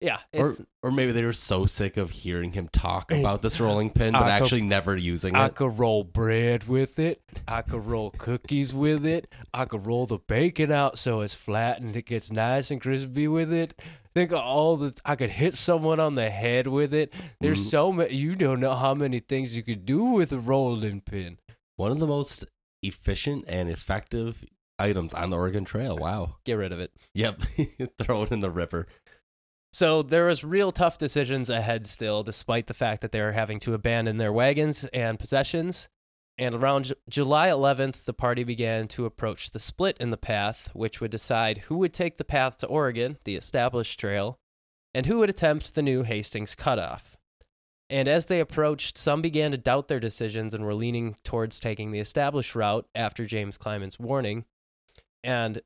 yeah, 0.00 0.18
Or 0.32 0.48
it's, 0.50 0.62
or 0.82 0.90
maybe 0.90 1.12
they 1.12 1.24
were 1.24 1.32
so 1.32 1.66
sick 1.66 1.96
of 1.96 2.10
hearing 2.10 2.52
him 2.52 2.68
talk 2.68 3.10
about 3.10 3.42
this 3.42 3.58
rolling 3.58 3.90
pin, 3.90 4.12
but 4.12 4.22
I 4.22 4.38
could- 4.38 4.44
actually 4.44 4.60
never 4.62 4.96
using 4.96 5.34
I 5.34 5.42
it. 5.42 5.44
I 5.46 5.48
could 5.50 5.78
roll 5.78 6.04
bread 6.04 6.68
with 6.68 6.98
it. 6.98 7.20
I 7.48 7.62
could 7.62 7.84
roll 7.84 8.10
cookies 8.12 8.72
with 8.72 9.04
it. 9.04 9.32
I 9.52 9.64
could 9.64 9.86
roll 9.86 10.06
the 10.06 10.18
bacon 10.18 10.70
out 10.70 10.98
so 10.98 11.20
it's 11.20 11.34
flat 11.34 11.80
and 11.80 11.96
it 11.96 12.06
gets 12.06 12.30
nice 12.30 12.70
and 12.70 12.80
crispy 12.80 13.26
with 13.28 13.52
it. 13.52 13.80
Think 14.14 14.30
of 14.32 14.38
all 14.38 14.76
the. 14.76 14.94
I 15.04 15.14
could 15.16 15.30
hit 15.30 15.54
someone 15.54 16.00
on 16.00 16.14
the 16.16 16.30
head 16.30 16.66
with 16.66 16.92
it. 16.94 17.12
There's 17.40 17.60
Mhm. 17.62 17.70
so 17.70 17.92
many. 17.92 18.14
You 18.14 18.34
don't 18.34 18.58
know 18.60 18.74
how 18.74 18.94
many 18.94 19.20
things 19.20 19.56
you 19.56 19.62
could 19.62 19.84
do 19.84 20.04
with 20.04 20.32
a 20.32 20.38
rolling 20.40 21.00
pin. 21.02 21.38
One 21.76 21.92
of 21.92 21.98
the 22.00 22.06
most 22.06 22.44
efficient 22.82 23.44
and 23.46 23.68
effective 23.68 24.44
items 24.78 25.12
on 25.14 25.30
the 25.30 25.36
Oregon 25.36 25.64
Trail. 25.64 25.96
Wow. 25.96 26.36
Get 26.44 26.54
rid 26.54 26.72
of 26.72 26.80
it. 26.80 26.92
Yep. 27.14 27.42
Throw 28.02 28.22
it 28.22 28.32
in 28.32 28.40
the 28.40 28.50
river. 28.50 28.86
So 29.78 30.02
there 30.02 30.26
was 30.26 30.42
real 30.42 30.72
tough 30.72 30.98
decisions 30.98 31.48
ahead 31.48 31.86
still, 31.86 32.24
despite 32.24 32.66
the 32.66 32.74
fact 32.74 33.00
that 33.00 33.12
they 33.12 33.20
were 33.20 33.30
having 33.30 33.60
to 33.60 33.74
abandon 33.74 34.16
their 34.16 34.32
wagons 34.32 34.82
and 34.86 35.20
possessions. 35.20 35.88
And 36.36 36.56
around 36.56 36.86
J- 36.86 36.94
July 37.08 37.46
11th, 37.46 38.02
the 38.02 38.12
party 38.12 38.42
began 38.42 38.88
to 38.88 39.06
approach 39.06 39.52
the 39.52 39.60
split 39.60 39.96
in 40.00 40.10
the 40.10 40.16
path, 40.16 40.70
which 40.72 41.00
would 41.00 41.12
decide 41.12 41.58
who 41.58 41.76
would 41.76 41.94
take 41.94 42.18
the 42.18 42.24
path 42.24 42.56
to 42.56 42.66
Oregon, 42.66 43.18
the 43.24 43.36
established 43.36 44.00
trail, 44.00 44.40
and 44.94 45.06
who 45.06 45.18
would 45.18 45.30
attempt 45.30 45.76
the 45.76 45.82
new 45.82 46.02
Hastings 46.02 46.56
cutoff. 46.56 47.16
And 47.88 48.08
as 48.08 48.26
they 48.26 48.40
approached, 48.40 48.98
some 48.98 49.22
began 49.22 49.52
to 49.52 49.58
doubt 49.58 49.86
their 49.86 50.00
decisions 50.00 50.54
and 50.54 50.64
were 50.64 50.74
leaning 50.74 51.14
towards 51.22 51.60
taking 51.60 51.92
the 51.92 52.00
established 52.00 52.56
route 52.56 52.88
after 52.96 53.26
James 53.26 53.56
Clyman's 53.56 54.00
warning. 54.00 54.44
And 55.22 55.62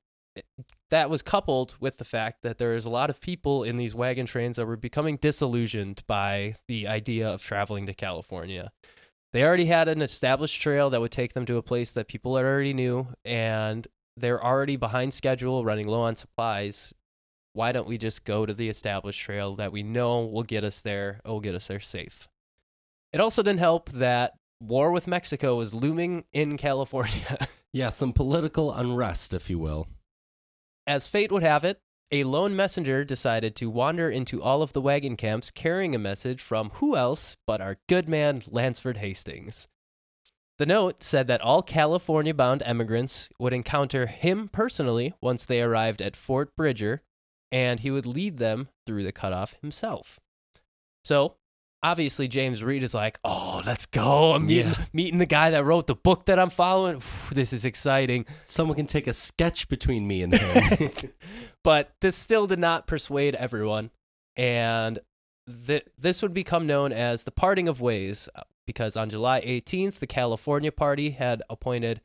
that 0.90 1.10
was 1.10 1.22
coupled 1.22 1.76
with 1.80 1.98
the 1.98 2.04
fact 2.04 2.42
that 2.42 2.58
there 2.58 2.74
is 2.74 2.84
a 2.84 2.90
lot 2.90 3.10
of 3.10 3.20
people 3.20 3.64
in 3.64 3.76
these 3.76 3.94
wagon 3.94 4.26
trains 4.26 4.56
that 4.56 4.66
were 4.66 4.76
becoming 4.76 5.16
disillusioned 5.16 6.02
by 6.06 6.54
the 6.68 6.86
idea 6.86 7.28
of 7.28 7.42
traveling 7.42 7.86
to 7.86 7.94
California. 7.94 8.72
They 9.32 9.44
already 9.44 9.66
had 9.66 9.88
an 9.88 10.02
established 10.02 10.60
trail 10.60 10.90
that 10.90 11.00
would 11.00 11.12
take 11.12 11.32
them 11.32 11.46
to 11.46 11.56
a 11.56 11.62
place 11.62 11.92
that 11.92 12.08
people 12.08 12.36
already 12.36 12.74
knew, 12.74 13.08
and 13.24 13.86
they're 14.16 14.42
already 14.44 14.76
behind 14.76 15.14
schedule, 15.14 15.64
running 15.64 15.88
low 15.88 16.02
on 16.02 16.16
supplies. 16.16 16.92
Why 17.54 17.72
don't 17.72 17.88
we 17.88 17.96
just 17.96 18.24
go 18.24 18.44
to 18.44 18.52
the 18.52 18.68
established 18.68 19.20
trail 19.20 19.54
that 19.56 19.72
we 19.72 19.82
know 19.82 20.26
will 20.26 20.42
get 20.42 20.64
us 20.64 20.80
there, 20.80 21.20
It 21.24 21.28
will 21.28 21.40
get 21.40 21.54
us 21.54 21.66
there 21.66 21.80
safe? 21.80 22.28
It 23.12 23.20
also 23.20 23.42
didn't 23.42 23.60
help 23.60 23.90
that 23.90 24.34
war 24.60 24.92
with 24.92 25.06
Mexico 25.06 25.56
was 25.56 25.74
looming 25.74 26.24
in 26.32 26.56
California. 26.56 27.48
Yeah, 27.74 27.88
some 27.88 28.12
political 28.12 28.70
unrest, 28.70 29.32
if 29.32 29.48
you 29.48 29.58
will. 29.58 29.88
As 30.86 31.06
fate 31.08 31.30
would 31.30 31.42
have 31.42 31.64
it, 31.64 31.78
a 32.10 32.24
lone 32.24 32.54
messenger 32.54 33.04
decided 33.04 33.56
to 33.56 33.70
wander 33.70 34.10
into 34.10 34.42
all 34.42 34.62
of 34.62 34.72
the 34.72 34.80
wagon 34.80 35.16
camps 35.16 35.50
carrying 35.50 35.94
a 35.94 35.98
message 35.98 36.42
from 36.42 36.70
who 36.74 36.96
else 36.96 37.36
but 37.46 37.60
our 37.60 37.78
good 37.88 38.08
man 38.08 38.42
Lansford 38.48 38.98
Hastings. 38.98 39.68
The 40.58 40.66
note 40.66 41.02
said 41.02 41.26
that 41.28 41.40
all 41.40 41.62
California 41.62 42.34
bound 42.34 42.62
emigrants 42.66 43.30
would 43.38 43.52
encounter 43.52 44.06
him 44.06 44.48
personally 44.48 45.14
once 45.20 45.44
they 45.44 45.62
arrived 45.62 46.02
at 46.02 46.14
Fort 46.14 46.54
Bridger, 46.54 47.02
and 47.50 47.80
he 47.80 47.90
would 47.90 48.06
lead 48.06 48.38
them 48.38 48.68
through 48.86 49.04
the 49.04 49.12
cutoff 49.12 49.56
himself. 49.62 50.20
So, 51.04 51.36
obviously, 51.82 52.28
James 52.28 52.62
Reed 52.62 52.82
is 52.82 52.94
like, 52.94 53.18
Oh, 53.24 53.62
let's 53.66 53.86
go. 53.86 54.32
I'm 54.34 54.46
meeting, 54.46 54.72
Yeah. 54.72 54.84
meeting 54.92 55.18
the 55.18 55.26
guy 55.26 55.50
that 55.50 55.64
wrote 55.64 55.86
the 55.86 55.94
book 55.94 56.26
that 56.26 56.38
I'm 56.38 56.50
following. 56.50 57.02
This 57.30 57.52
is 57.52 57.64
exciting. 57.64 58.26
Someone 58.44 58.76
can 58.76 58.86
take 58.86 59.06
a 59.06 59.12
sketch 59.12 59.68
between 59.68 60.06
me 60.06 60.22
and 60.22 60.34
him. 60.34 61.10
but 61.64 61.92
this 62.00 62.16
still 62.16 62.46
did 62.46 62.58
not 62.58 62.86
persuade 62.86 63.34
everyone, 63.34 63.90
and 64.36 64.98
th- 65.66 65.86
this 65.98 66.22
would 66.22 66.34
become 66.34 66.66
known 66.66 66.92
as 66.92 67.24
the 67.24 67.30
parting 67.32 67.68
of 67.68 67.80
ways 67.80 68.28
uh, 68.34 68.42
because 68.66 68.96
on 68.96 69.10
July 69.10 69.40
18th, 69.40 69.98
the 69.98 70.06
California 70.06 70.70
Party 70.72 71.10
had 71.10 71.42
appointed 71.50 72.00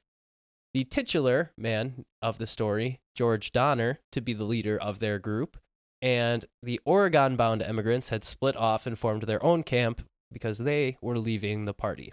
the 0.73 0.83
titular 0.83 1.51
man 1.57 2.05
of 2.21 2.37
the 2.39 2.47
story, 2.47 2.99
George 3.15 3.51
Donner, 3.51 3.99
to 4.11 4.21
be 4.21 4.33
the 4.33 4.43
leader 4.43 4.77
of 4.77 4.99
their 4.99 5.17
group, 5.19 5.57
and 6.01 6.45
the 6.61 6.79
Oregon 6.85 7.35
bound 7.35 7.61
emigrants 7.61 8.09
had 8.09 8.23
split 8.23 8.55
off 8.55 8.85
and 8.85 8.97
formed 8.97 9.23
their 9.23 9.43
own 9.43 9.63
camp 9.63 10.01
because 10.31 10.59
they 10.59 10.97
were 11.01 11.17
leaving 11.17 11.65
the 11.65 11.73
party. 11.73 12.11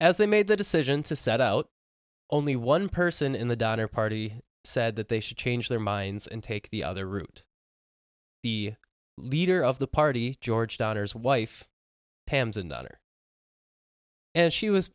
As 0.00 0.16
they 0.16 0.26
made 0.26 0.46
the 0.46 0.56
decision 0.56 1.02
to 1.04 1.16
set 1.16 1.40
out, 1.40 1.68
only 2.30 2.56
one 2.56 2.88
person 2.88 3.34
in 3.34 3.48
the 3.48 3.56
Donner 3.56 3.88
Party 3.88 4.40
said 4.64 4.96
that 4.96 5.08
they 5.08 5.20
should 5.20 5.36
change 5.36 5.68
their 5.68 5.80
minds 5.80 6.26
and 6.26 6.42
take 6.42 6.70
the 6.70 6.82
other 6.82 7.06
route. 7.06 7.44
The 8.42 8.74
leader 9.16 9.62
of 9.62 9.78
the 9.78 9.86
party, 9.86 10.36
George 10.40 10.76
Donner's 10.76 11.14
wife, 11.14 11.68
Tamsen 12.26 12.68
Donner. 12.68 13.00
And 14.34 14.52
she 14.52 14.68
was 14.68 14.90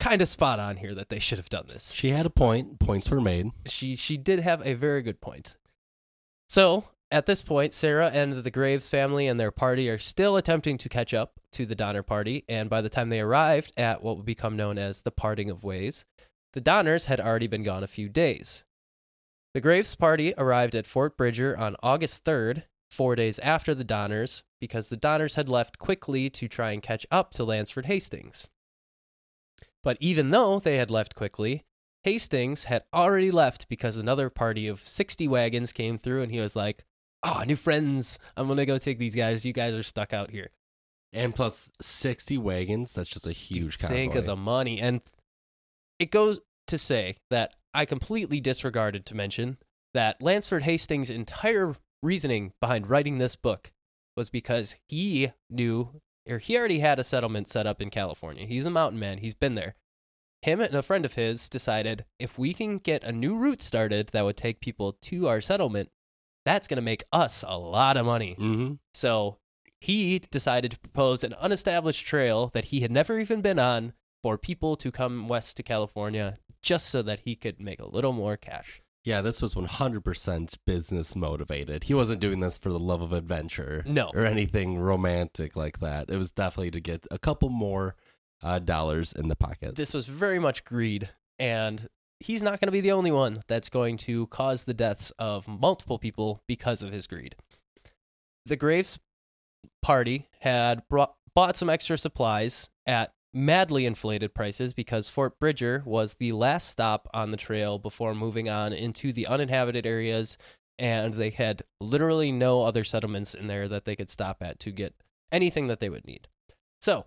kind 0.00 0.22
of 0.22 0.28
spot 0.28 0.60
on 0.60 0.76
here 0.76 0.94
that 0.94 1.08
they 1.08 1.18
should 1.18 1.38
have 1.38 1.50
done 1.50 1.66
this. 1.68 1.92
she 1.92 2.10
had 2.10 2.24
a 2.24 2.30
point. 2.30 2.78
Points 2.78 3.10
were 3.10 3.20
made. 3.20 3.50
She 3.66 3.96
she 3.96 4.16
did 4.16 4.38
have 4.38 4.64
a 4.66 4.74
very 4.74 5.02
good 5.02 5.20
point. 5.20 5.56
So, 6.48 6.84
at 7.10 7.26
this 7.26 7.42
point, 7.42 7.72
Sarah 7.72 8.10
and 8.12 8.32
the 8.32 8.50
Graves 8.50 8.90
family 8.90 9.26
and 9.26 9.40
their 9.40 9.50
party 9.50 9.88
are 9.88 9.98
still 9.98 10.36
attempting 10.36 10.76
to 10.78 10.88
catch 10.88 11.14
up 11.14 11.40
to 11.52 11.64
the 11.64 11.74
Donner 11.74 12.02
party, 12.02 12.44
and 12.48 12.68
by 12.68 12.82
the 12.82 12.90
time 12.90 13.08
they 13.08 13.20
arrived 13.20 13.72
at 13.76 14.02
what 14.02 14.16
would 14.16 14.26
become 14.26 14.56
known 14.56 14.78
as 14.78 15.00
the 15.00 15.10
parting 15.10 15.50
of 15.50 15.64
ways, 15.64 16.04
the 16.52 16.60
Donners 16.60 17.06
had 17.06 17.20
already 17.20 17.46
been 17.46 17.62
gone 17.62 17.82
a 17.82 17.88
few 17.88 18.08
days. 18.08 18.64
The 19.54 19.60
Graves 19.60 19.94
party 19.94 20.34
arrived 20.36 20.74
at 20.74 20.86
Fort 20.86 21.16
Bridger 21.16 21.56
on 21.56 21.76
August 21.82 22.24
3rd, 22.24 22.64
four 22.90 23.16
days 23.16 23.38
after 23.40 23.74
the 23.74 23.84
Donners 23.84 24.44
because 24.60 24.88
the 24.88 24.96
Donners 24.96 25.34
had 25.34 25.48
left 25.48 25.78
quickly 25.78 26.30
to 26.30 26.48
try 26.48 26.72
and 26.72 26.82
catch 26.82 27.06
up 27.10 27.32
to 27.32 27.44
Lansford 27.44 27.86
Hastings. 27.86 28.48
But 29.82 29.96
even 30.00 30.30
though 30.30 30.58
they 30.58 30.76
had 30.76 30.90
left 30.90 31.14
quickly, 31.14 31.64
Hastings 32.04 32.64
had 32.64 32.84
already 32.92 33.30
left 33.30 33.68
because 33.68 33.96
another 33.96 34.30
party 34.30 34.66
of 34.66 34.86
60 34.86 35.28
wagons 35.28 35.72
came 35.72 35.98
through 35.98 36.22
and 36.22 36.32
he 36.32 36.40
was 36.40 36.56
like, 36.56 36.84
Oh, 37.22 37.42
new 37.46 37.56
friends. 37.56 38.18
I'm 38.36 38.46
going 38.46 38.58
to 38.58 38.66
go 38.66 38.78
take 38.78 38.98
these 38.98 39.16
guys. 39.16 39.44
You 39.44 39.52
guys 39.52 39.74
are 39.74 39.82
stuck 39.82 40.12
out 40.12 40.30
here. 40.30 40.50
And 41.12 41.34
plus 41.34 41.72
60 41.80 42.38
wagons, 42.38 42.92
that's 42.92 43.08
just 43.08 43.26
a 43.26 43.32
huge 43.32 43.78
convoy. 43.78 43.94
Think 43.94 44.14
of 44.14 44.26
the 44.26 44.36
money. 44.36 44.80
And 44.80 45.00
it 45.98 46.10
goes 46.10 46.38
to 46.66 46.78
say 46.78 47.16
that 47.30 47.54
I 47.74 47.84
completely 47.86 48.40
disregarded 48.40 49.06
to 49.06 49.14
mention 49.14 49.58
that 49.94 50.22
Lansford 50.22 50.64
Hastings' 50.64 51.10
entire 51.10 51.74
reasoning 52.02 52.52
behind 52.60 52.88
writing 52.88 53.18
this 53.18 53.36
book 53.36 53.72
was 54.16 54.28
because 54.28 54.76
he 54.86 55.32
knew 55.48 56.00
or 56.28 56.38
he 56.38 56.58
already 56.58 56.80
had 56.80 56.98
a 56.98 57.04
settlement 57.04 57.48
set 57.48 57.66
up 57.66 57.80
in 57.80 57.90
California. 57.90 58.44
He's 58.44 58.66
a 58.66 58.70
mountain 58.70 59.00
man, 59.00 59.18
he's 59.18 59.34
been 59.34 59.54
there. 59.54 59.74
Him 60.42 60.60
and 60.60 60.74
a 60.74 60.82
friend 60.82 61.04
of 61.04 61.14
his 61.14 61.48
decided 61.48 62.04
if 62.18 62.38
we 62.38 62.54
can 62.54 62.78
get 62.78 63.02
a 63.02 63.12
new 63.12 63.34
route 63.34 63.62
started 63.62 64.08
that 64.08 64.24
would 64.24 64.36
take 64.36 64.60
people 64.60 64.96
to 65.02 65.26
our 65.26 65.40
settlement, 65.40 65.90
that's 66.48 66.66
going 66.66 66.76
to 66.76 66.82
make 66.82 67.04
us 67.12 67.44
a 67.46 67.58
lot 67.58 67.96
of 67.96 68.06
money. 68.06 68.34
hmm 68.38 68.72
So 68.94 69.38
he 69.80 70.18
decided 70.18 70.72
to 70.72 70.80
propose 70.80 71.22
an 71.22 71.34
unestablished 71.34 72.04
trail 72.06 72.50
that 72.54 72.66
he 72.66 72.80
had 72.80 72.90
never 72.90 73.20
even 73.20 73.40
been 73.42 73.58
on 73.58 73.92
for 74.22 74.36
people 74.36 74.74
to 74.76 74.90
come 74.90 75.28
west 75.28 75.56
to 75.58 75.62
California 75.62 76.36
just 76.62 76.88
so 76.88 77.02
that 77.02 77.20
he 77.20 77.36
could 77.36 77.60
make 77.60 77.78
a 77.80 77.86
little 77.86 78.12
more 78.12 78.36
cash. 78.36 78.82
Yeah, 79.04 79.22
this 79.22 79.40
was 79.40 79.54
100% 79.54 80.54
business 80.66 81.14
motivated. 81.16 81.84
He 81.84 81.94
wasn't 81.94 82.20
doing 82.20 82.40
this 82.40 82.58
for 82.58 82.70
the 82.70 82.78
love 82.78 83.00
of 83.00 83.12
adventure 83.12 83.84
No. 83.86 84.10
or 84.14 84.24
anything 84.26 84.78
romantic 84.78 85.56
like 85.56 85.78
that. 85.80 86.10
It 86.10 86.16
was 86.16 86.32
definitely 86.32 86.72
to 86.72 86.80
get 86.80 87.06
a 87.10 87.18
couple 87.18 87.48
more 87.48 87.94
uh, 88.42 88.58
dollars 88.58 89.12
in 89.12 89.28
the 89.28 89.36
pocket. 89.36 89.76
This 89.76 89.94
was 89.94 90.06
very 90.08 90.38
much 90.38 90.64
greed, 90.64 91.08
and 91.38 91.88
he's 92.20 92.42
not 92.42 92.60
going 92.60 92.68
to 92.68 92.72
be 92.72 92.80
the 92.80 92.92
only 92.92 93.10
one 93.10 93.36
that's 93.46 93.68
going 93.68 93.96
to 93.96 94.26
cause 94.28 94.64
the 94.64 94.74
deaths 94.74 95.12
of 95.18 95.46
multiple 95.46 95.98
people 95.98 96.42
because 96.46 96.82
of 96.82 96.92
his 96.92 97.06
greed. 97.06 97.36
The 98.46 98.56
Graves 98.56 98.98
party 99.82 100.28
had 100.40 100.82
brought, 100.88 101.14
bought 101.34 101.56
some 101.56 101.70
extra 101.70 101.98
supplies 101.98 102.70
at 102.86 103.12
madly 103.32 103.86
inflated 103.86 104.34
prices 104.34 104.72
because 104.72 105.10
Fort 105.10 105.38
Bridger 105.38 105.82
was 105.84 106.14
the 106.14 106.32
last 106.32 106.68
stop 106.68 107.08
on 107.12 107.30
the 107.30 107.36
trail 107.36 107.78
before 107.78 108.14
moving 108.14 108.48
on 108.48 108.72
into 108.72 109.12
the 109.12 109.26
uninhabited 109.26 109.86
areas, 109.86 110.38
and 110.78 111.14
they 111.14 111.30
had 111.30 111.62
literally 111.80 112.32
no 112.32 112.62
other 112.62 112.84
settlements 112.84 113.34
in 113.34 113.46
there 113.46 113.68
that 113.68 113.84
they 113.84 113.94
could 113.94 114.10
stop 114.10 114.38
at 114.42 114.58
to 114.60 114.70
get 114.70 114.94
anything 115.30 115.66
that 115.66 115.80
they 115.80 115.88
would 115.88 116.06
need. 116.06 116.26
So 116.80 117.06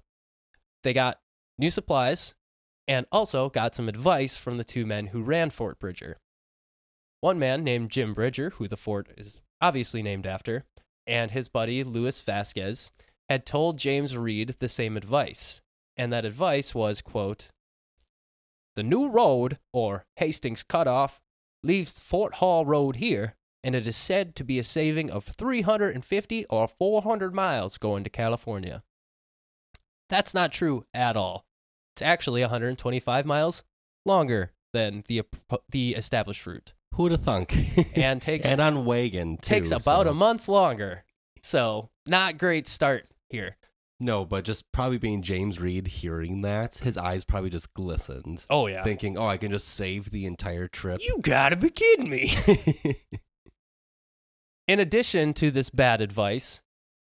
they 0.84 0.94
got 0.94 1.20
new 1.58 1.72
supplies 1.72 2.36
and 2.88 3.06
also 3.12 3.50
got 3.50 3.76
some 3.76 3.88
advice 3.88 4.38
from 4.38 4.58
the 4.58 4.64
two 4.64 4.86
men 4.86 5.08
who 5.08 5.22
ran 5.22 5.50
Fort 5.50 5.80
Bridger. 5.80 6.18
One 7.22 7.38
man 7.38 7.64
named 7.64 7.92
Jim 7.92 8.14
Bridger, 8.14 8.52
who 8.52 8.68
the 8.68 8.78
fort 8.78 9.10
is 9.18 9.44
obviously 9.62 10.02
named 10.02 10.26
after, 10.26 10.66
and 11.06 11.32
his 11.32 11.48
buddy 11.48 11.84
Louis 11.84 12.20
Vasquez 12.22 12.92
had 13.30 13.46
told 13.46 13.78
James 13.78 14.18
Reed 14.18 14.56
the 14.60 14.68
same 14.68 14.98
advice. 14.98 15.62
And 15.96 16.12
that 16.12 16.26
advice 16.26 16.74
was, 16.74 17.02
quote, 17.02 17.52
The 18.76 18.84
new 18.84 19.08
road, 19.08 19.60
or 19.72 20.06
Hastings 20.16 20.64
Cutoff, 20.64 21.22
leaves 21.64 22.00
Fort 22.00 22.36
Hall 22.36 22.66
Road 22.66 22.96
here, 22.96 23.36
and 23.64 23.76
it 23.76 23.86
is 23.86 23.96
said 23.96 24.36
to 24.36 24.44
be 24.44 24.58
a 24.58 24.64
saving 24.64 25.12
of 25.12 25.26
350 25.26 26.46
or 26.50 26.68
400 26.68 27.36
miles 27.36 27.78
going 27.78 28.04
to 28.04 28.10
California. 28.10 28.84
That's 30.10 30.34
not 30.34 30.52
true 30.52 30.86
at 30.94 31.16
all. 31.16 31.46
It's 31.96 32.02
actually 32.02 32.42
125 32.42 33.26
miles 33.26 33.64
longer 34.06 34.52
than 34.74 35.04
the 35.08 35.24
the 35.70 35.94
established 35.96 36.46
route, 36.48 36.74
Who'd 36.96 37.12
have 37.12 37.24
thunk? 37.24 37.54
and 37.96 38.22
takes 38.22 38.46
and 38.46 38.62
on 38.62 38.86
wagon, 38.86 39.38
too. 39.38 39.56
takes 39.56 39.72
about 39.72 40.06
so- 40.06 40.12
a 40.12 40.14
month 40.14 40.48
longer. 40.48 41.04
So 41.42 41.90
not 42.08 42.38
great 42.38 42.68
start 42.68 43.08
here. 43.30 43.58
No, 44.00 44.26
but 44.26 44.46
just 44.46 44.72
probably 44.72 44.98
being 44.98 45.22
James 45.22 45.60
Reed 45.60 45.86
hearing 45.88 46.42
that, 46.42 46.76
his 46.76 46.98
eyes 46.98 47.24
probably 47.24 47.52
just 47.52 47.72
glistened, 47.76 48.46
Oh 48.50 48.66
yeah, 48.68 48.84
thinking, 48.84 49.16
oh, 49.18 49.28
I 49.28 49.38
can 49.38 49.52
just 49.52 49.68
save 49.68 50.10
the 50.10 50.26
entire 50.26 50.68
trip. 50.68 51.02
you 51.04 51.18
gotta 51.22 51.56
be 51.56 51.70
kidding 51.70 52.10
me. 52.10 52.34
In 54.68 54.80
addition 54.80 55.34
to 55.36 55.52
this 55.52 55.70
bad 55.70 56.02
advice, 56.02 56.62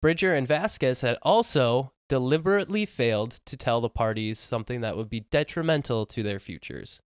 Bridger 0.00 0.34
and 0.34 0.48
Vasquez 0.48 1.02
had 1.02 1.18
also 1.22 1.92
deliberately 2.10 2.84
failed 2.84 3.38
to 3.46 3.56
tell 3.56 3.80
the 3.80 3.88
parties 3.88 4.36
something 4.36 4.80
that 4.80 4.96
would 4.96 5.08
be 5.08 5.20
detrimental 5.30 6.04
to 6.04 6.24
their 6.24 6.40
futures. 6.40 7.00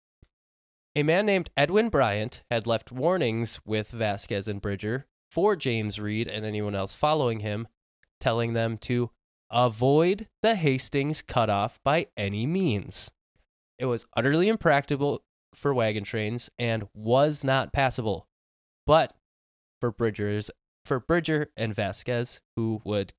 A 0.95 1.03
man 1.03 1.27
named 1.27 1.51
Edwin 1.57 1.89
Bryant 1.89 2.45
had 2.53 2.69
left 2.69 2.93
warnings 2.93 3.61
with 3.67 3.91
Vasquez 3.91 4.47
and 4.47 4.63
Bridger 4.63 5.07
for 5.29 5.57
James 5.57 5.99
Reed 5.99 6.29
and 6.29 6.47
anyone 6.47 6.77
else 6.77 6.95
following 6.95 7.41
him, 7.41 7.67
telling 8.21 8.53
them 8.53 8.79
to 8.79 9.11
avoid 9.51 10.29
the 10.41 10.55
Hastings 10.55 11.21
cutoff 11.21 11.81
by 11.83 12.07
any 12.17 12.47
means. 12.47 13.11
It 13.81 13.87
was 13.87 14.07
utterly 14.17 14.49
impractical 14.49 15.25
for 15.53 15.75
wagon 15.75 16.05
trains 16.05 16.49
and 16.61 16.87
was 16.95 17.43
not 17.43 17.73
passable. 17.73 18.29
But 18.87 19.15
for 19.81 19.91
Bridgers 19.91 20.53
for 20.85 21.01
Bridger 21.01 21.51
and 21.57 21.75
Vasquez, 21.75 22.41
who 22.55 22.81
would 22.85 23.15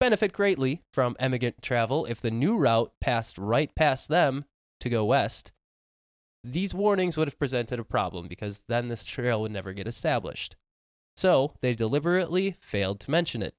benefit 0.00 0.32
greatly 0.32 0.82
from 0.92 1.14
emigrant 1.20 1.62
travel 1.62 2.06
if 2.06 2.20
the 2.20 2.30
new 2.30 2.56
route 2.56 2.92
passed 3.00 3.38
right 3.38 3.70
past 3.76 4.08
them 4.08 4.46
to 4.80 4.88
go 4.88 5.04
west, 5.04 5.52
these 6.42 6.74
warnings 6.74 7.16
would 7.16 7.28
have 7.28 7.38
presented 7.38 7.78
a 7.78 7.84
problem 7.84 8.26
because 8.26 8.62
then 8.66 8.88
this 8.88 9.04
trail 9.04 9.42
would 9.42 9.52
never 9.52 9.72
get 9.72 9.86
established. 9.86 10.56
So 11.16 11.52
they 11.60 11.74
deliberately 11.74 12.56
failed 12.60 12.98
to 13.00 13.10
mention 13.10 13.42
it. 13.42 13.54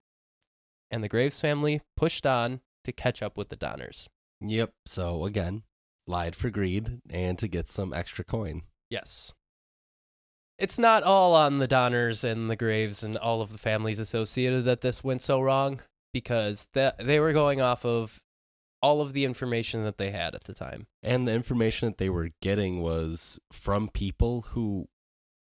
And 0.89 1.03
the 1.03 1.09
Graves 1.09 1.39
family 1.39 1.81
pushed 1.95 2.25
on 2.25 2.61
to 2.83 2.91
catch 2.91 3.21
up 3.21 3.37
with 3.37 3.49
the 3.49 3.55
Donners. 3.55 4.09
yep. 4.41 4.71
So 4.85 5.25
again, 5.25 5.61
lied 6.07 6.35
for 6.35 6.49
greed 6.49 7.01
and 7.09 7.37
to 7.37 7.47
get 7.47 7.69
some 7.69 7.93
extra 7.93 8.25
coin. 8.25 8.63
Yes. 8.89 9.33
It's 10.57 10.79
not 10.79 11.03
all 11.03 11.35
on 11.35 11.59
the 11.59 11.67
Donners 11.67 12.23
and 12.23 12.49
the 12.49 12.55
Graves 12.55 13.03
and 13.03 13.15
all 13.15 13.41
of 13.41 13.51
the 13.51 13.57
families 13.57 13.99
associated 13.99 14.65
that 14.65 14.81
this 14.81 15.03
went 15.03 15.21
so 15.21 15.39
wrong 15.39 15.81
because 16.13 16.67
that 16.73 16.97
they 16.99 17.19
were 17.19 17.33
going 17.33 17.61
off 17.61 17.85
of 17.85 18.21
all 18.81 19.01
of 19.01 19.13
the 19.13 19.25
information 19.25 19.83
that 19.83 19.97
they 19.97 20.11
had 20.11 20.33
at 20.33 20.45
the 20.45 20.53
time. 20.53 20.87
And 21.03 21.27
the 21.27 21.33
information 21.33 21.87
that 21.89 21.97
they 21.97 22.09
were 22.09 22.29
getting 22.41 22.81
was 22.81 23.39
from 23.51 23.89
people 23.89 24.41
who 24.49 24.87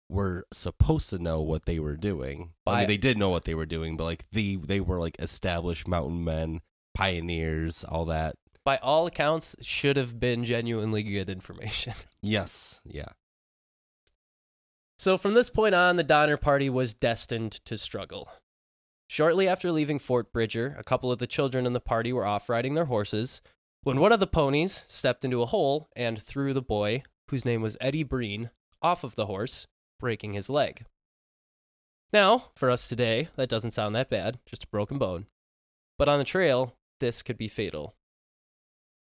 were 0.09 0.45
supposed 0.51 1.09
to 1.09 1.19
know 1.19 1.41
what 1.41 1.65
they 1.65 1.79
were 1.79 1.95
doing. 1.95 2.51
I 2.67 2.79
mean, 2.79 2.87
they 2.87 2.97
did 2.97 3.17
know 3.17 3.29
what 3.29 3.45
they 3.45 3.55
were 3.55 3.65
doing, 3.65 3.95
but 3.95 4.03
like 4.03 4.25
the 4.31 4.57
they 4.57 4.81
were 4.81 4.99
like 4.99 5.15
established 5.19 5.87
mountain 5.87 6.23
men, 6.23 6.61
pioneers, 6.93 7.83
all 7.85 8.05
that. 8.05 8.35
By 8.63 8.77
all 8.77 9.07
accounts, 9.07 9.55
should 9.61 9.97
have 9.97 10.19
been 10.19 10.43
genuinely 10.43 11.03
good 11.03 11.29
information. 11.29 11.93
Yes, 12.23 12.81
yeah. 12.85 13.07
So 14.99 15.17
from 15.17 15.33
this 15.33 15.49
point 15.49 15.73
on, 15.73 15.95
the 15.95 16.03
Donner 16.03 16.37
Party 16.37 16.69
was 16.69 16.93
destined 16.93 17.53
to 17.65 17.75
struggle. 17.79 18.29
Shortly 19.11 19.45
after 19.45 19.73
leaving 19.73 19.99
Fort 19.99 20.31
Bridger, 20.31 20.73
a 20.79 20.85
couple 20.85 21.11
of 21.11 21.19
the 21.19 21.27
children 21.27 21.65
in 21.65 21.73
the 21.73 21.81
party 21.81 22.13
were 22.13 22.25
off 22.25 22.47
riding 22.47 22.75
their 22.75 22.85
horses 22.85 23.41
when 23.83 23.99
one 23.99 24.13
of 24.13 24.21
the 24.21 24.25
ponies 24.25 24.85
stepped 24.87 25.25
into 25.25 25.41
a 25.41 25.47
hole 25.47 25.89
and 25.97 26.17
threw 26.17 26.53
the 26.53 26.61
boy, 26.61 27.03
whose 27.27 27.43
name 27.43 27.61
was 27.61 27.75
Eddie 27.81 28.03
Breen, 28.03 28.51
off 28.81 29.03
of 29.03 29.15
the 29.15 29.25
horse, 29.25 29.67
breaking 29.99 30.31
his 30.31 30.49
leg. 30.49 30.85
Now, 32.13 32.51
for 32.55 32.69
us 32.69 32.87
today, 32.87 33.27
that 33.35 33.49
doesn't 33.49 33.73
sound 33.73 33.93
that 33.95 34.09
bad, 34.09 34.39
just 34.45 34.63
a 34.63 34.67
broken 34.67 34.97
bone. 34.97 35.25
But 35.97 36.07
on 36.07 36.17
the 36.17 36.23
trail, 36.23 36.77
this 37.01 37.21
could 37.21 37.37
be 37.37 37.49
fatal. 37.49 37.95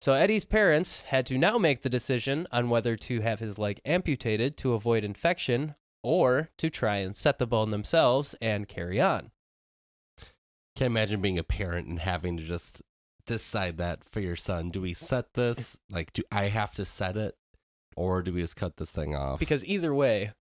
So 0.01 0.13
Eddie's 0.13 0.43
parents 0.43 1.03
had 1.03 1.27
to 1.27 1.37
now 1.37 1.59
make 1.59 1.83
the 1.83 1.87
decision 1.87 2.47
on 2.51 2.71
whether 2.71 2.95
to 2.95 3.21
have 3.21 3.41
his 3.41 3.59
leg 3.59 3.79
amputated 3.85 4.57
to 4.57 4.73
avoid 4.73 5.03
infection 5.03 5.75
or 6.01 6.49
to 6.57 6.71
try 6.71 6.97
and 6.97 7.15
set 7.15 7.37
the 7.37 7.45
bone 7.45 7.69
themselves 7.69 8.33
and 8.41 8.67
carry 8.67 8.99
on. 8.99 9.29
Can't 10.79 10.91
imagine 10.91 11.19
being 11.19 11.37
a 11.37 11.43
parent 11.43 11.87
and 11.89 11.99
having 11.99 12.37
to 12.37 12.43
just 12.43 12.81
decide 13.25 13.77
that 13.79 13.99
for 14.09 14.21
your 14.21 14.37
son. 14.37 14.69
Do 14.69 14.79
we 14.79 14.93
set 14.93 15.33
this? 15.33 15.77
Like, 15.91 16.13
do 16.13 16.23
I 16.31 16.43
have 16.43 16.71
to 16.75 16.85
set 16.85 17.17
it, 17.17 17.35
or 17.97 18.21
do 18.21 18.31
we 18.33 18.39
just 18.39 18.55
cut 18.55 18.77
this 18.77 18.89
thing 18.89 19.13
off? 19.13 19.39
Because 19.39 19.65
either 19.65 19.93
way, 19.93 20.31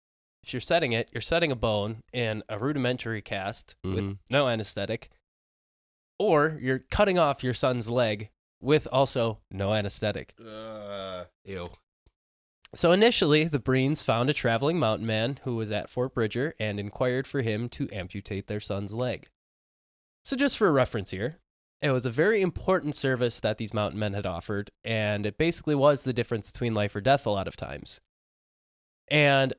if 0.44 0.52
you're 0.52 0.60
setting 0.60 0.92
it, 0.92 1.08
you're 1.12 1.20
setting 1.20 1.50
a 1.50 1.56
bone 1.56 2.04
in 2.12 2.44
a 2.48 2.56
rudimentary 2.56 3.20
cast 3.20 3.74
with 3.82 3.98
Mhm. 4.04 4.18
no 4.30 4.46
anesthetic, 4.48 5.10
or 6.20 6.56
you're 6.62 6.84
cutting 6.88 7.18
off 7.18 7.42
your 7.42 7.52
son's 7.52 7.90
leg 7.90 8.30
with 8.60 8.86
also 8.92 9.38
no 9.50 9.74
anesthetic. 9.74 10.34
uh, 10.40 11.24
ew. 11.44 11.70
So 12.76 12.92
initially, 12.92 13.42
the 13.46 13.58
Breens 13.58 14.04
found 14.04 14.30
a 14.30 14.34
traveling 14.34 14.78
mountain 14.78 15.06
man 15.06 15.40
who 15.42 15.56
was 15.56 15.72
at 15.72 15.90
Fort 15.90 16.14
Bridger 16.14 16.54
and 16.60 16.78
inquired 16.78 17.26
for 17.26 17.42
him 17.42 17.68
to 17.70 17.90
amputate 17.90 18.46
their 18.46 18.60
son's 18.60 18.94
leg. 18.94 19.28
So, 20.28 20.36
just 20.36 20.58
for 20.58 20.70
reference 20.70 21.10
here, 21.10 21.38
it 21.80 21.90
was 21.90 22.04
a 22.04 22.10
very 22.10 22.42
important 22.42 22.94
service 22.94 23.40
that 23.40 23.56
these 23.56 23.72
mountain 23.72 23.98
men 23.98 24.12
had 24.12 24.26
offered, 24.26 24.70
and 24.84 25.24
it 25.24 25.38
basically 25.38 25.74
was 25.74 26.02
the 26.02 26.12
difference 26.12 26.52
between 26.52 26.74
life 26.74 26.94
or 26.94 27.00
death 27.00 27.24
a 27.24 27.30
lot 27.30 27.48
of 27.48 27.56
times. 27.56 28.02
And 29.10 29.54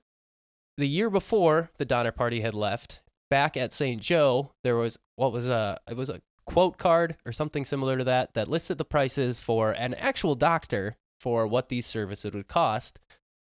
the 0.78 0.88
year 0.88 1.10
before 1.10 1.72
the 1.80 1.86
Donner 1.86 2.12
Party 2.12 2.42
had 2.42 2.54
left, 2.54 3.02
back 3.32 3.58
at 3.58 3.74
St. 3.74 4.00
Joe, 4.00 4.52
there 4.64 4.76
was 4.76 5.00
what 5.16 5.34
was 5.34 5.50
a 5.50 5.80
it 5.90 5.98
was 5.98 6.12
a 6.12 6.22
quote 6.46 6.78
card 6.78 7.16
or 7.26 7.32
something 7.32 7.66
similar 7.66 7.98
to 7.98 8.04
that 8.04 8.36
that 8.36 8.48
listed 8.48 8.78
the 8.78 8.86
prices 8.86 9.40
for 9.40 9.72
an 9.72 9.96
actual 9.96 10.36
doctor 10.36 10.98
for 11.20 11.48
what 11.48 11.70
these 11.70 11.88
services 11.88 12.32
would 12.32 12.48
cost. 12.48 13.00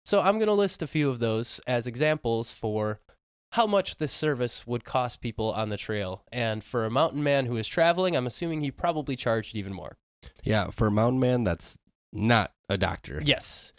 So 0.04 0.20
I'm 0.20 0.36
going 0.36 0.48
to 0.48 0.52
list 0.52 0.82
a 0.82 0.86
few 0.86 1.08
of 1.08 1.20
those 1.20 1.58
as 1.66 1.86
examples 1.86 2.52
for 2.52 3.00
how 3.54 3.68
much 3.68 3.98
this 3.98 4.10
service 4.10 4.66
would 4.66 4.84
cost 4.84 5.20
people 5.20 5.52
on 5.52 5.68
the 5.68 5.76
trail. 5.76 6.24
And 6.32 6.64
for 6.64 6.84
a 6.84 6.90
mountain 6.90 7.22
man 7.22 7.46
who 7.46 7.56
is 7.56 7.68
traveling, 7.68 8.16
I'm 8.16 8.26
assuming 8.26 8.62
he 8.62 8.72
probably 8.72 9.14
charged 9.14 9.54
even 9.54 9.72
more. 9.72 9.96
Yeah, 10.42 10.70
for 10.70 10.88
a 10.88 10.90
mountain 10.90 11.20
man, 11.20 11.44
that's 11.44 11.78
not 12.12 12.52
a 12.68 12.76
doctor. 12.76 13.22
Yes. 13.24 13.72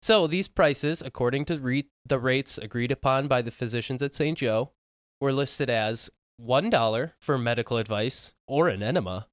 So 0.00 0.26
these 0.26 0.48
prices, 0.48 1.02
according 1.04 1.44
to 1.46 1.58
re- 1.58 1.90
the 2.06 2.18
rates 2.18 2.56
agreed 2.56 2.90
upon 2.90 3.28
by 3.28 3.42
the 3.42 3.50
physicians 3.50 4.02
at 4.02 4.14
St. 4.14 4.38
Joe, 4.38 4.72
were 5.20 5.32
listed 5.32 5.68
as 5.68 6.08
$1 6.40 7.12
for 7.20 7.36
medical 7.36 7.76
advice 7.76 8.32
or 8.46 8.68
an 8.68 8.82
enema, 8.82 9.26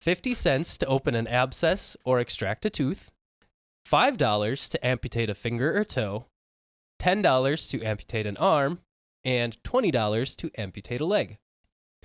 50 0.00 0.34
cents 0.34 0.76
to 0.78 0.86
open 0.86 1.14
an 1.14 1.28
abscess 1.28 1.96
or 2.04 2.18
extract 2.18 2.66
a 2.66 2.70
tooth, 2.70 3.12
$5 3.88 4.68
to 4.70 4.84
amputate 4.84 5.30
a 5.30 5.34
finger 5.34 5.78
or 5.78 5.84
toe, 5.84 6.26
$10 7.00 7.70
to 7.70 7.84
amputate 7.84 8.26
an 8.26 8.36
arm, 8.38 8.80
and 9.24 9.56
$20 9.62 10.36
to 10.36 10.50
amputate 10.60 11.00
a 11.00 11.04
leg. 11.06 11.38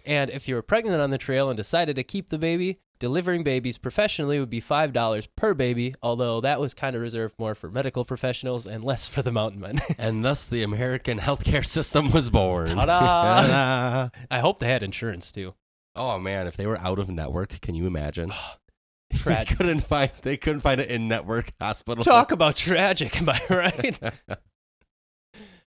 And 0.05 0.29
if 0.29 0.47
you 0.47 0.55
were 0.55 0.61
pregnant 0.61 1.01
on 1.01 1.11
the 1.11 1.17
trail 1.17 1.49
and 1.49 1.55
decided 1.55 1.95
to 1.95 2.03
keep 2.03 2.29
the 2.29 2.37
baby, 2.37 2.79
delivering 2.99 3.43
babies 3.43 3.77
professionally 3.77 4.37
would 4.39 4.49
be 4.49 4.61
$5 4.61 5.27
per 5.37 5.53
baby, 5.53 5.93
although 6.01 6.41
that 6.41 6.59
was 6.59 6.73
kind 6.73 6.95
of 6.95 7.01
reserved 7.01 7.35
more 7.39 7.55
for 7.55 7.69
medical 7.69 8.03
professionals 8.03 8.67
and 8.67 8.83
less 8.83 9.07
for 9.07 9.21
the 9.21 9.31
mountain 9.31 9.61
men. 9.61 9.79
And 9.97 10.25
thus 10.25 10.45
the 10.45 10.63
American 10.63 11.19
healthcare 11.19 11.65
system 11.65 12.11
was 12.11 12.29
born. 12.29 12.67
Ta-da! 12.67 12.99
Ta-da! 12.99 14.09
I 14.31 14.39
hope 14.39 14.59
they 14.59 14.67
had 14.67 14.83
insurance 14.83 15.31
too. 15.31 15.53
oh 15.95 16.19
man, 16.19 16.47
if 16.47 16.57
they 16.57 16.65
were 16.67 16.79
out 16.79 16.99
of 16.99 17.09
network, 17.09 17.61
can 17.61 17.75
you 17.75 17.87
imagine? 17.87 18.33
they 19.25 19.45
couldn't 19.45 19.81
find 19.81 20.11
they 20.23 20.35
couldn't 20.37 20.61
find 20.61 20.81
an 20.81 20.89
in-network 20.89 21.53
hospital. 21.61 22.03
Talk 22.03 22.31
about 22.31 22.55
tragic, 22.57 23.21
am 23.21 23.29
I 23.29 23.41
right? 23.49 23.99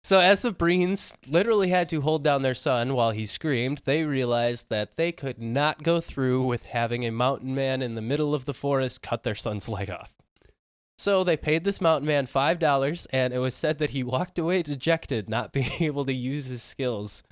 So, 0.02 0.18
as 0.18 0.40
the 0.42 0.52
Breens 0.52 1.14
literally 1.28 1.68
had 1.68 1.88
to 1.90 2.00
hold 2.00 2.24
down 2.24 2.40
their 2.40 2.54
son 2.54 2.94
while 2.94 3.10
he 3.10 3.26
screamed, 3.26 3.82
they 3.84 4.04
realized 4.04 4.70
that 4.70 4.96
they 4.96 5.12
could 5.12 5.38
not 5.38 5.82
go 5.82 6.00
through 6.00 6.42
with 6.46 6.62
having 6.64 7.04
a 7.04 7.10
mountain 7.10 7.54
man 7.54 7.82
in 7.82 7.96
the 7.96 8.00
middle 8.00 8.34
of 8.34 8.46
the 8.46 8.54
forest 8.54 9.02
cut 9.02 9.24
their 9.24 9.34
son's 9.34 9.68
leg 9.68 9.90
off. 9.90 10.14
So, 10.96 11.22
they 11.22 11.36
paid 11.36 11.64
this 11.64 11.82
mountain 11.82 12.06
man 12.06 12.26
$5, 12.26 13.06
and 13.10 13.34
it 13.34 13.38
was 13.38 13.54
said 13.54 13.76
that 13.78 13.90
he 13.90 14.02
walked 14.02 14.38
away 14.38 14.62
dejected, 14.62 15.28
not 15.28 15.52
being 15.52 15.70
able 15.80 16.06
to 16.06 16.14
use 16.14 16.46
his 16.46 16.62
skills. 16.62 17.22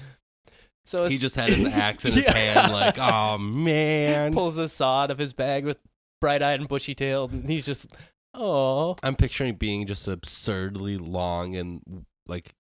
So, 0.84 1.06
he 1.08 1.16
just 1.16 1.36
had 1.36 1.50
his 1.50 1.64
axe 1.72 2.04
in 2.04 2.12
his 2.12 2.26
Yeah. 2.26 2.34
hand, 2.34 2.72
like, 2.72 2.98
oh 2.98 3.38
man. 3.38 4.34
pulls 4.34 4.58
a 4.58 4.68
saw 4.68 5.04
out 5.04 5.10
of 5.10 5.16
his 5.18 5.32
bag 5.32 5.64
with 5.64 5.78
bright 6.20 6.42
eyed 6.42 6.60
and 6.60 6.68
bushy 6.68 6.94
tailed, 6.94 7.32
and 7.32 7.48
he's 7.48 7.64
just, 7.64 7.94
oh. 8.34 8.96
I'm 9.02 9.16
picturing 9.16 9.54
being 9.54 9.86
just 9.86 10.06
absurdly 10.06 10.98
long 10.98 11.56
and 11.56 12.04
like 12.26 12.54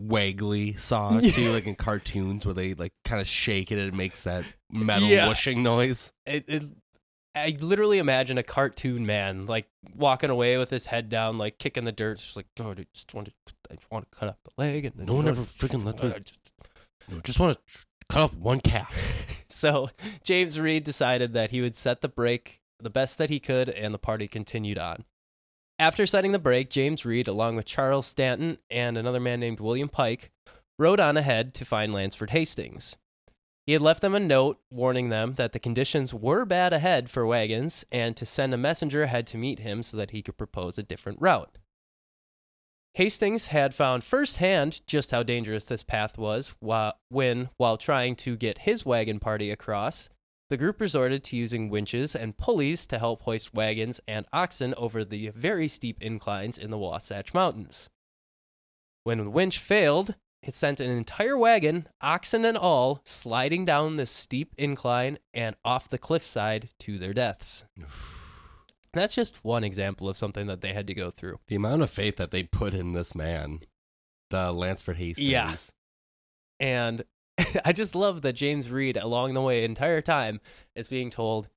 waggly 0.00 0.78
saw 0.80 1.18
too, 1.20 1.52
like 1.52 1.66
in 1.66 1.74
cartoons 1.74 2.44
where 2.46 2.54
they 2.54 2.74
like 2.74 2.92
kind 3.04 3.20
of 3.20 3.26
shake 3.28 3.70
it 3.70 3.78
and 3.78 3.88
it 3.88 3.94
makes 3.94 4.22
that 4.24 4.44
metal 4.70 5.08
Yeah. 5.08 5.28
whooshing 5.28 5.62
noise. 5.62 6.12
it, 6.26 6.44
it 6.48 6.64
I 7.34 7.56
literally 7.60 7.98
imagine 7.98 8.38
a 8.38 8.42
cartoon 8.42 9.06
man 9.06 9.46
like 9.46 9.68
walking 9.94 10.30
away 10.30 10.56
with 10.58 10.70
his 10.70 10.86
head 10.86 11.08
down, 11.08 11.38
like 11.38 11.58
kicking 11.58 11.84
the 11.84 11.92
dirt, 11.92 12.18
just 12.18 12.34
like 12.36 12.46
God, 12.56 12.80
I 12.80 12.86
just 12.92 13.14
want 13.14 13.28
to, 13.28 13.32
I 13.70 13.74
just 13.76 13.90
want 13.90 14.10
to 14.10 14.18
cut 14.18 14.28
off 14.30 14.36
the 14.44 14.50
leg, 14.58 14.84
and 14.86 14.94
then 14.96 15.06
No 15.06 15.14
one 15.14 15.28
ever 15.28 15.42
freaking 15.42 15.84
lets 15.84 16.02
me- 16.02 16.12
I 16.12 16.18
just- 16.18 16.52
I 17.10 17.20
just 17.24 17.38
want 17.40 17.56
to 17.56 17.62
cut 18.08 18.20
off 18.22 18.34
one 18.36 18.60
calf. 18.60 19.36
So 19.52 19.90
James 20.22 20.60
Reed 20.60 20.84
decided 20.84 21.32
that 21.32 21.50
he 21.50 21.60
would 21.60 21.74
set 21.74 22.02
the 22.02 22.08
break 22.08 22.60
the 22.78 22.88
best 22.88 23.18
that 23.18 23.30
he 23.30 23.40
could, 23.40 23.68
and 23.68 23.92
the 23.92 23.98
party 23.98 24.28
continued 24.28 24.78
on. 24.78 25.04
After 25.80 26.04
setting 26.04 26.32
the 26.32 26.38
break, 26.38 26.68
James 26.68 27.06
Reed, 27.06 27.26
along 27.26 27.56
with 27.56 27.64
Charles 27.64 28.06
Stanton 28.06 28.58
and 28.70 28.98
another 28.98 29.18
man 29.18 29.40
named 29.40 29.60
William 29.60 29.88
Pike, 29.88 30.30
rode 30.78 31.00
on 31.00 31.16
ahead 31.16 31.54
to 31.54 31.64
find 31.64 31.94
Lansford 31.94 32.32
Hastings. 32.32 32.98
He 33.64 33.72
had 33.72 33.80
left 33.80 34.02
them 34.02 34.14
a 34.14 34.20
note 34.20 34.60
warning 34.70 35.08
them 35.08 35.36
that 35.36 35.52
the 35.52 35.58
conditions 35.58 36.12
were 36.12 36.44
bad 36.44 36.74
ahead 36.74 37.08
for 37.08 37.26
wagons 37.26 37.86
and 37.90 38.14
to 38.18 38.26
send 38.26 38.52
a 38.52 38.58
messenger 38.58 39.04
ahead 39.04 39.26
to 39.28 39.38
meet 39.38 39.60
him 39.60 39.82
so 39.82 39.96
that 39.96 40.10
he 40.10 40.20
could 40.20 40.36
propose 40.36 40.76
a 40.76 40.82
different 40.82 41.18
route. 41.18 41.56
Hastings 42.92 43.46
had 43.46 43.74
found 43.74 44.04
firsthand 44.04 44.86
just 44.86 45.12
how 45.12 45.22
dangerous 45.22 45.64
this 45.64 45.82
path 45.82 46.18
was 46.18 46.48
whi- 46.60 46.92
when, 47.08 47.48
while 47.56 47.78
trying 47.78 48.16
to 48.16 48.36
get 48.36 48.58
his 48.58 48.84
wagon 48.84 49.18
party 49.18 49.50
across, 49.50 50.10
the 50.50 50.56
group 50.56 50.80
resorted 50.80 51.22
to 51.24 51.36
using 51.36 51.70
winches 51.70 52.16
and 52.16 52.36
pulleys 52.36 52.86
to 52.88 52.98
help 52.98 53.22
hoist 53.22 53.54
wagons 53.54 54.00
and 54.08 54.26
oxen 54.32 54.74
over 54.76 55.04
the 55.04 55.28
very 55.28 55.68
steep 55.68 56.02
inclines 56.02 56.58
in 56.58 56.70
the 56.70 56.78
Wasatch 56.78 57.32
Mountains. 57.32 57.88
When 59.04 59.22
the 59.22 59.30
winch 59.30 59.60
failed, 59.60 60.16
it 60.42 60.54
sent 60.54 60.80
an 60.80 60.90
entire 60.90 61.38
wagon, 61.38 61.86
oxen 62.00 62.44
and 62.44 62.58
all, 62.58 63.00
sliding 63.04 63.64
down 63.64 63.94
this 63.94 64.10
steep 64.10 64.52
incline 64.58 65.18
and 65.32 65.54
off 65.64 65.88
the 65.88 65.98
cliffside 65.98 66.70
to 66.80 66.98
their 66.98 67.12
deaths. 67.12 67.64
That's 68.92 69.14
just 69.14 69.44
one 69.44 69.62
example 69.62 70.08
of 70.08 70.16
something 70.16 70.48
that 70.48 70.62
they 70.62 70.72
had 70.72 70.88
to 70.88 70.94
go 70.94 71.10
through. 71.10 71.38
The 71.46 71.54
amount 71.54 71.82
of 71.82 71.90
faith 71.90 72.16
that 72.16 72.32
they 72.32 72.42
put 72.42 72.74
in 72.74 72.92
this 72.92 73.14
man, 73.14 73.60
the 74.30 74.50
Lansford 74.50 74.96
Hastings. 74.96 75.28
Yeah. 75.28 75.54
And 76.58 77.04
I 77.64 77.72
just 77.72 77.94
love 77.94 78.22
that 78.22 78.34
James 78.34 78.70
Reed, 78.70 78.96
along 78.96 79.34
the 79.34 79.42
way, 79.42 79.64
entire 79.64 80.00
time, 80.00 80.40
is 80.74 80.88
being 80.88 81.10
told, 81.10 81.48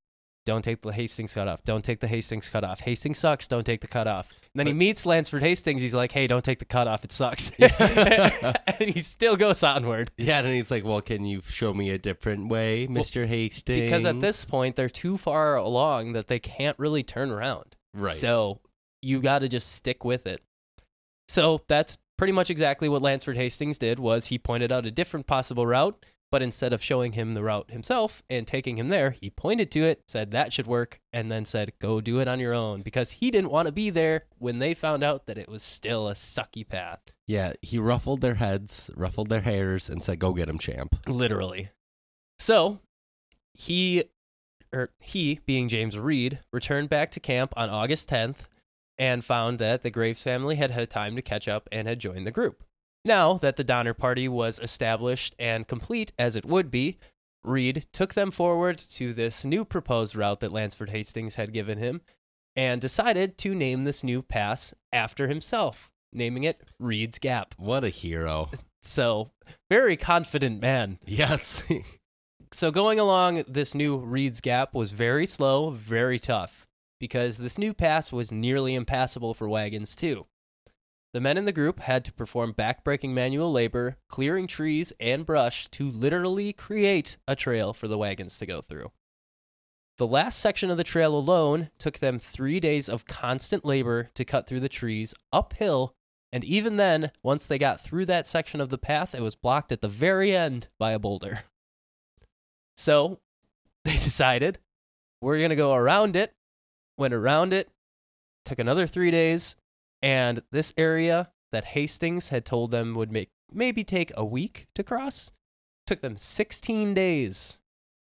"Don't 0.45 0.63
take 0.63 0.81
the 0.81 0.91
Hastings 0.91 1.33
cut 1.33 1.47
off. 1.47 1.63
Don't 1.63 1.83
take 1.83 1.99
the 1.99 2.07
Hastings 2.07 2.49
cut 2.49 2.63
off. 2.63 2.81
Hastings 2.81 3.19
sucks. 3.19 3.47
Don't 3.47 3.65
take 3.65 3.81
the 3.81 3.87
cut 3.87 4.07
off." 4.07 4.31
And 4.53 4.59
then 4.59 4.67
he 4.67 4.73
meets 4.73 5.05
Lansford 5.05 5.41
Hastings. 5.41 5.81
He's 5.81 5.95
like, 5.95 6.11
"Hey, 6.11 6.27
don't 6.27 6.43
take 6.45 6.59
the 6.59 6.65
cut 6.65 6.87
off. 6.87 7.03
It 7.03 7.11
sucks." 7.11 7.51
Yeah. 7.57 8.53
and 8.79 8.89
he 8.89 8.99
still 8.99 9.35
goes 9.35 9.63
onward 9.63 10.11
Yeah, 10.17 10.39
and 10.39 10.47
he's 10.47 10.71
like, 10.71 10.83
"Well, 10.83 11.01
can 11.01 11.25
you 11.25 11.41
show 11.47 11.73
me 11.73 11.89
a 11.89 11.97
different 11.97 12.49
way, 12.49 12.87
Mister 12.87 13.25
Hastings?" 13.25 13.81
because 13.81 14.05
at 14.05 14.19
this 14.19 14.45
point 14.45 14.75
they're 14.75 14.89
too 14.89 15.17
far 15.17 15.55
along 15.55 16.13
that 16.13 16.27
they 16.27 16.39
can't 16.39 16.77
really 16.77 17.03
turn 17.03 17.31
around. 17.31 17.75
right, 17.93 18.15
So 18.15 18.59
you 19.01 19.21
got 19.21 19.39
to 19.39 19.49
just 19.49 19.71
stick 19.73 20.05
with 20.05 20.27
it. 20.27 20.41
So 21.27 21.59
that's 21.67 21.97
pretty 22.17 22.33
much 22.33 22.49
exactly 22.49 22.89
what 22.89 23.01
Lansford 23.01 23.37
Hastings 23.37 23.77
did 23.77 23.99
was 23.99 24.27
he 24.27 24.37
pointed 24.37 24.71
out 24.71 24.85
a 24.85 24.91
different 24.91 25.27
possible 25.27 25.65
route, 25.65 26.05
but 26.31 26.41
instead 26.41 26.73
of 26.73 26.83
showing 26.83 27.11
him 27.11 27.33
the 27.33 27.43
route 27.43 27.69
himself 27.69 28.23
and 28.29 28.47
taking 28.47 28.77
him 28.77 28.89
there, 28.89 29.11
he 29.11 29.29
pointed 29.29 29.69
to 29.71 29.81
it, 29.81 30.01
said 30.07 30.31
that 30.31 30.51
should 30.51 30.65
work, 30.65 30.99
and 31.11 31.31
then 31.31 31.45
said 31.45 31.73
go 31.79 32.01
do 32.01 32.19
it 32.19 32.27
on 32.27 32.39
your 32.39 32.53
own 32.53 32.81
because 32.81 33.11
he 33.11 33.29
didn't 33.29 33.51
want 33.51 33.67
to 33.67 33.71
be 33.71 33.89
there 33.91 34.25
when 34.39 34.59
they 34.59 34.73
found 34.73 35.03
out 35.03 35.27
that 35.27 35.37
it 35.37 35.47
was 35.47 35.61
still 35.61 36.07
a 36.09 36.13
sucky 36.13 36.67
path. 36.67 37.01
yeah, 37.27 37.53
he 37.61 37.77
ruffled 37.77 38.21
their 38.21 38.35
heads, 38.35 38.89
ruffled 38.95 39.29
their 39.29 39.41
hairs, 39.41 39.89
and 39.89 40.03
said, 40.03 40.19
"Go 40.19 40.33
get 40.33 40.49
him, 40.49 40.57
champ." 40.57 40.95
literally. 41.07 41.69
So 42.39 42.79
he, 43.53 44.05
or 44.73 44.89
he, 44.99 45.39
being 45.45 45.69
James 45.69 45.97
Reed, 45.97 46.39
returned 46.51 46.89
back 46.89 47.11
to 47.11 47.19
camp 47.19 47.53
on 47.55 47.69
August 47.69 48.09
10th 48.09 48.47
and 48.97 49.25
found 49.25 49.59
that 49.59 49.81
the 49.81 49.89
Graves 49.89 50.23
family 50.23 50.55
had 50.55 50.71
had 50.71 50.89
time 50.89 51.15
to 51.15 51.21
catch 51.21 51.47
up 51.47 51.67
and 51.71 51.87
had 51.87 51.99
joined 51.99 52.27
the 52.27 52.31
group. 52.31 52.63
Now 53.05 53.35
that 53.35 53.57
the 53.57 53.63
Donner 53.63 53.93
Party 53.93 54.27
was 54.27 54.59
established 54.59 55.35
and 55.37 55.67
complete 55.67 56.11
as 56.17 56.35
it 56.35 56.45
would 56.45 56.71
be, 56.71 56.97
Reed 57.43 57.85
took 57.91 58.13
them 58.13 58.31
forward 58.31 58.77
to 58.77 59.13
this 59.13 59.43
new 59.43 59.65
proposed 59.65 60.15
route 60.15 60.39
that 60.39 60.53
Lansford 60.53 60.91
Hastings 60.91 61.35
had 61.35 61.51
given 61.51 61.77
him 61.77 62.01
and 62.55 62.79
decided 62.79 63.37
to 63.39 63.53
name 63.53 63.83
this 63.83 64.03
new 64.03 64.21
pass 64.21 64.73
after 64.93 65.27
himself, 65.27 65.91
naming 66.13 66.43
it 66.43 66.61
Reed's 66.79 67.19
Gap. 67.19 67.55
What 67.57 67.83
a 67.83 67.89
hero! 67.89 68.49
So, 68.85 69.31
very 69.69 69.95
confident 69.95 70.61
man. 70.61 70.99
Yes, 71.05 71.63
So 72.53 72.69
going 72.69 72.99
along 72.99 73.45
this 73.47 73.73
new 73.73 73.97
Reed's 73.97 74.39
Gap 74.39 74.75
was 74.75 74.91
very 74.91 75.25
slow, 75.25 75.71
very 75.71 76.19
tough, 76.19 76.67
because 77.03 77.37
this 77.37 77.57
new 77.57 77.73
pass 77.73 78.13
was 78.13 78.31
nearly 78.31 78.75
impassable 78.75 79.33
for 79.33 79.49
wagons 79.49 79.93
too. 79.93 80.25
The 81.13 81.19
men 81.19 81.37
in 81.37 81.43
the 81.43 81.51
group 81.51 81.81
had 81.81 82.05
to 82.05 82.13
perform 82.13 82.53
backbreaking 82.53 83.09
manual 83.09 83.51
labor, 83.51 83.97
clearing 84.07 84.47
trees 84.47 84.93
and 85.01 85.25
brush 85.25 85.67
to 85.71 85.89
literally 85.89 86.53
create 86.53 87.17
a 87.27 87.35
trail 87.35 87.73
for 87.73 87.89
the 87.89 87.97
wagons 87.97 88.37
to 88.37 88.45
go 88.45 88.61
through. 88.61 88.93
The 89.97 90.07
last 90.07 90.39
section 90.39 90.71
of 90.71 90.77
the 90.77 90.85
trail 90.85 91.13
alone 91.13 91.71
took 91.77 91.99
them 91.99 92.19
three 92.19 92.61
days 92.61 92.87
of 92.87 93.05
constant 93.05 93.65
labor 93.65 94.09
to 94.13 94.23
cut 94.23 94.47
through 94.47 94.61
the 94.61 94.69
trees 94.69 95.13
uphill. 95.33 95.95
And 96.31 96.45
even 96.45 96.77
then, 96.77 97.11
once 97.21 97.45
they 97.45 97.59
got 97.59 97.81
through 97.81 98.05
that 98.05 98.29
section 98.29 98.61
of 98.61 98.69
the 98.69 98.77
path, 98.77 99.13
it 99.13 99.21
was 99.21 99.35
blocked 99.35 99.73
at 99.73 99.81
the 99.81 99.89
very 99.89 100.33
end 100.33 100.69
by 100.79 100.93
a 100.93 100.99
boulder. 100.99 101.41
So 102.75 103.19
they 103.83 103.91
decided 103.91 104.57
we're 105.21 105.37
going 105.37 105.49
to 105.49 105.55
go 105.57 105.73
around 105.73 106.15
it. 106.15 106.33
Went 106.97 107.13
around 107.13 107.53
it, 107.53 107.69
took 108.45 108.59
another 108.59 108.87
three 108.87 109.11
days, 109.11 109.55
and 110.01 110.43
this 110.51 110.73
area 110.77 111.31
that 111.51 111.65
Hastings 111.65 112.29
had 112.29 112.45
told 112.45 112.71
them 112.71 112.93
would 112.95 113.11
make 113.11 113.29
maybe 113.51 113.83
take 113.83 114.11
a 114.15 114.25
week 114.25 114.67
to 114.75 114.83
cross 114.83 115.31
took 115.85 116.01
them 116.01 116.17
16 116.17 116.93
days. 116.93 117.59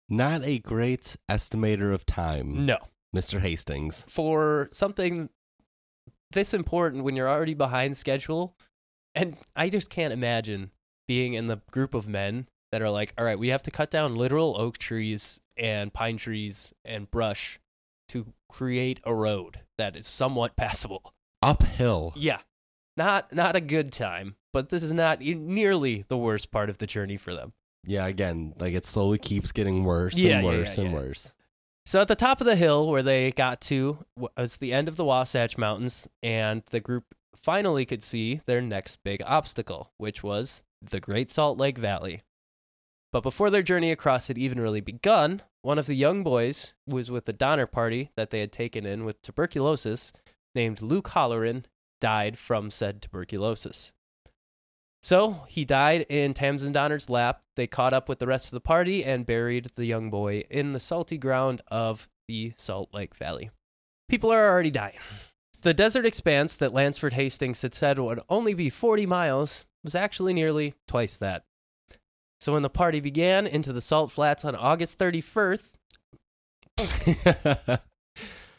Not 0.09 0.43
a 0.43 0.59
great 0.59 1.17
estimator 1.31 1.93
of 1.93 2.07
time, 2.07 2.65
No. 2.65 2.79
Mr. 3.15 3.41
Hastings. 3.41 4.05
For 4.09 4.69
something 4.73 5.31
this 6.33 6.53
important 6.53 7.05
when 7.05 7.17
you're 7.17 7.29
already 7.29 7.55
behind 7.55 7.97
schedule, 7.97 8.55
and 9.15 9.37
I 9.57 9.69
just 9.69 9.91
can't 9.91 10.13
imagine 10.13 10.71
being 11.07 11.35
in 11.35 11.47
the 11.47 11.61
group 11.71 11.95
of 11.95 12.07
men 12.09 12.49
that 12.71 12.83
are 12.83 12.91
like, 12.91 13.15
all 13.17 13.25
right, 13.25 13.39
we 13.39 13.49
have 13.49 13.63
to 13.63 13.71
cut 13.71 13.91
down 13.91 14.15
literal 14.15 14.55
oak 14.59 14.77
trees 14.77 15.41
and 15.57 15.93
pine 15.93 16.19
trees 16.19 16.75
and 16.85 17.11
brush 17.11 17.59
to 18.09 18.33
create 18.49 19.01
a 19.05 19.15
road 19.15 19.61
that 19.77 19.97
is 19.97 20.07
somewhat 20.07 20.57
passable. 20.57 21.15
Uphill. 21.43 22.13
Yeah. 22.17 22.41
Not 22.97 23.33
not 23.33 23.55
a 23.55 23.61
good 23.61 23.93
time, 23.93 24.37
but 24.53 24.71
this 24.71 24.83
is 24.83 24.93
not 24.93 25.21
nearly 25.21 26.05
the 26.09 26.19
worst 26.19 26.51
part 26.51 26.69
of 26.69 26.79
the 26.79 26.87
journey 26.87 27.17
for 27.17 27.33
them. 27.35 27.53
Yeah, 27.85 28.07
again, 28.07 28.55
like 28.59 28.75
it 28.75 28.85
slowly 28.85 29.19
keeps 29.19 29.53
getting 29.53 29.85
worse 29.85 30.17
Yeah, 30.17 30.39
and 30.39 30.47
worse 30.47 30.77
yeah, 30.77 30.85
and 30.85 30.93
yeah. 30.93 30.99
worse. 30.99 31.33
So 31.87 32.01
at 32.01 32.09
the 32.09 32.17
top 32.17 32.41
of 32.41 32.45
the 32.47 32.57
hill 32.57 32.91
where 32.91 33.03
they 33.03 33.31
got 33.33 33.61
to 33.63 34.05
was 34.37 34.57
the 34.57 34.73
end 34.73 34.89
of 34.89 34.97
the 34.97 35.05
Wasatch 35.05 35.57
Mountains, 35.57 36.09
and 36.23 36.63
the 36.71 36.81
group 36.81 37.15
finally 37.35 37.87
could 37.87 38.03
see 38.03 38.41
their 38.47 38.61
next 38.61 39.03
big 39.05 39.23
obstacle, 39.25 39.93
which 39.97 40.23
was 40.23 40.63
the 40.83 41.01
Great 41.01 41.31
Salt 41.31 41.57
Lake 41.57 41.79
Valley. 41.79 42.23
But 43.13 43.23
before 43.23 43.49
their 43.49 43.63
journey 43.63 43.91
across 43.91 44.29
had 44.29 44.37
even 44.37 44.61
really 44.61 44.83
begun, 44.83 45.43
one 45.63 45.79
of 45.79 45.87
the 45.87 45.95
young 45.95 46.23
boys 46.23 46.75
was 46.87 47.11
with 47.11 47.25
the 47.25 47.33
Donner 47.33 47.67
Party 47.67 48.11
that 48.17 48.31
they 48.31 48.41
had 48.41 48.53
taken 48.53 48.87
in 48.87 49.05
with 49.05 49.23
tuberculosis, 49.23 50.13
named 50.55 50.81
Luke 50.83 51.09
Halloran, 51.09 51.67
died 52.01 52.39
from 52.39 52.71
said 52.71 53.03
tuberculosis. 53.03 53.93
So 55.03 55.45
he 55.49 55.65
died 55.65 56.07
in 56.09 56.35
Tamsen 56.35 56.73
Donner's 56.73 57.09
lap. 57.09 57.43
They 57.57 57.67
caught 57.67 57.93
up 57.93 58.09
with 58.09 58.19
the 58.19 58.27
rest 58.27 58.47
of 58.49 58.53
the 58.53 58.61
party 58.61 59.05
and 59.05 59.27
buried 59.27 59.71
the 59.77 59.87
young 59.87 60.11
boy 60.11 60.45
in 60.51 60.73
the 60.73 60.81
salty 60.81 61.19
ground 61.19 61.63
of 61.69 62.09
the 62.27 62.53
Salt 62.57 62.93
Lake 62.93 63.15
Valley. 63.15 63.51
People 64.09 64.33
are 64.33 64.49
already 64.49 64.71
dying. 64.71 64.99
The 65.63 65.75
desert 65.75 66.07
expanse 66.07 66.55
that 66.57 66.73
Lansford 66.73 67.15
Hastings 67.15 67.63
had 67.63 67.75
said 67.75 67.99
would 67.99 68.21
only 68.29 68.55
be 68.55 68.71
40 68.71 69.07
miles 69.07 69.65
was 69.83 69.95
actually 69.95 70.33
nearly 70.33 70.75
twice 70.87 71.19
that. 71.19 71.45
So 72.41 72.53
when 72.53 72.63
the 72.63 72.71
party 72.71 73.01
began 73.01 73.47
into 73.47 73.73
the 73.73 73.81
Salt 73.81 74.13
Flats 74.13 74.45
on 74.45 74.55
August 74.55 74.99
31st, 74.99 75.71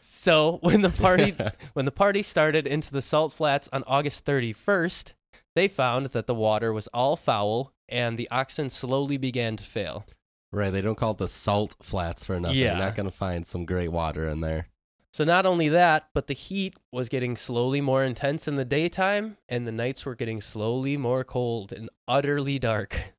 so 0.02 0.60
when 0.62 0.82
the 0.82 0.90
party 0.90 1.36
when 1.74 1.86
the 1.86 1.92
party 1.92 2.22
started 2.22 2.68
into 2.68 2.92
the 2.92 3.02
Salt 3.02 3.34
Flats 3.34 3.70
on 3.72 3.84
August 3.88 4.26
31st, 4.26 5.14
they 5.56 5.68
found 5.68 6.08
that 6.08 6.28
the 6.28 6.36
water 6.36 6.74
was 6.74 6.88
all 6.88 7.16
foul 7.16 7.74
and 7.88 8.18
the 8.18 8.30
oxen 8.30 8.70
slowly 8.70 9.18
began 9.18 9.56
to 9.56 9.64
fail. 9.64 10.06
right, 10.52 10.72
they 10.72 10.82
don't 10.82 10.96
call 10.96 11.12
it 11.12 11.18
the 11.18 11.28
salt 11.28 11.76
flats 11.82 12.26
for 12.26 12.40
nothing. 12.40 12.58
Yeah. 12.58 12.78
You're 12.78 12.86
not 12.86 12.96
going 12.96 13.10
to 13.10 13.16
find 13.16 13.48
some 13.48 13.66
great 13.66 13.92
water 13.92 14.28
in 14.28 14.42
there. 14.42 14.68
So 15.12 15.24
not 15.24 15.46
only 15.46 15.70
that, 15.70 16.10
but 16.14 16.28
the 16.28 16.36
heat 16.36 16.76
was 16.92 17.10
getting 17.10 17.36
slowly 17.36 17.82
more 17.82 18.04
intense 18.04 18.48
in 18.48 18.58
the 18.58 18.66
daytime 18.66 19.38
and 19.48 19.66
the 19.66 19.72
nights 19.72 20.06
were 20.06 20.16
getting 20.16 20.40
slowly 20.40 20.98
more 20.98 21.24
cold 21.24 21.74
and 21.74 21.90
utterly 22.08 22.60
dark. 22.60 23.14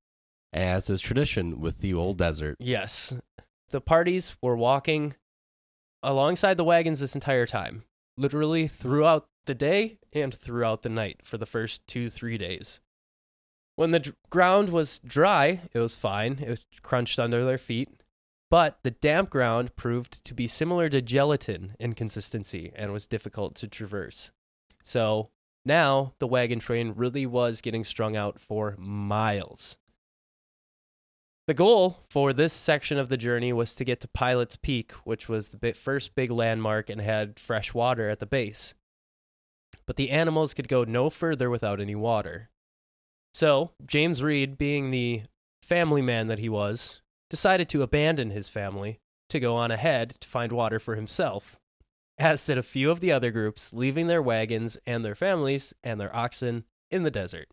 As 0.52 0.90
is 0.90 1.00
tradition 1.00 1.60
with 1.60 1.78
the 1.78 1.94
old 1.94 2.18
desert. 2.18 2.56
Yes. 2.58 3.14
The 3.70 3.80
parties 3.80 4.36
were 4.42 4.56
walking 4.56 5.14
alongside 6.02 6.56
the 6.56 6.64
wagons 6.64 7.00
this 7.00 7.14
entire 7.14 7.46
time, 7.46 7.84
literally 8.16 8.66
throughout 8.66 9.28
the 9.46 9.54
day 9.54 9.98
and 10.12 10.34
throughout 10.34 10.82
the 10.82 10.88
night 10.88 11.20
for 11.24 11.38
the 11.38 11.46
first 11.46 11.86
two, 11.86 12.10
three 12.10 12.36
days. 12.36 12.80
When 13.76 13.92
the 13.92 14.00
d- 14.00 14.12
ground 14.28 14.70
was 14.70 14.98
dry, 14.98 15.62
it 15.72 15.78
was 15.78 15.96
fine. 15.96 16.38
It 16.42 16.50
was 16.50 16.64
crunched 16.82 17.18
under 17.18 17.44
their 17.44 17.58
feet. 17.58 17.88
But 18.50 18.80
the 18.82 18.90
damp 18.90 19.30
ground 19.30 19.76
proved 19.76 20.24
to 20.24 20.34
be 20.34 20.48
similar 20.48 20.88
to 20.88 21.00
gelatin 21.00 21.76
in 21.78 21.94
consistency 21.94 22.72
and 22.74 22.92
was 22.92 23.06
difficult 23.06 23.54
to 23.56 23.68
traverse. 23.68 24.32
So 24.82 25.28
now 25.64 26.14
the 26.18 26.26
wagon 26.26 26.58
train 26.58 26.94
really 26.96 27.26
was 27.26 27.60
getting 27.60 27.84
strung 27.84 28.16
out 28.16 28.40
for 28.40 28.74
miles. 28.76 29.78
The 31.50 31.54
goal 31.54 31.98
for 32.08 32.32
this 32.32 32.52
section 32.52 32.96
of 32.96 33.08
the 33.08 33.16
journey 33.16 33.52
was 33.52 33.74
to 33.74 33.84
get 33.84 34.00
to 34.02 34.08
Pilot's 34.08 34.54
Peak, 34.54 34.92
which 35.02 35.28
was 35.28 35.48
the 35.48 35.72
first 35.72 36.14
big 36.14 36.30
landmark 36.30 36.88
and 36.88 37.00
had 37.00 37.40
fresh 37.40 37.74
water 37.74 38.08
at 38.08 38.20
the 38.20 38.24
base. 38.24 38.74
But 39.84 39.96
the 39.96 40.10
animals 40.10 40.54
could 40.54 40.68
go 40.68 40.84
no 40.84 41.10
further 41.10 41.50
without 41.50 41.80
any 41.80 41.96
water. 41.96 42.50
So, 43.34 43.72
James 43.84 44.22
Reed, 44.22 44.58
being 44.58 44.92
the 44.92 45.22
family 45.60 46.02
man 46.02 46.28
that 46.28 46.38
he 46.38 46.48
was, 46.48 47.00
decided 47.28 47.68
to 47.70 47.82
abandon 47.82 48.30
his 48.30 48.48
family 48.48 49.00
to 49.28 49.40
go 49.40 49.56
on 49.56 49.72
ahead 49.72 50.20
to 50.20 50.28
find 50.28 50.52
water 50.52 50.78
for 50.78 50.94
himself, 50.94 51.58
as 52.16 52.46
did 52.46 52.58
a 52.58 52.62
few 52.62 52.92
of 52.92 53.00
the 53.00 53.10
other 53.10 53.32
groups, 53.32 53.72
leaving 53.72 54.06
their 54.06 54.22
wagons 54.22 54.78
and 54.86 55.04
their 55.04 55.16
families 55.16 55.74
and 55.82 56.00
their 56.00 56.14
oxen 56.14 56.62
in 56.92 57.02
the 57.02 57.10
desert. 57.10 57.48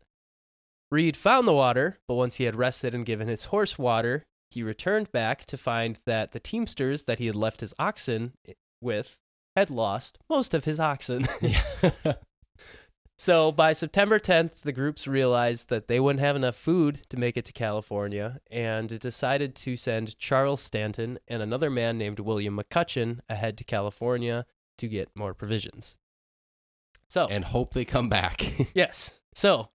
Reed 0.91 1.17
found 1.17 1.47
the 1.47 1.53
water, 1.53 1.99
but 2.07 2.15
once 2.15 2.37
he 2.37 2.45
had 2.45 2.55
rested 2.55 2.95
and 2.95 3.05
given 3.05 3.27
his 3.27 3.45
horse 3.45 3.77
water, 3.77 4.23
he 4.51 4.63
returned 4.63 5.11
back 5.11 5.45
to 5.45 5.57
find 5.57 5.99
that 6.05 6.31
the 6.31 6.39
teamsters 6.39 7.03
that 7.03 7.19
he 7.19 7.25
had 7.25 7.35
left 7.35 7.59
his 7.59 7.73
oxen 7.77 8.33
with 8.81 9.19
had 9.55 9.69
lost 9.69 10.17
most 10.29 10.53
of 10.53 10.65
his 10.65 10.79
oxen. 10.79 11.27
so 13.17 13.51
by 13.51 13.73
September 13.73 14.19
10th, 14.19 14.61
the 14.61 14.71
groups 14.71 15.07
realized 15.07 15.69
that 15.69 15.87
they 15.87 15.99
wouldn't 15.99 16.21
have 16.21 16.35
enough 16.35 16.55
food 16.55 17.01
to 17.09 17.17
make 17.17 17.35
it 17.35 17.45
to 17.45 17.53
California 17.53 18.39
and 18.49 18.99
decided 18.99 19.55
to 19.55 19.75
send 19.75 20.17
Charles 20.17 20.61
Stanton 20.61 21.19
and 21.27 21.41
another 21.41 21.69
man 21.69 21.97
named 21.97 22.19
William 22.19 22.57
McCutcheon 22.57 23.19
ahead 23.27 23.57
to 23.57 23.63
California 23.63 24.45
to 24.77 24.87
get 24.87 25.09
more 25.15 25.33
provisions. 25.33 25.97
So, 27.09 27.25
and 27.27 27.45
hope 27.45 27.73
they 27.73 27.85
come 27.85 28.09
back. 28.09 28.53
Yes. 28.73 29.21
So, 29.33 29.69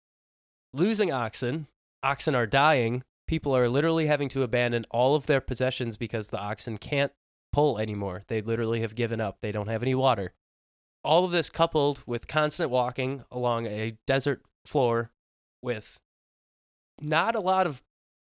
losing 0.72 1.12
oxen, 1.12 1.66
oxen 2.02 2.34
are 2.34 2.46
dying. 2.46 3.02
People 3.26 3.56
are 3.56 3.68
literally 3.68 4.06
having 4.06 4.28
to 4.30 4.42
abandon 4.42 4.84
all 4.90 5.14
of 5.14 5.26
their 5.26 5.40
possessions 5.40 5.96
because 5.96 6.28
the 6.30 6.40
oxen 6.40 6.76
can't 6.78 7.12
pull 7.52 7.78
anymore. 7.78 8.24
They 8.28 8.40
literally 8.40 8.80
have 8.80 8.94
given 8.94 9.20
up. 9.20 9.38
They 9.40 9.52
don't 9.52 9.68
have 9.68 9.82
any 9.82 9.94
water. 9.94 10.32
All 11.04 11.24
of 11.24 11.30
this 11.32 11.50
coupled 11.50 12.02
with 12.06 12.28
constant 12.28 12.70
walking 12.70 13.24
along 13.30 13.66
a 13.66 13.96
desert 14.06 14.42
floor 14.66 15.10
with 15.62 15.98
not 17.00 17.34
a 17.34 17.40
lot 17.40 17.66
of 17.66 17.82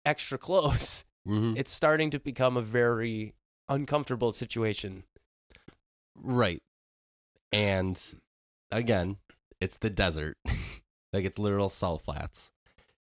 extra 0.04 0.38
clothes, 0.38 1.04
Mhm. 1.28 1.56
it's 1.56 1.72
starting 1.72 2.10
to 2.10 2.18
become 2.20 2.56
a 2.56 2.62
very 2.62 3.32
uncomfortable 3.68 4.32
situation. 4.32 5.04
Right. 6.16 6.62
And 7.52 8.00
again, 8.70 9.16
it's 9.60 9.76
the 9.78 9.90
desert. 9.90 10.36
like 11.14 11.24
it's 11.24 11.38
literal 11.38 11.68
salt 11.68 12.02
flats. 12.02 12.50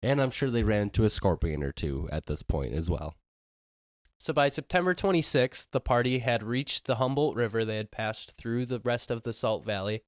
And 0.03 0.21
I'm 0.21 0.31
sure 0.31 0.49
they 0.49 0.63
ran 0.63 0.83
into 0.83 1.05
a 1.05 1.09
scorpion 1.09 1.63
or 1.63 1.71
two 1.71 2.09
at 2.11 2.25
this 2.25 2.43
point 2.43 2.73
as 2.73 2.89
well. 2.89 3.15
So 4.19 4.33
by 4.33 4.49
September 4.49 4.93
26th, 4.93 5.67
the 5.71 5.79
party 5.79 6.19
had 6.19 6.43
reached 6.43 6.85
the 6.85 6.95
Humboldt 6.95 7.35
River. 7.35 7.65
They 7.65 7.77
had 7.77 7.89
passed 7.89 8.35
through 8.37 8.67
the 8.67 8.79
rest 8.83 9.09
of 9.09 9.23
the 9.23 9.33
Salt 9.33 9.65
Valley, 9.65 10.03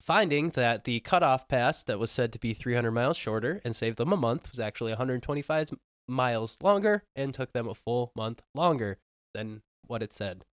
finding 0.00 0.50
that 0.50 0.84
the 0.84 1.00
cutoff 1.00 1.48
pass 1.48 1.82
that 1.84 1.98
was 1.98 2.10
said 2.10 2.32
to 2.32 2.38
be 2.38 2.52
300 2.52 2.90
miles 2.90 3.16
shorter 3.16 3.60
and 3.64 3.74
saved 3.74 3.96
them 3.96 4.12
a 4.12 4.18
month 4.18 4.50
was 4.50 4.60
actually 4.60 4.90
125 4.90 5.70
miles 6.08 6.58
longer 6.62 7.04
and 7.14 7.32
took 7.32 7.52
them 7.52 7.68
a 7.68 7.74
full 7.74 8.12
month 8.14 8.42
longer 8.54 8.98
than 9.32 9.62
what 9.86 10.02
it 10.02 10.12
said. 10.12 10.44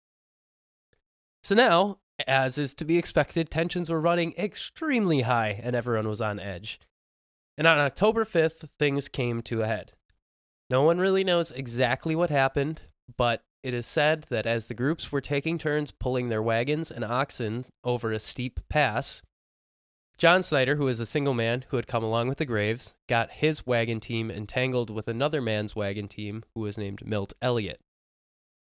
So 1.44 1.56
now, 1.56 2.00
as 2.26 2.58
is 2.58 2.74
to 2.76 2.86
be 2.86 2.98
expected, 2.98 3.50
tensions 3.50 3.90
were 3.90 4.02
running 4.02 4.34
extremely 4.38 5.22
high 5.22 5.60
and 5.62 5.76
everyone 5.76 6.08
was 6.08 6.22
on 6.22 6.40
edge. 6.40 6.80
And 7.58 7.68
on 7.68 7.80
October 7.80 8.24
5th, 8.24 8.70
things 8.80 9.10
came 9.10 9.42
to 9.44 9.62
a 9.62 9.68
head. 9.68 9.94
No 10.70 10.84
one 10.84 11.00
really 11.00 11.24
knows 11.24 11.52
exactly 11.52 12.16
what 12.16 12.30
happened, 12.30 12.82
but 13.18 13.44
it 13.64 13.74
is 13.74 13.88
said 13.88 14.26
that 14.30 14.46
as 14.46 14.68
the 14.68 14.74
groups 14.74 15.12
were 15.12 15.22
taking 15.22 15.58
turns 15.58 15.92
pulling 15.92 16.30
their 16.30 16.42
wagons 16.42 16.92
and 16.92 17.04
oxen 17.04 17.66
over 17.84 18.12
a 18.12 18.20
steep 18.20 18.60
pass, 18.70 19.22
John 20.18 20.42
Snyder, 20.42 20.78
who 20.78 20.86
was 20.86 21.00
a 21.00 21.06
single 21.06 21.36
man 21.36 21.66
who 21.70 21.76
had 21.76 21.86
come 21.86 22.04
along 22.04 22.28
with 22.28 22.40
the 22.40 22.46
Graves, 22.46 22.96
got 23.08 23.34
his 23.34 23.68
wagon 23.68 24.00
team 24.00 24.32
entangled 24.32 24.90
with 24.90 25.08
another 25.08 25.42
man's 25.42 25.76
wagon 25.76 26.08
team 26.08 26.44
who 26.56 26.62
was 26.62 26.78
named 26.78 27.06
Milt 27.06 27.34
Elliott. 27.40 27.80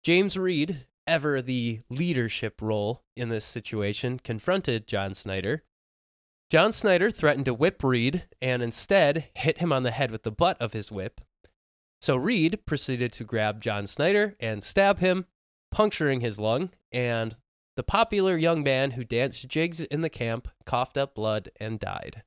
James 0.03 0.37
Reed 0.37 0.87
ever 1.09 1.43
the 1.43 1.81
leadership 1.89 2.61
role 2.63 3.03
in 3.17 3.31
this 3.31 3.45
situation, 3.45 4.19
confronted 4.19 4.87
John 4.87 5.15
Snyder. 5.15 5.65
John 6.51 6.73
Snyder 6.73 7.11
threatened 7.11 7.47
to 7.47 7.55
whip 7.55 7.83
Reed 7.83 8.29
and 8.41 8.63
instead 8.63 9.29
hit 9.35 9.59
him 9.59 9.73
on 9.73 9.83
the 9.83 9.91
head 9.91 10.11
with 10.11 10.23
the 10.23 10.31
butt 10.31 10.61
of 10.61 10.73
his 10.73 10.93
whip. 10.93 11.21
So 12.01 12.17
Reed 12.17 12.61
proceeded 12.65 13.13
to 13.15 13.25
grab 13.25 13.61
John 13.61 13.87
Snyder 13.87 14.37
and 14.39 14.63
stab 14.63 15.01
him, 15.01 15.27
puncturing 15.71 16.21
his 16.21 16.39
lung, 16.39 16.71
and 16.93 17.37
the 17.77 17.83
popular 17.83 18.37
young 18.37 18.63
man 18.63 18.93
who 18.93 19.05
danced 19.05 19.49
jigs 19.49 19.81
in 19.81 20.01
the 20.01 20.11
camp 20.11 20.49
coughed 20.65 20.97
up 20.97 21.15
blood 21.15 21.51
and 21.61 21.79
died. 21.79 22.23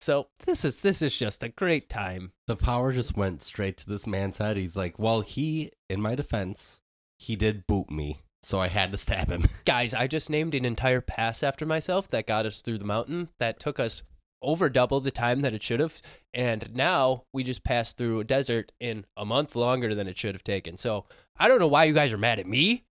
So 0.00 0.28
this 0.46 0.64
is 0.64 0.80
this 0.80 1.02
is 1.02 1.16
just 1.16 1.44
a 1.44 1.50
great 1.50 1.90
time. 1.90 2.32
The 2.46 2.56
power 2.56 2.92
just 2.92 3.16
went 3.16 3.42
straight 3.42 3.76
to 3.78 3.88
this 3.88 4.06
man's 4.06 4.38
head. 4.38 4.56
He's 4.56 4.76
like, 4.76 4.98
well, 4.98 5.20
he, 5.20 5.72
in 5.90 6.00
my 6.00 6.14
defense, 6.14 6.80
he 7.20 7.36
did 7.36 7.66
boot 7.66 7.90
me, 7.90 8.22
so 8.42 8.58
I 8.58 8.68
had 8.68 8.90
to 8.92 8.98
stab 8.98 9.30
him. 9.30 9.44
Guys, 9.66 9.92
I 9.92 10.06
just 10.06 10.30
named 10.30 10.54
an 10.54 10.64
entire 10.64 11.02
pass 11.02 11.42
after 11.42 11.66
myself 11.66 12.08
that 12.10 12.26
got 12.26 12.46
us 12.46 12.62
through 12.62 12.78
the 12.78 12.84
mountain. 12.84 13.28
That 13.38 13.60
took 13.60 13.78
us 13.78 14.02
over 14.42 14.70
double 14.70 15.00
the 15.00 15.10
time 15.10 15.42
that 15.42 15.52
it 15.52 15.62
should 15.62 15.80
have. 15.80 16.00
And 16.32 16.74
now 16.74 17.24
we 17.32 17.44
just 17.44 17.62
passed 17.62 17.98
through 17.98 18.20
a 18.20 18.24
desert 18.24 18.72
in 18.80 19.04
a 19.18 19.26
month 19.26 19.54
longer 19.54 19.94
than 19.94 20.08
it 20.08 20.16
should 20.16 20.34
have 20.34 20.42
taken. 20.42 20.78
So 20.78 21.04
I 21.38 21.46
don't 21.46 21.58
know 21.58 21.66
why 21.66 21.84
you 21.84 21.92
guys 21.92 22.10
are 22.12 22.18
mad 22.18 22.38
at 22.38 22.46
me, 22.46 22.84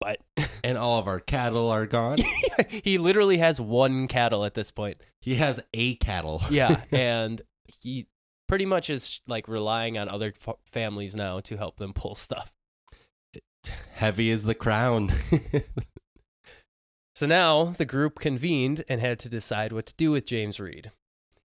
but 0.00 0.18
and 0.64 0.78
all 0.78 0.98
of 0.98 1.06
our 1.06 1.20
cattle 1.20 1.68
are 1.68 1.86
gone. 1.86 2.18
he 2.68 2.96
literally 2.96 3.36
has 3.36 3.60
one 3.60 4.08
cattle 4.08 4.46
at 4.46 4.54
this 4.54 4.70
point. 4.70 4.96
He 5.20 5.34
has 5.34 5.62
a 5.74 5.96
cattle. 5.96 6.42
Yeah. 6.48 6.80
And 6.90 7.42
he 7.82 8.06
pretty 8.48 8.64
much 8.64 8.88
is 8.88 9.20
like 9.26 9.46
relying 9.46 9.98
on 9.98 10.08
other 10.08 10.32
f- 10.46 10.56
families 10.72 11.14
now 11.14 11.40
to 11.40 11.58
help 11.58 11.76
them 11.76 11.92
pull 11.92 12.14
stuff. 12.14 12.50
Heavy 13.94 14.30
is 14.30 14.44
the 14.44 14.54
crown. 14.54 15.12
So 17.14 17.26
now 17.26 17.64
the 17.64 17.84
group 17.84 18.18
convened 18.18 18.84
and 18.88 19.00
had 19.00 19.20
to 19.20 19.28
decide 19.28 19.72
what 19.72 19.86
to 19.86 19.94
do 19.94 20.10
with 20.10 20.26
James 20.26 20.58
Reed. 20.58 20.90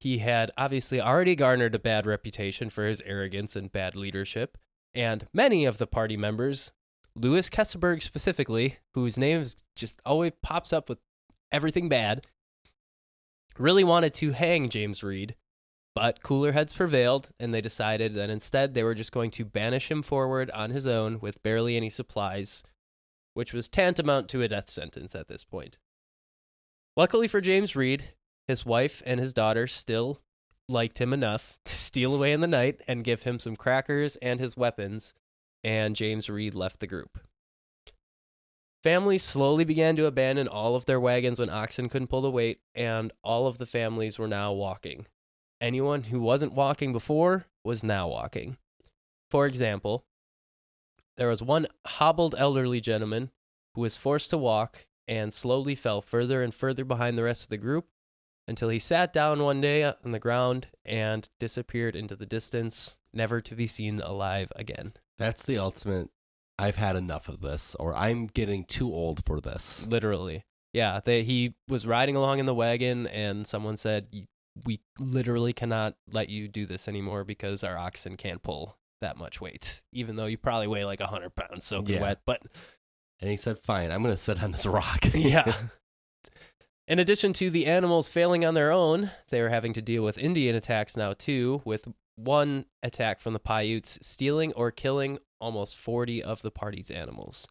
He 0.01 0.19
had 0.19 0.51
obviously 0.57 1.01
already 1.01 1.37
garnered 1.37 1.75
a 1.75 1.79
bad 1.79 2.07
reputation 2.07 2.71
for 2.71 2.87
his 2.87 3.03
arrogance 3.03 3.55
and 3.55 3.71
bad 3.71 3.95
leadership, 3.95 4.57
and 4.95 5.27
many 5.35 5.65
of 5.65 5.77
the 5.77 5.87
party 5.87 6.17
members, 6.17 6.73
Louis 7.15 7.51
Keseberg 7.51 8.03
specifically, 8.03 8.79
whose 8.95 9.19
name 9.19 9.45
just 9.77 10.01
always 10.07 10.33
pops 10.43 10.73
up 10.73 10.89
with 10.89 10.99
everything 11.53 11.89
bad, 11.89 12.25
really 13.59 13.85
wanted 13.85 14.15
to 14.15 14.33
hang 14.33 14.71
James 14.71 15.03
Reed, 15.03 15.35
but 15.99 16.23
cooler 16.23 16.53
heads 16.53 16.73
prevailed, 16.73 17.31
and 17.41 17.53
they 17.53 17.61
decided 17.61 18.15
that 18.15 18.31
instead 18.31 18.73
they 18.73 18.85
were 18.85 18.95
just 18.95 19.11
going 19.11 19.33
to 19.33 19.45
banish 19.45 19.91
him 19.91 20.01
forward 20.01 20.49
on 20.53 20.71
his 20.71 20.87
own 20.87 21.19
with 21.19 21.43
barely 21.43 21.77
any 21.77 21.91
supplies 21.91 22.63
which 23.35 23.53
was 23.53 23.69
tantamount 23.69 24.29
to 24.29 24.41
a 24.41 24.47
death 24.47 24.71
sentence 24.71 25.17
at 25.17 25.27
this 25.27 25.43
point. 25.43 25.77
Luckily 26.97 27.27
for 27.27 27.41
James 27.41 27.75
Reed, 27.75 28.13
his 28.47 28.65
wife 28.65 29.03
and 29.07 29.19
his 29.19 29.35
daughter 29.35 29.67
still 29.67 30.21
liked 30.69 31.01
him 31.01 31.13
enough 31.13 31.59
to 31.65 31.75
steal 31.75 32.15
away 32.15 32.31
in 32.31 32.43
the 32.43 32.47
night 32.47 32.81
and 32.87 33.03
give 33.03 33.25
him 33.25 33.41
some 33.41 33.57
crackers 33.57 34.15
and 34.23 34.39
his 34.39 34.57
weapons, 34.57 35.15
and 35.65 35.97
James 35.97 36.31
Reed 36.31 36.55
left 36.55 36.79
the 36.79 36.87
group. 36.87 37.19
Families 38.85 39.25
slowly 39.25 39.65
began 39.65 39.97
to 39.97 40.07
abandon 40.07 40.47
all 40.47 40.77
of 40.77 40.87
their 40.87 41.01
wagons 41.01 41.41
when 41.41 41.51
oxen 41.51 41.89
couldn't 41.89 42.07
pull 42.07 42.23
the 42.23 42.31
weight, 42.31 42.61
and 42.73 43.13
all 43.25 43.49
of 43.49 43.59
the 43.59 43.67
families 43.67 44.17
were 44.17 44.29
now 44.29 44.53
walking. 44.53 45.07
Anyone 45.61 46.05
who 46.05 46.21
wasn't 46.21 46.55
walking 46.55 46.93
before 46.93 47.47
was 47.65 47.83
now 47.83 48.09
walking. 48.09 48.57
For 49.31 49.47
example, 49.47 50.05
there 51.17 51.29
was 51.29 51.43
one 51.43 51.67
hobbled 51.87 52.35
elderly 52.39 52.81
gentleman 52.81 53.31
who 53.75 53.81
was 53.81 53.97
forced 53.97 54.31
to 54.31 54.39
walk 54.39 54.87
and 55.09 55.35
slowly 55.35 55.75
fell 55.75 56.01
further 56.01 56.43
and 56.43 56.55
further 56.55 56.85
behind 56.85 57.19
the 57.19 57.25
rest 57.25 57.45
of 57.45 57.49
the 57.49 57.57
group 57.57 57.87
until 58.47 58.69
he 58.69 58.79
sat 58.79 59.13
down 59.13 59.43
one 59.43 59.61
day 59.61 59.85
on 59.85 60.13
the 60.13 60.19
ground 60.19 60.69
and 60.85 61.29
disappeared 61.39 61.97
into 61.97 62.17
the 62.17 62.27
distance, 62.27 62.97
never 63.13 63.41
to 63.41 63.55
be 63.55 63.67
seen 63.67 64.01
alive 64.01 64.53
again. 64.57 64.95
That's 65.19 65.43
the 65.43 65.59
ultimate. 65.59 66.09
I've 66.59 66.77
had 66.77 66.97
enough 66.97 67.29
of 67.29 67.41
this, 67.41 67.75
or 67.79 67.95
I'm 67.95 68.27
getting 68.27 68.65
too 68.65 68.93
old 68.93 69.25
for 69.25 69.41
this. 69.41 69.87
Literally. 69.87 70.45
Yeah, 70.73 71.01
they, 71.05 71.23
he 71.23 71.55
was 71.69 71.87
riding 71.87 72.17
along 72.17 72.39
in 72.39 72.47
the 72.47 72.55
wagon, 72.55 73.07
and 73.07 73.47
someone 73.47 73.77
said, 73.77 74.09
We 74.65 74.81
literally 74.99 75.53
cannot 75.53 75.97
let 76.13 76.29
you 76.29 76.49
do 76.49 76.67
this 76.67 76.89
anymore 76.89 77.25
because 77.25 77.63
our 77.65 77.77
oxen 77.77 78.17
can't 78.17 78.43
pull 78.43 78.77
that 79.01 79.17
much 79.17 79.41
weight, 79.41 79.83
even 79.93 80.17
though 80.17 80.27
you 80.27 80.37
probably 80.39 80.67
weigh 80.67 80.85
like 80.85 81.01
a 81.01 81.05
100 81.05 81.35
pounds 81.35 81.65
soaking 81.65 81.97
Yeah. 81.97 82.03
wet. 82.03 82.21
But 82.27 82.43
And 83.21 83.31
he 83.31 83.37
said, 83.37 83.59
"Fine, 83.59 83.91
I'm 83.93 84.03
going 84.03 84.15
to 84.15 84.21
sit 84.21 84.43
on 84.43 84.51
this 84.53 84.67
rock." 84.67 85.01
yeah. 85.15 85.53
In 86.87 86.99
addition 86.99 87.33
to 87.35 87.51
the 87.51 87.67
animals 87.67 88.09
failing 88.09 88.45
on 88.45 88.55
their 88.55 88.73
own, 88.73 89.11
they 89.29 89.43
were 89.43 89.51
having 89.51 89.73
to 89.75 89.83
deal 89.83 90.03
with 90.03 90.17
Indian 90.19 90.57
attacks 90.57 90.97
now 90.97 91.13
too, 91.13 91.61
with 91.65 91.87
one 92.17 92.67
attack 92.83 93.21
from 93.21 93.33
the 93.35 93.39
Paiutes 93.39 93.99
stealing 94.03 94.53
or 94.55 94.71
killing 94.71 95.19
almost 95.41 95.77
40 95.77 96.23
of 96.23 96.43
the 96.43 96.51
party's 96.51 96.91
animals. 96.91 97.47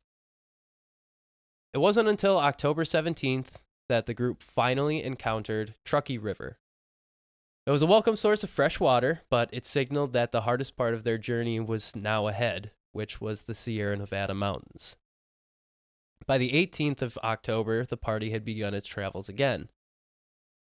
It 1.73 1.77
wasn't 1.77 2.09
until 2.09 2.37
October 2.37 2.83
17th 2.83 3.51
that 3.89 4.05
the 4.07 4.13
group 4.13 4.41
finally 4.43 5.03
encountered 5.03 5.75
Truckee 5.85 6.17
River. 6.17 6.57
It 7.67 7.71
was 7.71 7.81
a 7.81 7.85
welcome 7.85 8.15
source 8.15 8.45
of 8.45 8.49
fresh 8.49 8.79
water, 8.79 9.23
but 9.29 9.49
it 9.51 9.65
signaled 9.65 10.13
that 10.13 10.31
the 10.31 10.41
hardest 10.41 10.77
part 10.77 10.93
of 10.93 11.03
their 11.03 11.17
journey 11.17 11.59
was 11.59 11.97
now 11.97 12.27
ahead, 12.27 12.71
which 12.93 13.19
was 13.19 13.43
the 13.43 13.53
Sierra 13.53 13.97
Nevada 13.97 14.33
mountains. 14.33 14.95
By 16.25 16.37
the 16.37 16.53
18th 16.53 17.01
of 17.01 17.17
October, 17.25 17.83
the 17.83 17.97
party 17.97 18.31
had 18.31 18.45
begun 18.45 18.73
its 18.73 18.87
travels 18.87 19.27
again. 19.27 19.67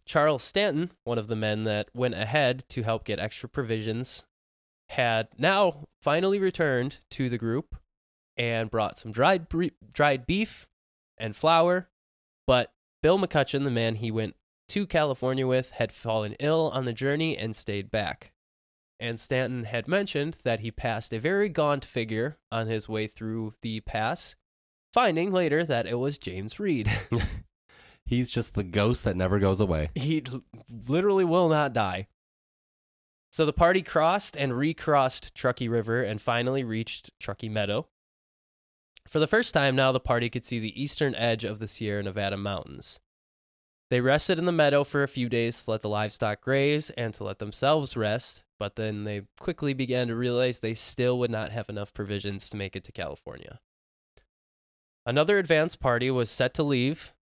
Charles 0.06 0.44
Stanton, 0.44 0.92
one 1.06 1.18
of 1.18 1.28
the 1.28 1.38
men 1.38 1.64
that 1.64 1.88
went 1.94 2.16
ahead 2.16 2.66
to 2.68 2.84
help 2.84 3.06
get 3.06 3.18
extra 3.18 3.48
provisions, 3.48 4.26
had 4.90 5.30
now 5.38 5.88
finally 6.02 6.38
returned 6.38 6.98
to 7.12 7.30
the 7.30 7.38
group 7.38 7.78
and 8.36 8.70
brought 8.70 8.98
some 8.98 9.14
dried 9.14 9.48
bre- 9.48 9.68
dried 9.94 10.28
beef 10.28 10.68
and 11.18 11.34
flour, 11.34 11.88
but 12.46 12.74
Bill 13.02 13.18
McCutcheon, 13.18 13.64
the 13.64 13.72
man 13.72 13.96
he 13.96 14.12
went 14.12 14.36
to 14.70 14.88
California 14.88 15.46
with, 15.46 15.72
had 15.72 15.92
fallen 15.92 16.36
ill 16.40 16.72
on 16.74 16.86
the 16.86 16.94
journey 16.94 17.38
and 17.38 17.56
stayed 17.56 17.92
back. 17.92 18.32
And 19.00 19.20
Stanton 19.20 19.64
had 19.64 19.88
mentioned 19.88 20.38
that 20.44 20.60
he 20.60 20.72
passed 20.72 21.14
a 21.14 21.20
very 21.20 21.50
gaunt 21.50 21.86
figure 21.86 22.38
on 22.52 22.68
his 22.68 22.90
way 22.90 23.08
through 23.08 23.54
the 23.62 23.80
pass, 23.82 24.36
finding 24.94 25.32
later 25.32 25.64
that 25.64 25.86
it 25.86 25.96
was 25.96 26.18
James 26.18 26.60
Reed. 26.60 26.90
He's 28.06 28.30
just 28.30 28.56
the 28.56 28.64
ghost 28.64 29.04
that 29.04 29.16
never 29.16 29.40
goes 29.40 29.60
away. 29.60 29.92
he 29.96 30.24
literally 30.88 31.24
will 31.24 31.48
not 31.48 31.74
die. 31.74 32.08
So 33.32 33.46
the 33.46 33.54
party 33.54 33.84
crossed 33.84 34.36
and 34.36 34.58
recrossed 34.58 35.36
Truckee 35.36 35.70
River 35.70 36.02
and 36.02 36.20
finally 36.20 36.64
reached 36.64 37.12
Truckee 37.20 37.50
Meadow. 37.50 37.88
For 39.08 39.20
the 39.20 39.28
first 39.28 39.54
time 39.54 39.76
now, 39.76 39.92
the 39.92 40.00
party 40.00 40.30
could 40.30 40.46
see 40.46 40.60
the 40.60 40.82
eastern 40.82 41.16
edge 41.16 41.44
of 41.44 41.60
the 41.60 41.68
Sierra 41.68 42.04
Nevada 42.04 42.38
mountains. 42.38 43.00
They 43.90 44.02
rested 44.02 44.38
in 44.38 44.46
the 44.46 44.52
meadow 44.52 44.84
for 44.84 45.02
a 45.02 45.08
few 45.08 45.30
days 45.30 45.64
to 45.64 45.72
let 45.72 45.82
the 45.82 45.90
livestock 45.90 46.42
graze 46.42 46.92
and 46.92 47.14
to 47.16 47.24
let 47.24 47.40
themselves 47.40 47.98
rest, 47.98 48.44
but 48.60 48.76
then 48.76 49.04
they 49.04 49.24
quickly 49.40 49.74
began 49.74 50.08
to 50.10 50.16
realize 50.16 50.60
they 50.60 50.76
still 50.76 51.18
would 51.20 51.32
not 51.32 51.52
have 51.52 51.70
enough 51.70 51.94
provisions 51.94 52.50
to 52.50 52.58
make 52.58 52.76
it 52.76 52.84
to 52.84 52.92
California. 52.92 53.60
Another 55.06 55.40
advance 55.40 55.76
party 55.76 56.12
was 56.12 56.30
set 56.30 56.54
to 56.54 56.64
leave, 56.64 57.14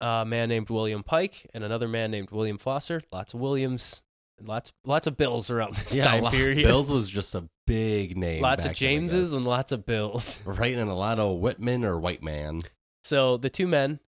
a 0.00 0.24
man 0.26 0.48
named 0.48 0.70
William 0.70 1.02
Pike 1.02 1.50
and 1.52 1.62
another 1.62 1.88
man 1.88 2.10
named 2.10 2.30
William 2.30 2.56
Foster. 2.56 3.02
Lots 3.12 3.34
of 3.34 3.40
Williams, 3.40 4.02
and 4.38 4.48
lots 4.48 4.72
lots 4.84 5.06
of 5.06 5.16
Bills 5.16 5.50
around 5.50 5.74
this 5.74 5.98
a 5.98 6.02
time 6.02 6.30
period. 6.30 6.64
Bills 6.66 6.90
was 6.90 7.10
just 7.10 7.34
a 7.34 7.48
big 7.66 8.16
name. 8.16 8.42
lots 8.42 8.64
of 8.64 8.74
Jameses 8.74 9.32
and 9.32 9.44
lots 9.44 9.72
of 9.72 9.84
Bills. 9.84 10.40
right, 10.46 10.76
and 10.76 10.90
a 10.90 10.94
lot 10.94 11.18
of 11.18 11.38
Whitman 11.38 11.84
or 11.84 11.98
White 11.98 12.22
Man. 12.22 12.60
So 13.04 13.36
the 13.36 13.50
two 13.50 13.66
men, 13.66 14.00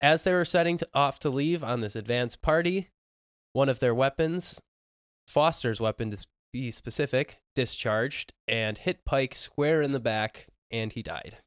as 0.00 0.22
they 0.22 0.32
were 0.32 0.44
setting 0.44 0.76
to, 0.78 0.88
off 0.94 1.18
to 1.20 1.30
leave 1.30 1.64
on 1.64 1.80
this 1.80 1.96
advance 1.96 2.36
party, 2.36 2.88
one 3.52 3.68
of 3.68 3.80
their 3.80 3.94
weapons, 3.94 4.60
Foster's 5.26 5.80
weapon 5.80 6.10
to 6.10 6.18
be 6.52 6.70
specific, 6.70 7.38
discharged 7.54 8.32
and 8.46 8.78
hit 8.78 9.04
Pike 9.04 9.34
square 9.34 9.82
in 9.82 9.92
the 9.92 10.00
back, 10.00 10.46
and 10.70 10.92
he 10.92 11.02
died. 11.02 11.38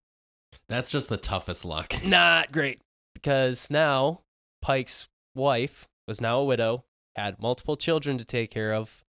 That's 0.67 0.91
just 0.91 1.09
the 1.09 1.17
toughest 1.17 1.65
luck. 1.65 1.93
Not 2.03 2.51
great 2.51 2.81
because 3.15 3.69
now 3.69 4.21
Pike's 4.61 5.07
wife 5.35 5.87
was 6.07 6.21
now 6.21 6.39
a 6.39 6.45
widow, 6.45 6.83
had 7.15 7.41
multiple 7.41 7.77
children 7.77 8.17
to 8.17 8.25
take 8.25 8.51
care 8.51 8.73
of, 8.73 9.03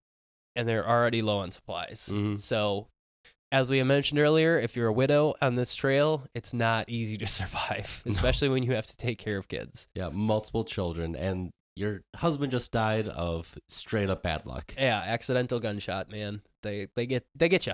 and 0.55 0.67
they're 0.67 0.87
already 0.87 1.21
low 1.21 1.37
on 1.39 1.51
supplies. 1.51 2.09
Mhm. 2.11 2.37
So, 2.39 2.87
as 3.51 3.69
we 3.69 3.81
mentioned 3.83 4.19
earlier, 4.19 4.57
if 4.59 4.75
you're 4.75 4.87
a 4.87 4.93
widow 4.93 5.33
on 5.41 5.55
this 5.55 5.75
trail, 5.75 6.25
it's 6.33 6.53
not 6.53 6.89
easy 6.89 7.17
to 7.17 7.27
survive, 7.39 8.03
especially 8.05 8.49
when 8.49 8.63
you 8.63 8.73
have 8.73 8.87
to 8.87 8.97
take 8.97 9.17
care 9.17 9.37
of 9.37 9.47
kids. 9.47 9.87
Yeah, 9.95 10.09
multiple 10.09 10.63
children, 10.63 11.15
and 11.15 11.51
your 11.75 12.01
husband 12.15 12.51
just 12.51 12.71
died 12.71 13.07
of 13.07 13.57
straight 13.69 14.09
up 14.09 14.23
bad 14.23 14.45
luck. 14.45 14.73
Yeah, 14.77 15.01
accidental 15.05 15.59
gunshot, 15.59 16.09
man. 16.11 16.41
They 16.63 16.87
they 16.95 17.05
get 17.05 17.25
they 17.35 17.49
get 17.49 17.65
you. 17.67 17.73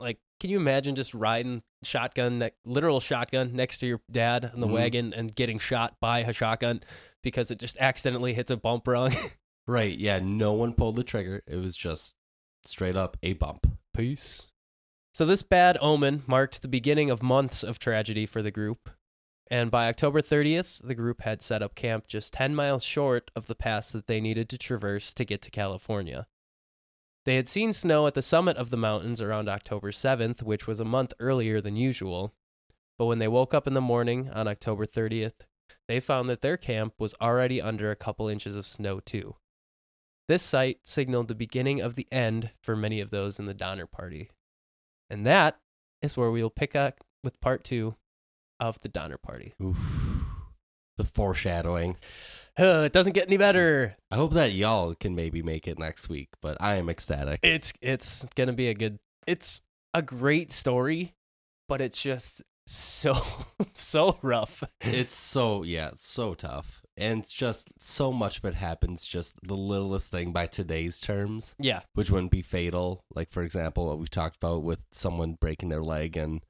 like, 0.00 0.18
can 0.40 0.50
you 0.50 0.56
imagine 0.58 0.96
just 0.96 1.14
riding 1.14 1.62
shotgun, 1.84 2.38
ne- 2.40 2.50
literal 2.64 2.98
shotgun 3.00 3.54
next 3.54 3.78
to 3.78 3.86
your 3.86 4.00
dad 4.10 4.50
in 4.52 4.60
the 4.60 4.66
Mhm. 4.66 4.72
wagon 4.72 5.14
and 5.14 5.34
getting 5.34 5.58
shot 5.58 5.94
by 6.00 6.20
a 6.20 6.32
shotgun 6.32 6.80
because 7.22 7.50
it 7.50 7.58
just 7.58 7.76
accidentally 7.78 8.34
hits 8.34 8.50
a 8.50 8.56
bump 8.56 8.86
rung? 8.88 9.12
Right. 9.66 9.96
Yeah. 9.98 10.18
No 10.18 10.52
one 10.52 10.74
pulled 10.74 10.96
the 10.96 11.02
trigger. 11.04 11.42
It 11.46 11.56
was 11.56 11.74
just 11.74 12.16
straight 12.66 12.96
up 12.96 13.16
a 13.22 13.32
bump. 13.32 13.66
Peace. 13.94 14.48
So 15.14 15.24
this 15.24 15.44
bad 15.44 15.78
omen 15.80 16.24
marked 16.26 16.60
the 16.60 16.66
beginning 16.66 17.08
of 17.08 17.22
months 17.22 17.62
of 17.62 17.78
tragedy 17.78 18.26
for 18.26 18.42
the 18.42 18.50
group. 18.50 18.90
And 19.48 19.70
by 19.70 19.88
October 19.88 20.20
30th, 20.20 20.80
the 20.82 20.96
group 20.96 21.20
had 21.20 21.40
set 21.40 21.62
up 21.62 21.76
camp 21.76 22.08
just 22.08 22.32
10 22.32 22.52
miles 22.52 22.82
short 22.82 23.30
of 23.36 23.46
the 23.46 23.54
pass 23.54 23.92
that 23.92 24.08
they 24.08 24.20
needed 24.20 24.48
to 24.48 24.58
traverse 24.58 25.14
to 25.14 25.24
get 25.24 25.40
to 25.42 25.52
California. 25.52 26.26
They 27.26 27.36
had 27.36 27.48
seen 27.48 27.72
snow 27.72 28.08
at 28.08 28.14
the 28.14 28.22
summit 28.22 28.56
of 28.56 28.70
the 28.70 28.76
mountains 28.76 29.22
around 29.22 29.48
October 29.48 29.92
7th, 29.92 30.42
which 30.42 30.66
was 30.66 30.80
a 30.80 30.84
month 30.84 31.12
earlier 31.20 31.60
than 31.60 31.76
usual. 31.76 32.34
But 32.98 33.06
when 33.06 33.20
they 33.20 33.28
woke 33.28 33.54
up 33.54 33.68
in 33.68 33.74
the 33.74 33.80
morning 33.80 34.30
on 34.30 34.48
October 34.48 34.84
30th, 34.84 35.46
they 35.86 36.00
found 36.00 36.28
that 36.28 36.40
their 36.40 36.56
camp 36.56 36.94
was 36.98 37.14
already 37.20 37.62
under 37.62 37.92
a 37.92 37.96
couple 37.96 38.26
inches 38.26 38.56
of 38.56 38.66
snow, 38.66 38.98
too. 38.98 39.36
This 40.26 40.42
sight 40.42 40.80
signaled 40.82 41.28
the 41.28 41.36
beginning 41.36 41.80
of 41.80 41.94
the 41.94 42.08
end 42.10 42.50
for 42.60 42.74
many 42.74 43.00
of 43.00 43.10
those 43.10 43.38
in 43.38 43.46
the 43.46 43.54
Donner 43.54 43.86
Party. 43.86 44.30
And 45.10 45.26
that 45.26 45.58
is 46.02 46.16
where 46.16 46.30
we 46.30 46.42
will 46.42 46.50
pick 46.50 46.74
up 46.74 47.00
with 47.22 47.40
part 47.40 47.64
two 47.64 47.96
of 48.60 48.80
the 48.80 48.88
Donner 48.88 49.18
Party. 49.18 49.54
Oof. 49.62 49.78
The 50.96 51.04
foreshadowing. 51.04 51.96
Uh, 52.58 52.64
it 52.86 52.92
doesn't 52.92 53.14
get 53.14 53.26
any 53.26 53.36
better. 53.36 53.96
I 54.10 54.16
hope 54.16 54.32
that 54.34 54.52
y'all 54.52 54.94
can 54.94 55.14
maybe 55.14 55.42
make 55.42 55.66
it 55.66 55.78
next 55.78 56.08
week, 56.08 56.28
but 56.40 56.56
I 56.60 56.76
am 56.76 56.88
ecstatic. 56.88 57.40
It's 57.42 57.72
it's 57.80 58.26
gonna 58.36 58.52
be 58.52 58.68
a 58.68 58.74
good. 58.74 58.98
It's 59.26 59.62
a 59.92 60.02
great 60.02 60.52
story, 60.52 61.14
but 61.68 61.80
it's 61.80 62.00
just 62.00 62.42
so 62.66 63.14
so 63.74 64.18
rough. 64.22 64.62
it's 64.80 65.16
so 65.16 65.62
yeah, 65.64 65.90
so 65.96 66.34
tough. 66.34 66.83
And 66.96 67.20
it's 67.20 67.32
just 67.32 67.72
so 67.82 68.12
much 68.12 68.38
of 68.38 68.44
it 68.44 68.54
happens 68.54 69.04
just 69.04 69.34
the 69.42 69.56
littlest 69.56 70.10
thing 70.10 70.32
by 70.32 70.46
today's 70.46 71.00
terms, 71.00 71.56
Yeah, 71.58 71.80
which 71.94 72.10
wouldn't 72.10 72.30
be 72.30 72.42
fatal. 72.42 73.04
Like 73.14 73.32
for 73.32 73.42
example, 73.42 73.86
what 73.86 73.98
we've 73.98 74.10
talked 74.10 74.36
about 74.36 74.62
with 74.62 74.80
someone 74.92 75.36
breaking 75.40 75.70
their 75.70 75.82
leg 75.82 76.16
and 76.16 76.44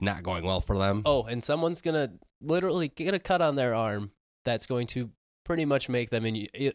not 0.00 0.22
going 0.22 0.44
well 0.44 0.60
for 0.60 0.76
them. 0.76 1.02
Oh, 1.04 1.22
and 1.24 1.44
someone's 1.44 1.82
gonna 1.82 2.14
literally 2.40 2.88
get 2.88 3.14
a 3.14 3.18
cut 3.18 3.40
on 3.40 3.56
their 3.56 3.74
arm 3.74 4.10
that's 4.44 4.66
going 4.66 4.86
to 4.88 5.10
pretty 5.44 5.64
much 5.64 5.88
make 5.88 6.10
them 6.10 6.26
in, 6.26 6.46
i 6.58 6.72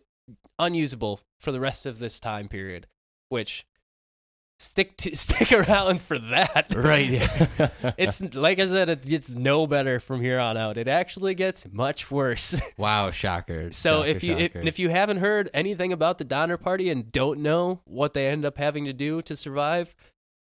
unusable 0.60 1.20
for 1.40 1.52
the 1.52 1.60
rest 1.60 1.86
of 1.86 2.00
this 2.00 2.20
time 2.20 2.48
period. 2.48 2.88
Which 3.30 3.66
stick 4.62 4.96
to 4.98 5.16
stick 5.16 5.52
around 5.52 6.02
for 6.02 6.20
that. 6.20 6.74
Right. 6.76 7.10
Yeah. 7.10 7.70
it's 7.98 8.22
like 8.36 8.60
I 8.60 8.68
said, 8.68 8.90
it 8.90 9.02
gets 9.04 9.34
no 9.34 9.68
better 9.68 10.00
from 10.00 10.22
here 10.22 10.40
on 10.40 10.58
out. 10.58 10.78
It 10.78 10.88
actually 10.88 11.34
gets 11.34 11.68
much 11.72 12.12
worse. 12.12 12.62
wow, 12.78 13.12
shocker. 13.12 13.72
so 13.72 14.00
Shocker, 14.00 14.10
if 14.10 14.24
you 14.24 14.38
if, 14.38 14.56
if 14.56 14.80
you 14.80 14.90
haven't 14.90 15.18
heard 15.18 15.50
anything 15.54 15.92
about 15.92 16.18
the 16.18 16.24
Donner 16.24 16.58
Party 16.58 16.90
and 16.90 17.12
don't 17.12 17.40
know 17.40 17.82
what 17.86 18.14
they 18.14 18.28
end 18.28 18.46
up 18.46 18.58
having 18.58 18.86
to 18.86 18.94
do 18.94 19.22
to 19.24 19.36
survive, 19.36 19.96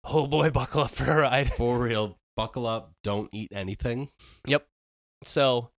oh 0.04 0.28
boy, 0.28 0.50
buckle 0.50 0.84
up 0.84 0.92
for 0.92 1.10
a 1.12 1.22
ride. 1.22 1.52
for 1.54 1.80
real, 1.80 2.18
buckle 2.36 2.68
up, 2.68 2.94
don't 3.04 3.30
eat 3.32 3.52
anything. 3.54 4.10
Yep. 4.46 4.68
So, 5.26 5.72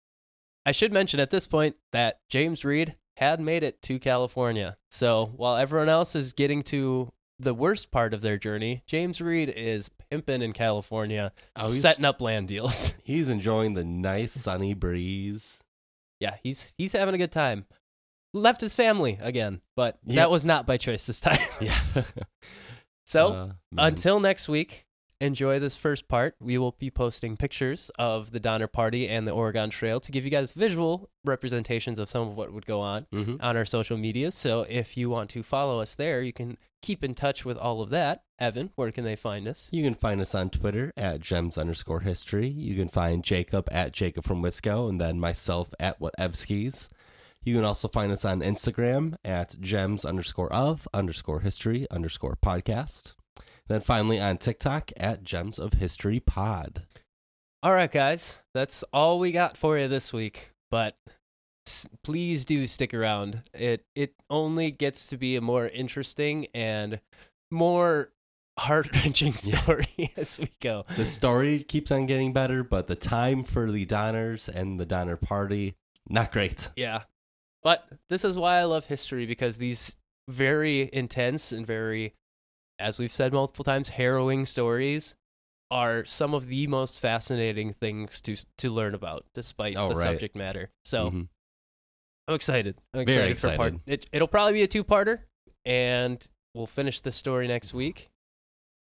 I 0.65 0.71
should 0.71 0.93
mention 0.93 1.19
at 1.19 1.31
this 1.31 1.47
point 1.47 1.75
that 1.93 2.19
James 2.29 2.63
Reed 2.63 2.95
had 3.17 3.39
made 3.39 3.63
it 3.63 3.81
to 3.83 3.97
California. 3.97 4.77
So, 4.89 5.31
while 5.35 5.57
everyone 5.57 5.89
else 5.89 6.15
is 6.15 6.33
getting 6.33 6.61
to 6.63 7.11
the 7.41 7.53
worst 7.53 7.91
part 7.91 8.13
of 8.13 8.21
their 8.21 8.37
journey, 8.37 8.83
James 8.85 9.19
Reed 9.21 9.49
is 9.49 9.89
pimping 10.09 10.41
in 10.41 10.53
California, 10.53 11.31
Oh, 11.55 11.69
setting 11.69 12.05
up 12.05 12.21
land 12.21 12.47
deals. 12.47 12.93
he's 13.03 13.29
enjoying 13.29 13.73
the 13.73 13.83
nice 13.83 14.33
sunny 14.33 14.73
breeze. 14.73 15.59
yeah, 16.19 16.35
he's 16.43 16.73
he's 16.77 16.93
having 16.93 17.15
a 17.15 17.17
good 17.17 17.31
time. 17.31 17.65
Left 18.33 18.61
his 18.61 18.73
family 18.73 19.17
again, 19.21 19.61
but 19.75 19.97
Yep. 20.05 20.15
that 20.15 20.31
was 20.31 20.45
not 20.45 20.65
by 20.65 20.77
choice 20.77 21.05
this 21.05 21.19
time. 21.19 21.39
Yeah. 21.59 21.79
so, 23.05 23.27
Uh, 23.27 23.51
until 23.77 24.19
next 24.19 24.47
week, 24.47 24.85
enjoy 25.21 25.59
this 25.59 25.77
first 25.77 26.07
part. 26.07 26.35
We 26.39 26.57
will 26.57 26.75
be 26.79 26.89
posting 26.89 27.37
pictures 27.37 27.89
of 27.97 28.31
the 28.31 28.39
Donner 28.39 28.67
Party 28.67 29.07
and 29.07 29.27
the 29.27 29.31
Oregon 29.31 29.69
Trail 29.69 29.99
to 30.01 30.11
give 30.11 30.25
you 30.25 30.31
guys 30.31 30.53
visual 30.53 31.09
representations 31.23 31.99
of 31.99 32.09
some 32.09 32.27
of 32.27 32.35
what 32.35 32.51
would 32.51 32.65
go 32.65 32.81
on. 32.81 33.05
Mhm. 33.13 33.37
on 33.41 33.55
our 33.55 33.65
social 33.65 33.97
medias. 33.97 34.35
So 34.35 34.65
if 34.67 34.97
you 34.97 35.09
want 35.09 35.29
to 35.31 35.43
follow 35.43 35.79
us 35.79 35.95
there, 35.95 36.21
you 36.21 36.33
can 36.33 36.57
keep 36.81 37.03
in 37.03 37.13
touch 37.13 37.45
with 37.45 37.57
all 37.57 37.81
of 37.81 37.89
that. 37.91 38.23
Evan, 38.39 38.71
where 38.75 38.91
can 38.91 39.03
they 39.03 39.15
find 39.15 39.47
us? 39.47 39.69
You 39.71 39.83
can 39.83 39.93
find 39.93 40.19
us 40.19 40.33
on 40.33 40.49
Twitter 40.49 40.91
at 40.97 41.19
gems 41.21 41.57
underscore 41.57 41.99
history. 41.99 42.47
You 42.47 42.75
can 42.75 42.89
find 42.89 43.23
Jacob 43.23 43.67
at 43.71 43.91
Jacob 43.91 44.23
from 44.25 44.41
Wisco 44.41 44.89
and 44.89 44.99
then 44.99 45.19
myself 45.19 45.73
at 45.79 45.99
whatevskis. 45.99 46.89
You 47.43 47.55
can 47.55 47.65
also 47.65 47.87
find 47.87 48.11
us 48.11 48.25
on 48.25 48.41
Instagram 48.41 49.15
at 49.25 49.59
gems 49.59 50.05
underscore 50.05 50.51
of 50.53 50.87
underscore 50.93 51.41
history 51.41 51.87
underscore 51.91 52.35
podcast. 52.43 53.13
Then 53.71 53.79
finally 53.79 54.19
on 54.19 54.37
TikTok 54.37 54.91
at 54.97 55.23
gems 55.23 55.57
of 55.57 55.73
history 55.73 56.19
pod. 56.19 56.83
All 57.63 57.73
right, 57.73 57.89
guys, 57.91 58.39
that's 58.53 58.83
all 58.91 59.17
we 59.17 59.31
got 59.31 59.55
for 59.55 59.77
you 59.77 59.87
this 59.87 60.11
week. 60.11 60.51
But 60.69 60.97
s- 61.65 61.87
please 62.03 62.43
do 62.43 62.67
stick 62.67 62.93
around. 62.93 63.43
It 63.53 63.85
it 63.95 64.13
only 64.29 64.71
gets 64.71 65.07
to 65.07 65.17
be 65.17 65.37
a 65.37 65.41
more 65.41 65.67
interesting 65.69 66.47
and 66.53 66.99
more 67.49 68.09
heart 68.59 68.93
wrenching 68.93 69.33
Yeah. 69.43 69.61
story 69.61 70.11
as 70.17 70.37
we 70.37 70.49
go. 70.59 70.83
The 70.97 71.05
story 71.05 71.63
keeps 71.63 71.91
on 71.91 72.07
getting 72.07 72.33
better, 72.33 72.65
but 72.65 72.87
the 72.87 72.95
time 72.97 73.45
for 73.45 73.71
the 73.71 73.85
Donners 73.85 74.49
and 74.49 74.81
the 74.81 74.85
Donner 74.85 75.15
party, 75.15 75.75
not 76.09 76.33
great. 76.33 76.69
Yeah. 76.75 77.03
But 77.63 77.87
this 78.09 78.25
is 78.25 78.37
why 78.37 78.57
I 78.57 78.63
love 78.65 78.87
history 78.87 79.25
because 79.25 79.57
these 79.57 79.95
very 80.27 80.89
intense 80.91 81.51
and 81.53 81.65
very, 81.65 82.15
as 82.81 82.99
we've 82.99 83.11
said 83.11 83.31
multiple 83.33 83.63
times, 83.63 83.89
harrowing 83.89 84.45
stories 84.45 85.15
are 85.69 86.03
some 86.03 86.33
of 86.33 86.47
the 86.47 86.67
most 86.67 86.99
fascinating 86.99 87.73
things 87.73 88.19
to 88.21 88.35
to 88.57 88.69
learn 88.69 88.93
about, 88.93 89.25
despite 89.33 89.77
Oh, 89.77 89.87
the 89.89 89.95
right. 89.95 90.03
subject 90.03 90.35
matter. 90.35 90.69
So 90.83 91.11
Mhm. 91.11 91.27
I'm 92.27 92.35
excited. 92.35 92.75
I'm 92.93 93.05
Very 93.05 93.31
excited, 93.31 93.55
for 93.55 93.57
part. 93.57 93.73
It, 93.85 94.05
it'll 94.11 94.27
probably 94.27 94.53
be 94.53 94.63
a 94.63 94.67
two-parter, 94.67 95.21
and 95.65 96.25
we'll 96.53 96.67
finish 96.67 97.01
the 97.01 97.11
story 97.11 97.47
next 97.47 97.73
week. 97.73 98.09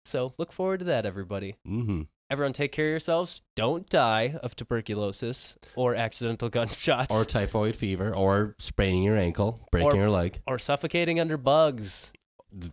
So 0.04 0.32
look 0.38 0.52
forward 0.52 0.78
to 0.80 0.84
that, 0.86 1.06
everybody. 1.06 1.56
Mhm. 1.66 2.08
Everyone, 2.30 2.52
take 2.54 2.72
care 2.72 2.86
of 2.86 2.90
yourselves. 2.90 3.42
Don't 3.56 3.88
die 3.90 4.38
of 4.42 4.56
tuberculosis 4.56 5.56
or 5.76 5.94
accidental 5.94 6.48
gunshots 6.48 7.14
Or 7.14 7.24
typhoid 7.26 7.76
fever, 7.76 8.14
or 8.14 8.56
spraining 8.58 9.02
your 9.02 9.18
ankle, 9.18 9.68
breaking 9.70 9.92
Or- 9.92 9.96
your 9.96 10.10
leg. 10.10 10.40
or 10.46 10.58
suffocating 10.58 11.20
under 11.20 11.36
bugs. 11.36 12.12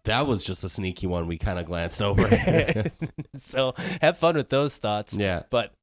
That 0.04 0.28
was 0.28 0.44
just 0.44 0.64
a 0.64 0.70
sneaky 0.70 1.08
one 1.08 1.28
we 1.28 1.38
kind 1.38 1.60
of 1.60 1.66
glanced 1.66 2.02
over. 2.02 2.28
so 3.40 3.74
have 4.02 4.18
fun 4.18 4.36
with 4.36 4.50
those 4.50 4.78
thoughts. 4.78 5.16
yeah. 5.16 5.44
But 5.50 5.74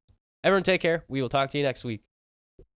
everyone 0.43 0.63
take 0.63 0.81
care. 0.81 1.03
We 1.07 1.21
will 1.21 1.29
talk 1.29 1.49
to 1.51 1.57
you 1.57 1.63
next 1.63 1.83
week. 1.83 2.01